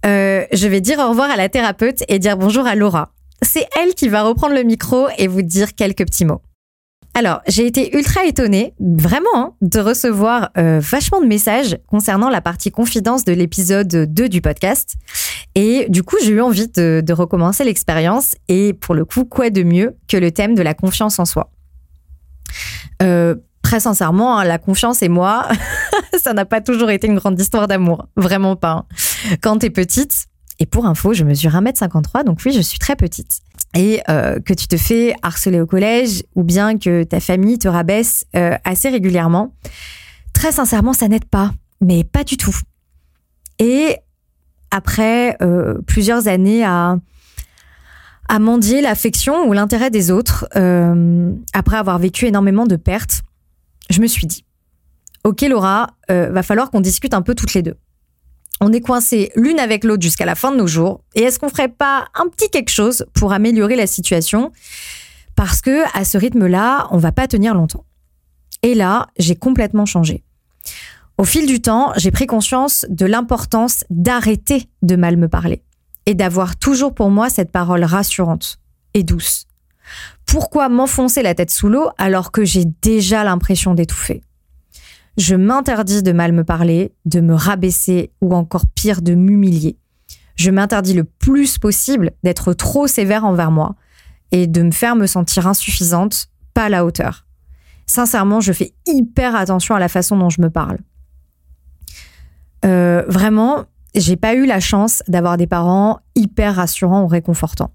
euh, 0.05 0.47
je 0.53 0.66
vais 0.66 0.80
dire 0.80 0.99
au 0.99 1.11
revoir 1.11 1.30
à 1.30 1.36
la 1.36 1.49
thérapeute 1.49 2.03
et 2.09 2.18
dire 2.18 2.36
bonjour 2.36 2.66
à 2.66 2.74
Laura. 2.74 3.14
C'est 3.43 3.66
elle 3.80 3.95
qui 3.95 4.09
va 4.09 4.22
reprendre 4.22 4.55
le 4.55 4.62
micro 4.62 5.09
et 5.18 5.26
vous 5.26 5.43
dire 5.43 5.74
quelques 5.74 6.07
petits 6.07 6.24
mots. 6.24 6.43
Alors, 7.16 7.43
j'ai 7.47 7.64
été 7.64 7.97
ultra 7.97 8.24
étonnée, 8.24 8.74
vraiment, 8.80 9.28
hein, 9.37 9.53
de 9.61 9.78
recevoir 9.78 10.51
euh, 10.59 10.80
vachement 10.82 11.20
de 11.20 11.26
messages 11.26 11.78
concernant 11.87 12.28
la 12.28 12.41
partie 12.41 12.72
confidence 12.72 13.24
de 13.24 13.32
l'épisode 13.32 14.12
2 14.12 14.28
du 14.28 14.41
podcast. 14.41 14.97
Et 15.55 15.87
du 15.89 16.03
coup, 16.03 16.16
j'ai 16.20 16.32
eu 16.32 16.41
envie 16.41 16.66
de, 16.66 17.12
recommencer 17.12 17.62
l'expérience. 17.62 18.35
Et 18.49 18.72
pour 18.72 18.97
le 18.97 19.05
coup, 19.05 19.24
quoi 19.24 19.51
de 19.51 19.62
mieux 19.62 19.97
que 20.09 20.16
le 20.16 20.32
thème 20.32 20.57
de 20.57 20.62
la 20.62 20.74
confiance 20.74 21.20
en 21.20 21.24
soi? 21.24 21.53
Euh, 23.01 23.37
très 23.62 23.78
sincèrement, 23.78 24.39
hein, 24.39 24.45
la 24.45 24.59
confiance 24.59 25.01
et 25.01 25.09
moi, 25.09 25.47
ça 26.20 26.32
n'a 26.32 26.45
pas 26.45 26.61
toujours 26.61 26.91
été 26.91 27.07
une 27.07 27.14
grande 27.14 27.41
histoire 27.41 27.68
d'amour. 27.68 28.09
Vraiment 28.16 28.57
pas. 28.57 28.72
hein. 28.72 28.87
Quand 29.41 29.59
t'es 29.59 29.70
petite, 29.70 30.26
et 30.61 30.67
pour 30.67 30.87
info, 30.87 31.13
je 31.13 31.25
mesure 31.25 31.53
1m53, 31.53 32.25
donc 32.25 32.39
oui, 32.45 32.53
je 32.53 32.61
suis 32.61 32.79
très 32.79 32.97
petite. 32.97 33.41
Et 33.77 34.01
euh, 34.09 34.39
que 34.39 34.55
tu 34.55 34.69
te 34.69 34.77
fais 34.77 35.15
harceler 35.23 35.61
au 35.61 35.67
collège, 35.67 36.23
ou 36.37 36.45
bien 36.45 36.79
que 36.79 37.03
ta 37.03 37.19
famille 37.19 37.59
te 37.59 37.67
rabaisse 37.67 38.25
euh, 38.37 38.57
assez 38.65 38.89
régulièrement, 38.89 39.55
très 40.33 40.53
sincèrement, 40.53 40.93
ça 40.93 41.09
n'aide 41.09 41.25
pas. 41.25 41.53
Mais 41.81 42.05
pas 42.05 42.23
du 42.23 42.37
tout. 42.37 42.57
Et 43.59 43.97
après 44.71 45.37
euh, 45.43 45.81
plusieurs 45.87 46.29
années 46.29 46.65
à 46.65 46.99
à 48.27 48.39
mendier 48.39 48.81
l'affection 48.81 49.47
ou 49.47 49.53
l'intérêt 49.53 49.91
des 49.91 50.11
autres, 50.11 50.49
après 51.53 51.77
avoir 51.77 51.99
vécu 51.99 52.25
énormément 52.25 52.65
de 52.65 52.77
pertes, 52.77 53.21
je 53.91 54.01
me 54.01 54.07
suis 54.07 54.27
dit, 54.27 54.47
ok 55.25 55.43
Laura, 55.43 55.91
va 56.09 56.43
falloir 56.43 56.71
qu'on 56.71 56.81
discute 56.81 57.13
un 57.13 57.21
peu 57.21 57.35
toutes 57.35 57.53
les 57.53 57.61
deux. 57.61 57.77
On 58.61 58.73
est 58.73 58.81
coincées 58.81 59.33
l'une 59.35 59.59
avec 59.59 59.85
l'autre 59.85 60.03
jusqu'à 60.03 60.25
la 60.25 60.35
fin 60.35 60.53
de 60.53 60.57
nos 60.57 60.67
jours, 60.67 61.01
et 61.15 61.23
est-ce 61.23 61.39
qu'on 61.39 61.49
ferait 61.49 61.69
pas 61.69 62.07
un 62.15 62.29
petit 62.29 62.51
quelque 62.51 62.71
chose 62.71 63.05
pour 63.13 63.33
améliorer 63.33 63.77
la 63.77 63.87
situation? 63.87 64.53
Parce 65.35 65.61
que 65.61 65.83
à 65.99 66.05
ce 66.05 66.17
rythme-là, 66.17 66.87
on 66.91 66.99
va 66.99 67.13
pas 67.13 67.27
tenir 67.27 67.55
longtemps. 67.55 67.85
Et 68.63 68.75
là, 68.75 69.09
j'ai 69.19 69.35
complètement 69.35 69.87
changé. 69.87 70.23
Au 71.19 71.25
fil 71.25 71.47
du 71.47 71.61
temps, 71.61 71.93
j'ai 71.97 72.11
pris 72.11 72.27
conscience 72.27 72.87
de 72.89 73.07
l'importance 73.07 73.85
d'arrêter 73.91 74.69
de 74.83 74.97
mal 74.97 75.17
me 75.17 75.29
parler 75.29 75.63
et 76.07 76.15
d'avoir 76.15 76.57
toujours 76.57 76.95
pour 76.95 77.11
moi 77.11 77.31
cette 77.31 77.53
parole 77.53 77.85
rassurante 77.85 78.59
et 78.95 79.03
douce. 79.03 79.47
Pourquoi 80.27 80.69
m'enfoncer 80.69 81.23
la 81.23 81.35
tête 81.35 81.51
sous 81.51 81.69
l'eau 81.69 81.89
alors 81.99 82.33
que 82.33 82.45
j'ai 82.45 82.65
déjà 82.83 83.23
l'impression 83.23 83.75
d'étouffer? 83.75 84.23
Je 85.17 85.37
m'interdis 85.37 86.03
de 86.03 86.12
mal 86.12 86.33
me 86.33 86.45
parler, 86.45 86.93
de 87.05 87.21
me 87.21 87.35
rabaisser 87.35 88.12
ou 88.21 88.35
encore 88.35 88.67
pire 88.67 89.01
de 89.01 89.15
m'humilier. 89.15 89.79
Je 90.37 90.51
m'interdis 90.51 90.95
le 90.95 91.05
plus 91.05 91.59
possible 91.59 92.11
d'être 92.25 92.53
trop 92.53 92.87
sévère 92.87 93.25
envers 93.25 93.51
moi 93.51 93.77
et 94.33 94.47
de 94.47 94.62
me 94.62 94.73
faire 94.73 94.97
me 94.97 95.07
sentir 95.07 95.47
insuffisante, 95.47 96.29
pas 96.55 96.65
à 96.65 96.69
la 96.69 96.85
hauteur. 96.85 97.27
Sincèrement, 97.87 98.41
je 98.41 98.53
fais 98.53 98.75
hyper 98.87 99.37
attention 99.37 99.75
à 99.75 99.79
la 99.79 99.89
façon 99.89 100.17
dont 100.17 100.31
je 100.31 100.41
me 100.41 100.51
parle. 100.51 100.79
Euh, 102.65 103.05
vraiment, 103.07 103.67
j'ai 103.95 104.17
pas 104.17 104.35
eu 104.35 104.47
la 104.47 104.59
chance 104.59 105.03
d'avoir 105.07 105.37
des 105.37 105.47
parents 105.47 106.01
hyper 106.17 106.57
rassurants 106.57 107.03
ou 107.03 107.07
réconfortants. 107.07 107.73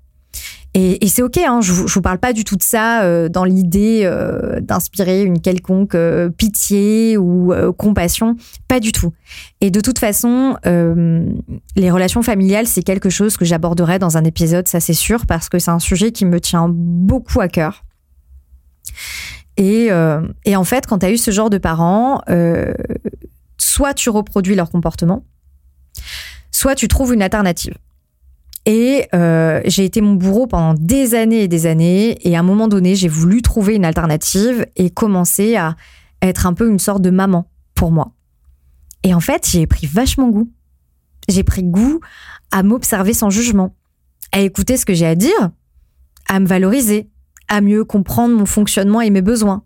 Et, 0.76 1.08
c'est 1.08 1.24
ok, 1.24 1.38
hein, 1.38 1.62
je, 1.62 1.74
je 1.74 1.94
vous 1.94 2.02
parle 2.02 2.20
pas 2.20 2.32
du 2.32 2.44
tout 2.44 2.56
de 2.56 2.62
ça 2.62 3.02
euh, 3.02 3.28
dans 3.28 3.44
l'idée 3.44 4.02
euh, 4.04 4.60
d'inspirer 4.62 5.24
une 5.24 5.42
quelconque 5.42 5.96
euh, 5.96 6.30
pitié 6.30 7.18
ou 7.18 7.52
compassion, 7.78 8.36
pas 8.68 8.80
du 8.80 8.92
tout. 8.92 9.12
Et 9.62 9.72
de 9.72 9.82
toute 9.82 9.98
façon, 9.98 10.58
les 10.64 11.92
relations 11.92 12.22
familiales, 12.22 12.68
c'est 12.68 12.84
quelque 12.84 13.10
chose 13.10 13.38
que 13.38 13.46
j'aborderai 13.46 13.98
dans 13.98 14.18
un 14.18 14.24
épisode, 14.24 14.68
ça 14.68 14.80
c'est 14.80 14.94
sûr, 14.94 15.26
parce 15.26 15.50
que 15.50 15.58
c'est 15.58 15.72
un 15.72 15.80
sujet 15.80 16.12
qui 16.12 16.26
me 16.26 16.40
tient 16.40 16.68
beaucoup 16.70 17.42
à 17.42 17.48
cœur. 17.48 17.84
Et, 19.58 19.90
et 20.46 20.56
en 20.56 20.64
fait, 20.64 20.86
quand 20.86 21.00
tu 21.00 21.06
as 21.06 21.12
eu 21.12 21.18
ce 21.18 21.32
genre 21.32 21.50
de 21.50 21.58
parents, 21.58 22.22
soit 23.58 23.94
tu 23.94 24.10
reproduis 24.10 24.56
leur 24.56 24.70
comportement, 24.70 25.26
soit 26.52 26.76
tu 26.76 26.88
trouves 26.88 27.14
une 27.14 27.22
alternative. 27.22 27.76
Et 28.72 29.08
euh, 29.16 29.62
j'ai 29.66 29.84
été 29.84 30.00
mon 30.00 30.14
bourreau 30.14 30.46
pendant 30.46 30.76
des 30.80 31.16
années 31.16 31.42
et 31.42 31.48
des 31.48 31.66
années. 31.66 32.20
Et 32.22 32.36
à 32.36 32.42
un 32.42 32.44
moment 32.44 32.68
donné, 32.68 32.94
j'ai 32.94 33.08
voulu 33.08 33.42
trouver 33.42 33.74
une 33.74 33.84
alternative 33.84 34.68
et 34.76 34.92
commencer 34.92 35.56
à 35.56 35.76
être 36.22 36.46
un 36.46 36.54
peu 36.54 36.70
une 36.70 36.78
sorte 36.78 37.02
de 37.02 37.10
maman 37.10 37.50
pour 37.74 37.92
moi. 37.92 38.12
Et 39.02 39.16
en 39.16 39.22
fait, 39.22 39.50
j'ai 39.50 39.66
pris 39.66 39.88
vachement 39.88 40.30
goût. 40.30 40.52
J'ai 41.28 41.44
pris 41.44 41.64
goût 41.64 42.00
à 42.52 42.62
m'observer 42.62 43.16
sans 43.16 43.32
jugement, 43.32 43.76
à 44.34 44.42
écouter 44.42 44.78
ce 44.78 44.86
que 44.86 44.94
j'ai 44.94 45.08
à 45.08 45.16
dire, 45.16 45.50
à 46.28 46.40
me 46.40 46.46
valoriser, 46.46 47.10
à 47.48 47.62
mieux 47.62 47.84
comprendre 47.86 48.36
mon 48.36 48.46
fonctionnement 48.46 49.02
et 49.02 49.10
mes 49.10 49.24
besoins, 49.24 49.64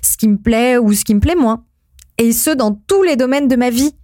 ce 0.00 0.16
qui 0.16 0.26
me 0.26 0.38
plaît 0.38 0.78
ou 0.78 0.94
ce 0.94 1.04
qui 1.04 1.14
me 1.14 1.20
plaît 1.20 1.36
moins. 1.36 1.66
Et 2.16 2.32
ce, 2.32 2.48
dans 2.48 2.72
tous 2.72 3.02
les 3.02 3.16
domaines 3.16 3.48
de 3.48 3.56
ma 3.56 3.68
vie 3.68 3.94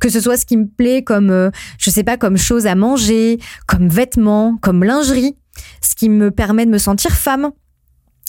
que 0.00 0.08
ce 0.08 0.20
soit 0.20 0.36
ce 0.36 0.46
qui 0.46 0.56
me 0.56 0.66
plaît 0.66 1.02
comme, 1.02 1.30
euh, 1.30 1.50
je 1.78 1.90
sais 1.90 2.04
pas, 2.04 2.16
comme 2.16 2.36
chose 2.36 2.66
à 2.66 2.74
manger, 2.74 3.38
comme 3.66 3.88
vêtements, 3.88 4.56
comme 4.60 4.84
lingerie, 4.84 5.36
ce 5.80 5.94
qui 5.94 6.08
me 6.08 6.30
permet 6.30 6.66
de 6.66 6.70
me 6.70 6.78
sentir 6.78 7.12
femme, 7.12 7.50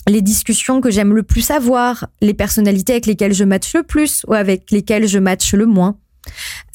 les 0.08 0.22
discussions 0.22 0.80
que 0.80 0.90
j'aime 0.90 1.14
le 1.14 1.22
plus 1.22 1.50
avoir, 1.50 2.06
les 2.20 2.34
personnalités 2.34 2.92
avec 2.92 3.06
lesquelles 3.06 3.34
je 3.34 3.44
matche 3.44 3.74
le 3.74 3.82
plus 3.82 4.24
ou 4.28 4.34
avec 4.34 4.70
lesquelles 4.70 5.08
je 5.08 5.18
matche 5.18 5.52
le 5.52 5.66
moins. 5.66 5.98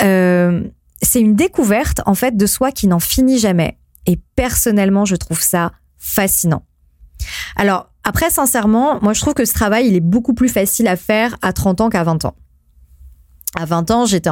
Euh, 0.01 0.63
c'est 1.01 1.21
une 1.21 1.35
découverte 1.35 2.01
en 2.05 2.13
fait 2.13 2.35
de 2.35 2.45
soi 2.45 2.71
qui 2.71 2.87
n'en 2.87 2.99
finit 2.99 3.39
jamais. 3.39 3.77
Et 4.05 4.19
personnellement, 4.35 5.05
je 5.05 5.15
trouve 5.15 5.41
ça 5.41 5.71
fascinant. 5.97 6.63
Alors 7.55 7.89
après, 8.03 8.29
sincèrement, 8.29 8.99
moi 9.01 9.13
je 9.13 9.21
trouve 9.21 9.33
que 9.33 9.45
ce 9.45 9.53
travail, 9.53 9.87
il 9.87 9.95
est 9.95 10.01
beaucoup 10.01 10.33
plus 10.33 10.49
facile 10.49 10.87
à 10.87 10.95
faire 10.95 11.37
à 11.41 11.53
30 11.53 11.81
ans 11.81 11.89
qu'à 11.89 12.03
20 12.03 12.25
ans 12.25 12.35
à 13.59 13.65
20 13.65 13.91
ans, 13.91 14.05
j'étais 14.05 14.29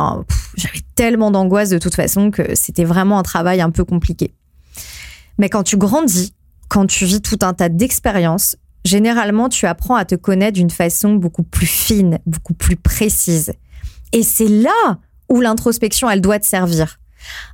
j'avais 0.56 0.82
tellement 0.96 1.32
d'angoisse 1.32 1.70
de 1.70 1.78
toute 1.78 1.96
façon 1.96 2.32
que 2.32 2.56
c'était 2.56 2.84
vraiment 2.84 3.20
un 3.20 3.24
travail 3.24 3.62
un 3.62 3.70
peu 3.70 3.84
compliqué. 3.84 4.34
Mais 5.38 5.50
quand 5.50 5.64
tu 5.64 5.78
grandis, 5.78 6.34
quand 6.68 6.86
tu 6.86 7.06
vis 7.06 7.22
tout 7.22 7.40
un 7.42 7.54
tas 7.54 7.70
d'expériences, 7.70 8.56
généralement 8.86 9.50
tu 9.50 9.66
apprends 9.66 9.96
à 9.96 10.06
te 10.06 10.16
connaître 10.16 10.54
d'une 10.54 10.70
façon 10.70 11.14
beaucoup 11.16 11.44
plus 11.44 11.68
fine, 11.68 12.20
beaucoup 12.26 12.54
plus 12.54 12.76
précise. 12.76 13.54
Et 14.12 14.24
c'est 14.24 14.48
là 14.48 14.98
où 15.30 15.42
l'introspection, 15.42 16.10
elle 16.10 16.22
doit 16.22 16.40
te 16.40 16.46
servir. 16.46 17.00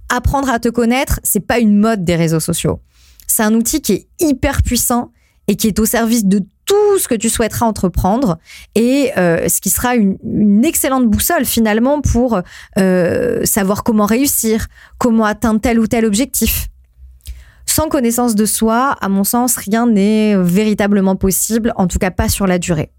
Apprendre 0.10 0.50
à 0.50 0.60
te 0.60 0.70
connaître, 0.70 1.20
c'est 1.24 1.40
pas 1.40 1.60
une 1.60 1.78
mode 1.78 2.04
des 2.06 2.16
réseaux 2.16 2.40
sociaux. 2.40 2.82
C'est 3.28 3.44
un 3.44 3.54
outil 3.54 3.82
qui 3.82 3.94
est 3.94 4.08
hyper 4.20 4.64
puissant 4.64 5.12
et 5.48 5.56
qui 5.56 5.68
est 5.68 5.80
au 5.80 5.86
service 5.86 6.26
de 6.26 6.42
tout 6.66 7.00
ce 7.00 7.08
que 7.08 7.16
tu 7.16 7.30
souhaiteras 7.30 7.66
entreprendre 7.66 8.38
et 8.74 9.12
euh, 9.18 9.48
ce 9.48 9.62
qui 9.62 9.70
sera 9.70 9.96
une, 9.96 10.66
excellente 10.66 11.08
boussole 11.08 11.46
finalement 11.46 12.02
pour 12.02 12.42
euh, 12.78 13.46
savoir 13.46 13.84
comment 13.84 14.06
réussir, 14.06 14.68
comment 14.98 15.26
atteindre 15.26 15.62
tel 15.62 15.80
ou 15.80 15.88
tel 15.88 16.06
objectif. 16.06 16.68
sans 17.66 17.90
connaissance 17.90 18.36
de 18.36 18.46
soi, 18.46 18.96
à 19.02 19.10
mon 19.10 19.24
sens, 19.24 19.58
rien 19.58 19.86
n'est 19.88 20.36
véritablement 20.38 21.16
possible, 21.16 21.74
en 21.76 21.88
tout 21.88 22.00
cas 22.00 22.12
pas 22.12 22.30
sur 22.30 22.48
la 22.48 22.58
durée. 22.58 22.92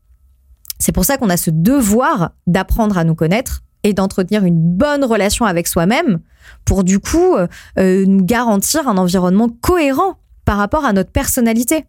C'est 0.78 0.92
pour 0.92 1.04
ça 1.04 1.16
qu'on 1.16 1.30
a 1.30 1.36
ce 1.36 1.50
devoir 1.50 2.30
d'apprendre 2.46 2.98
à 2.98 3.04
nous 3.04 3.14
connaître 3.14 3.62
et 3.82 3.94
d'entretenir 3.94 4.44
une 4.44 4.60
bonne 4.60 5.04
relation 5.04 5.44
avec 5.46 5.66
soi-même 5.66 6.20
pour 6.64 6.84
du 6.84 6.98
coup 6.98 7.36
euh, 7.36 8.04
nous 8.06 8.24
garantir 8.24 8.88
un 8.88 8.98
environnement 8.98 9.48
cohérent 9.48 10.18
par 10.44 10.58
rapport 10.58 10.84
à 10.84 10.92
notre 10.92 11.10
personnalité. 11.10 11.84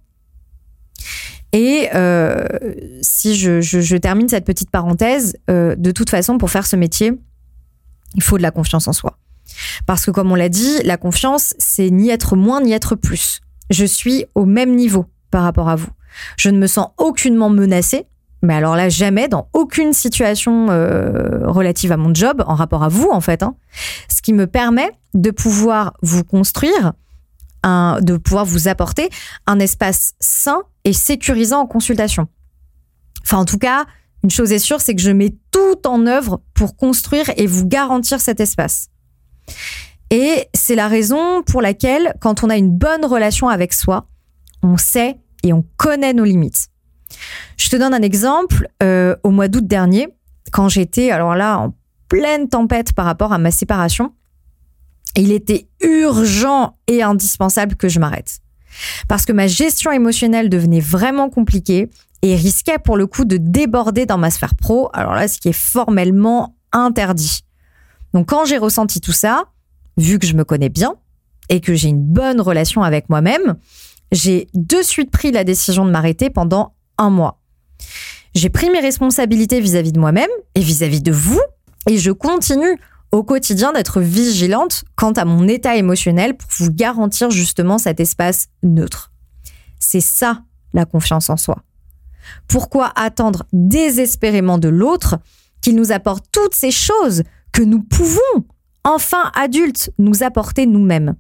Et 1.53 1.89
euh, 1.95 2.45
si 3.01 3.35
je, 3.35 3.97
termine 3.97 4.27
cette 4.27 4.45
petite 4.45 4.69
parenthèse, 4.69 5.35
euh, 5.49 5.75
de 5.75 5.91
toute 5.91 6.09
façon, 6.09 6.37
pour 6.37 6.49
faire 6.49 6.65
ce 6.65 6.75
métier, 6.75 7.13
il 8.15 8.23
faut 8.23 8.37
de 8.37 8.43
la 8.43 8.51
confiance 8.51 8.87
en 8.87 8.93
soi. 8.93 9.17
Parce 9.85 10.05
que 10.05 10.11
comme 10.11 10.31
on 10.31 10.35
l'a 10.35 10.49
dit, 10.49 10.79
la 10.83 10.97
confiance, 10.97 11.53
c'est 11.57 11.89
ni 11.89 12.09
être 12.09 12.35
moins 12.35 12.61
ni 12.61 12.73
être 12.73 12.95
plus. 12.95 13.39
Je 13.69 13.85
suis 13.85 14.25
au 14.35 14.45
même 14.45 14.75
niveau 14.75 15.05
par 15.31 15.43
rapport 15.43 15.69
à 15.69 15.75
vous. 15.75 15.89
Je 16.37 16.49
ne 16.49 16.57
me 16.57 16.67
sens 16.67 16.87
aucunement 16.97 17.49
menacée, 17.49 18.07
mais 18.41 18.53
alors 18.53 18.75
là, 18.75 18.89
jamais, 18.89 19.27
dans 19.27 19.49
aucune 19.53 19.93
situation 19.93 20.67
euh, 20.69 21.47
relative 21.47 21.91
à 21.91 21.97
mon 21.97 22.13
job, 22.13 22.43
en 22.45 22.55
rapport 22.55 22.83
à 22.83 22.89
vous, 22.89 23.09
en 23.11 23.21
fait. 23.21 23.43
Hein. 23.43 23.55
ce 24.09 24.21
qui 24.21 24.33
me 24.33 24.47
permet 24.47 24.89
de 25.13 25.31
pouvoir 25.31 25.93
vous 26.01 26.23
construire, 26.23 26.93
de 28.01 28.17
pouvoir 28.17 28.45
vous 28.45 28.67
apporter 28.67 29.09
un 29.45 29.59
espace 29.59 30.13
sain 30.19 30.63
et 30.83 30.93
sécurisant 30.93 31.61
en 31.61 31.67
consultation. 31.67 32.27
Enfin, 33.23 33.37
en 33.37 33.45
tout 33.45 33.57
cas, 33.57 33.85
une 34.23 34.29
chose 34.29 34.51
est 34.51 34.59
sûre, 34.59 34.81
c'est 34.81 34.95
que 34.95 35.01
je 35.01 35.11
mets 35.11 35.35
tout 35.51 35.87
en 35.87 36.05
œuvre 36.07 36.41
pour 36.53 36.75
construire 36.75 37.29
et 37.37 37.45
vous 37.45 37.67
garantir 37.67 38.19
cet 38.21 38.39
espace. 38.39 38.89
Et 40.09 40.47
c'est 40.53 40.75
la 40.75 40.87
raison 40.87 41.43
pour 41.43 41.61
laquelle, 41.61 42.13
quand 42.21 42.43
on 42.43 42.49
a 42.49 42.57
une 42.57 42.71
bonne 42.71 43.05
relation 43.05 43.49
avec 43.49 43.73
soi, 43.73 44.07
on 44.63 44.77
sait 44.77 45.19
et 45.43 45.53
on 45.53 45.65
connaît 45.75 46.13
nos 46.13 46.23
limites. 46.23 46.67
Je 47.57 47.69
te 47.69 47.75
donne 47.75 47.93
un 47.93 48.01
exemple. 48.01 48.69
Euh, 48.81 49.15
au 49.23 49.29
mois 49.29 49.47
d'août 49.47 49.65
dernier, 49.65 50.07
quand 50.51 50.69
j'étais, 50.69 51.11
alors 51.11 51.35
là, 51.35 51.59
en 51.59 51.73
pleine 52.09 52.47
tempête 52.47 52.93
par 52.93 53.05
rapport 53.05 53.33
à 53.33 53.37
ma 53.37 53.51
séparation, 53.51 54.13
il 55.17 55.31
était 55.31 55.67
urgent 55.81 56.77
et 56.87 57.01
indispensable 57.01 57.75
que 57.75 57.89
je 57.89 57.99
m'arrête. 57.99 58.39
Parce 59.07 59.25
que 59.25 59.33
ma 59.33 59.47
gestion 59.47 59.91
émotionnelle 59.91 60.49
devenait 60.49 60.79
vraiment 60.79 61.29
compliquée 61.29 61.89
et 62.21 62.35
risquait 62.35 62.79
pour 62.79 62.97
le 62.97 63.07
coup 63.07 63.25
de 63.25 63.37
déborder 63.37 64.05
dans 64.05 64.17
ma 64.17 64.31
sphère 64.31 64.55
pro. 64.55 64.89
Alors 64.93 65.13
là, 65.13 65.27
ce 65.27 65.39
qui 65.39 65.49
est 65.49 65.53
formellement 65.53 66.55
interdit. 66.71 67.41
Donc 68.13 68.29
quand 68.29 68.45
j'ai 68.45 68.57
ressenti 68.57 69.01
tout 69.01 69.11
ça, 69.11 69.45
vu 69.97 70.19
que 70.19 70.27
je 70.27 70.33
me 70.33 70.43
connais 70.43 70.69
bien 70.69 70.95
et 71.49 71.59
que 71.59 71.73
j'ai 71.73 71.89
une 71.89 72.01
bonne 72.01 72.41
relation 72.41 72.83
avec 72.83 73.09
moi-même, 73.09 73.55
j'ai 74.11 74.47
de 74.53 74.81
suite 74.81 75.11
pris 75.11 75.31
la 75.31 75.43
décision 75.43 75.85
de 75.85 75.91
m'arrêter 75.91 76.29
pendant 76.29 76.75
un 76.97 77.09
mois. 77.09 77.41
J'ai 78.35 78.49
pris 78.49 78.69
mes 78.69 78.79
responsabilités 78.79 79.59
vis-à-vis 79.59 79.91
de 79.91 79.99
moi-même 79.99 80.29
et 80.55 80.61
vis-à-vis 80.61 81.01
de 81.01 81.11
vous 81.11 81.41
et 81.89 81.97
je 81.97 82.11
continue 82.11 82.77
au 83.11 83.23
quotidien 83.23 83.71
d'être 83.71 84.01
vigilante 84.01 84.83
quant 84.95 85.11
à 85.11 85.25
mon 85.25 85.47
état 85.47 85.75
émotionnel 85.75 86.35
pour 86.35 86.49
vous 86.57 86.71
garantir 86.71 87.29
justement 87.31 87.77
cet 87.77 87.99
espace 87.99 88.47
neutre. 88.63 89.11
C'est 89.79 90.01
ça 90.01 90.43
la 90.73 90.85
confiance 90.85 91.29
en 91.29 91.37
soi. 91.37 91.63
Pourquoi 92.47 92.91
attendre 92.95 93.45
désespérément 93.53 94.57
de 94.57 94.67
l'autre 94.67 95.17
qu'il 95.61 95.75
nous 95.75 95.91
apporte 95.91 96.25
toutes 96.31 96.55
ces 96.55 96.71
choses 96.71 97.23
que 97.51 97.63
nous 97.63 97.81
pouvons, 97.81 98.45
enfin 98.83 99.31
adultes, 99.35 99.91
nous 99.97 100.23
apporter 100.23 100.65
nous-mêmes? 100.65 101.15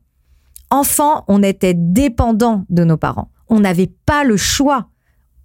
Enfant, 0.69 1.23
on 1.29 1.43
était 1.43 1.73
dépendant 1.73 2.65
de 2.69 2.83
nos 2.83 2.97
parents. 2.97 3.31
On 3.47 3.61
n'avait 3.61 3.91
pas 4.05 4.25
le 4.25 4.35
choix. 4.35 4.89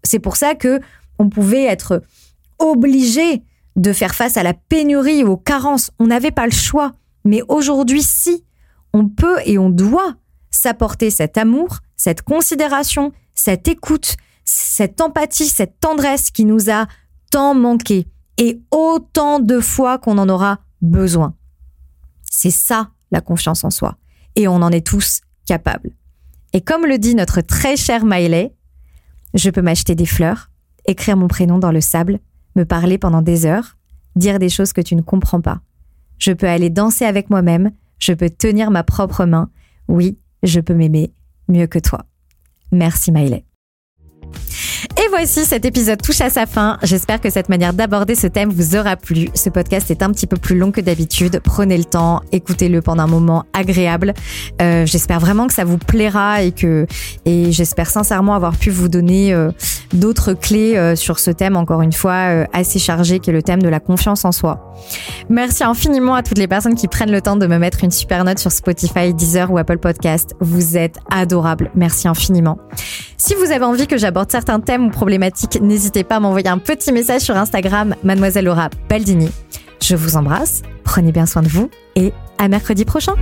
C'est 0.02 0.18
pour 0.18 0.36
ça 0.36 0.56
que 0.56 0.80
on 1.18 1.28
pouvait 1.28 1.64
être 1.64 2.02
obligé 2.58 3.42
de 3.76 3.92
faire 3.92 4.14
face 4.14 4.36
à 4.36 4.42
la 4.42 4.54
pénurie 4.54 5.24
ou 5.24 5.32
aux 5.32 5.36
carences. 5.36 5.90
On 5.98 6.06
n'avait 6.06 6.30
pas 6.30 6.46
le 6.46 6.52
choix. 6.52 6.92
Mais 7.24 7.42
aujourd'hui, 7.48 8.02
si, 8.02 8.44
on 8.92 9.08
peut 9.08 9.38
et 9.44 9.58
on 9.58 9.70
doit 9.70 10.16
s'apporter 10.50 11.10
cet 11.10 11.38
amour, 11.38 11.78
cette 11.96 12.22
considération, 12.22 13.12
cette 13.34 13.68
écoute, 13.68 14.16
cette 14.44 15.00
empathie, 15.00 15.48
cette 15.48 15.80
tendresse 15.80 16.30
qui 16.30 16.44
nous 16.44 16.70
a 16.70 16.86
tant 17.30 17.54
manqué 17.54 18.06
et 18.38 18.60
autant 18.70 19.40
de 19.40 19.60
fois 19.60 19.98
qu'on 19.98 20.18
en 20.18 20.28
aura 20.28 20.58
besoin. 20.80 21.34
C'est 22.30 22.50
ça 22.50 22.90
la 23.10 23.20
confiance 23.20 23.64
en 23.64 23.70
soi. 23.70 23.96
Et 24.36 24.48
on 24.48 24.56
en 24.56 24.70
est 24.70 24.86
tous 24.86 25.20
capables. 25.46 25.90
Et 26.52 26.60
comme 26.60 26.86
le 26.86 26.98
dit 26.98 27.14
notre 27.14 27.40
très 27.40 27.76
cher 27.76 28.04
Miley, 28.04 28.54
je 29.34 29.50
peux 29.50 29.62
m'acheter 29.62 29.94
des 29.94 30.06
fleurs, 30.06 30.50
écrire 30.86 31.16
mon 31.16 31.28
prénom 31.28 31.58
dans 31.58 31.72
le 31.72 31.80
sable, 31.80 32.20
me 32.56 32.64
parler 32.64 32.98
pendant 32.98 33.22
des 33.22 33.46
heures, 33.46 33.76
dire 34.16 34.38
des 34.38 34.48
choses 34.48 34.72
que 34.72 34.80
tu 34.80 34.94
ne 34.94 35.02
comprends 35.02 35.40
pas. 35.40 35.60
Je 36.18 36.32
peux 36.32 36.48
aller 36.48 36.70
danser 36.70 37.04
avec 37.04 37.30
moi-même, 37.30 37.72
je 37.98 38.12
peux 38.12 38.30
tenir 38.30 38.70
ma 38.70 38.82
propre 38.82 39.24
main. 39.24 39.50
Oui, 39.88 40.18
je 40.42 40.60
peux 40.60 40.74
m'aimer 40.74 41.12
mieux 41.48 41.66
que 41.66 41.78
toi. 41.78 42.04
Merci 42.70 43.12
Miley. 43.12 43.44
Et 44.96 45.08
voici, 45.10 45.44
cet 45.44 45.64
épisode 45.64 46.02
touche 46.02 46.20
à 46.20 46.30
sa 46.30 46.46
fin. 46.46 46.78
J'espère 46.82 47.20
que 47.20 47.30
cette 47.30 47.48
manière 47.48 47.72
d'aborder 47.72 48.14
ce 48.14 48.26
thème 48.26 48.50
vous 48.50 48.76
aura 48.76 48.96
plu. 48.96 49.28
Ce 49.34 49.48
podcast 49.48 49.90
est 49.90 50.02
un 50.02 50.10
petit 50.10 50.26
peu 50.26 50.36
plus 50.36 50.56
long 50.56 50.72
que 50.72 50.80
d'habitude. 50.80 51.40
Prenez 51.42 51.78
le 51.78 51.84
temps, 51.84 52.20
écoutez-le 52.32 52.82
pendant 52.82 53.04
un 53.04 53.08
moment 53.08 53.44
agréable. 53.52 54.14
Euh, 54.60 54.84
j'espère 54.86 55.20
vraiment 55.20 55.46
que 55.46 55.54
ça 55.54 55.64
vous 55.64 55.78
plaira 55.78 56.42
et 56.42 56.52
que 56.52 56.86
et 57.24 57.52
j'espère 57.52 57.88
sincèrement 57.88 58.34
avoir 58.34 58.56
pu 58.56 58.70
vous 58.70 58.88
donner 58.88 59.32
euh, 59.32 59.50
d'autres 59.92 60.32
clés 60.32 60.76
euh, 60.76 60.96
sur 60.96 61.18
ce 61.18 61.30
thème 61.30 61.56
encore 61.56 61.82
une 61.82 61.92
fois 61.92 62.46
assez 62.52 62.78
chargé 62.78 63.18
qui 63.18 63.30
est 63.30 63.32
le 63.32 63.42
thème 63.42 63.62
de 63.62 63.68
la 63.68 63.80
confiance 63.80 64.24
en 64.24 64.32
soi. 64.32 64.72
Merci 65.28 65.64
infiniment 65.64 66.14
à 66.14 66.22
toutes 66.22 66.38
les 66.38 66.48
personnes 66.48 66.74
qui 66.74 66.88
prennent 66.88 67.10
le 67.10 67.20
temps 67.20 67.36
de 67.36 67.46
me 67.46 67.58
mettre 67.58 67.84
une 67.84 67.90
super 67.90 68.24
note 68.24 68.38
sur 68.38 68.52
Spotify, 68.52 69.14
Deezer 69.14 69.50
ou 69.50 69.58
Apple 69.58 69.78
Podcast. 69.78 70.34
Vous 70.40 70.76
êtes 70.76 70.98
adorables. 71.10 71.70
Merci 71.74 72.08
infiniment. 72.08 72.58
Si 73.16 73.34
vous 73.34 73.52
avez 73.52 73.64
envie 73.64 73.86
que 73.86 73.96
j'aborde 73.96 74.30
certains 74.32 74.58
ou 74.80 74.90
problématiques, 74.90 75.60
n'hésitez 75.60 76.04
pas 76.04 76.16
à 76.16 76.20
m'envoyer 76.20 76.48
un 76.48 76.58
petit 76.58 76.92
message 76.92 77.22
sur 77.22 77.36
Instagram, 77.36 77.94
mademoiselle 78.02 78.46
Laura 78.46 78.70
Baldini. 78.88 79.30
Je 79.82 79.96
vous 79.96 80.16
embrasse, 80.16 80.62
prenez 80.84 81.12
bien 81.12 81.26
soin 81.26 81.42
de 81.42 81.48
vous 81.48 81.70
et 81.96 82.12
à 82.38 82.48
mercredi 82.48 82.84
prochain. 82.84 83.14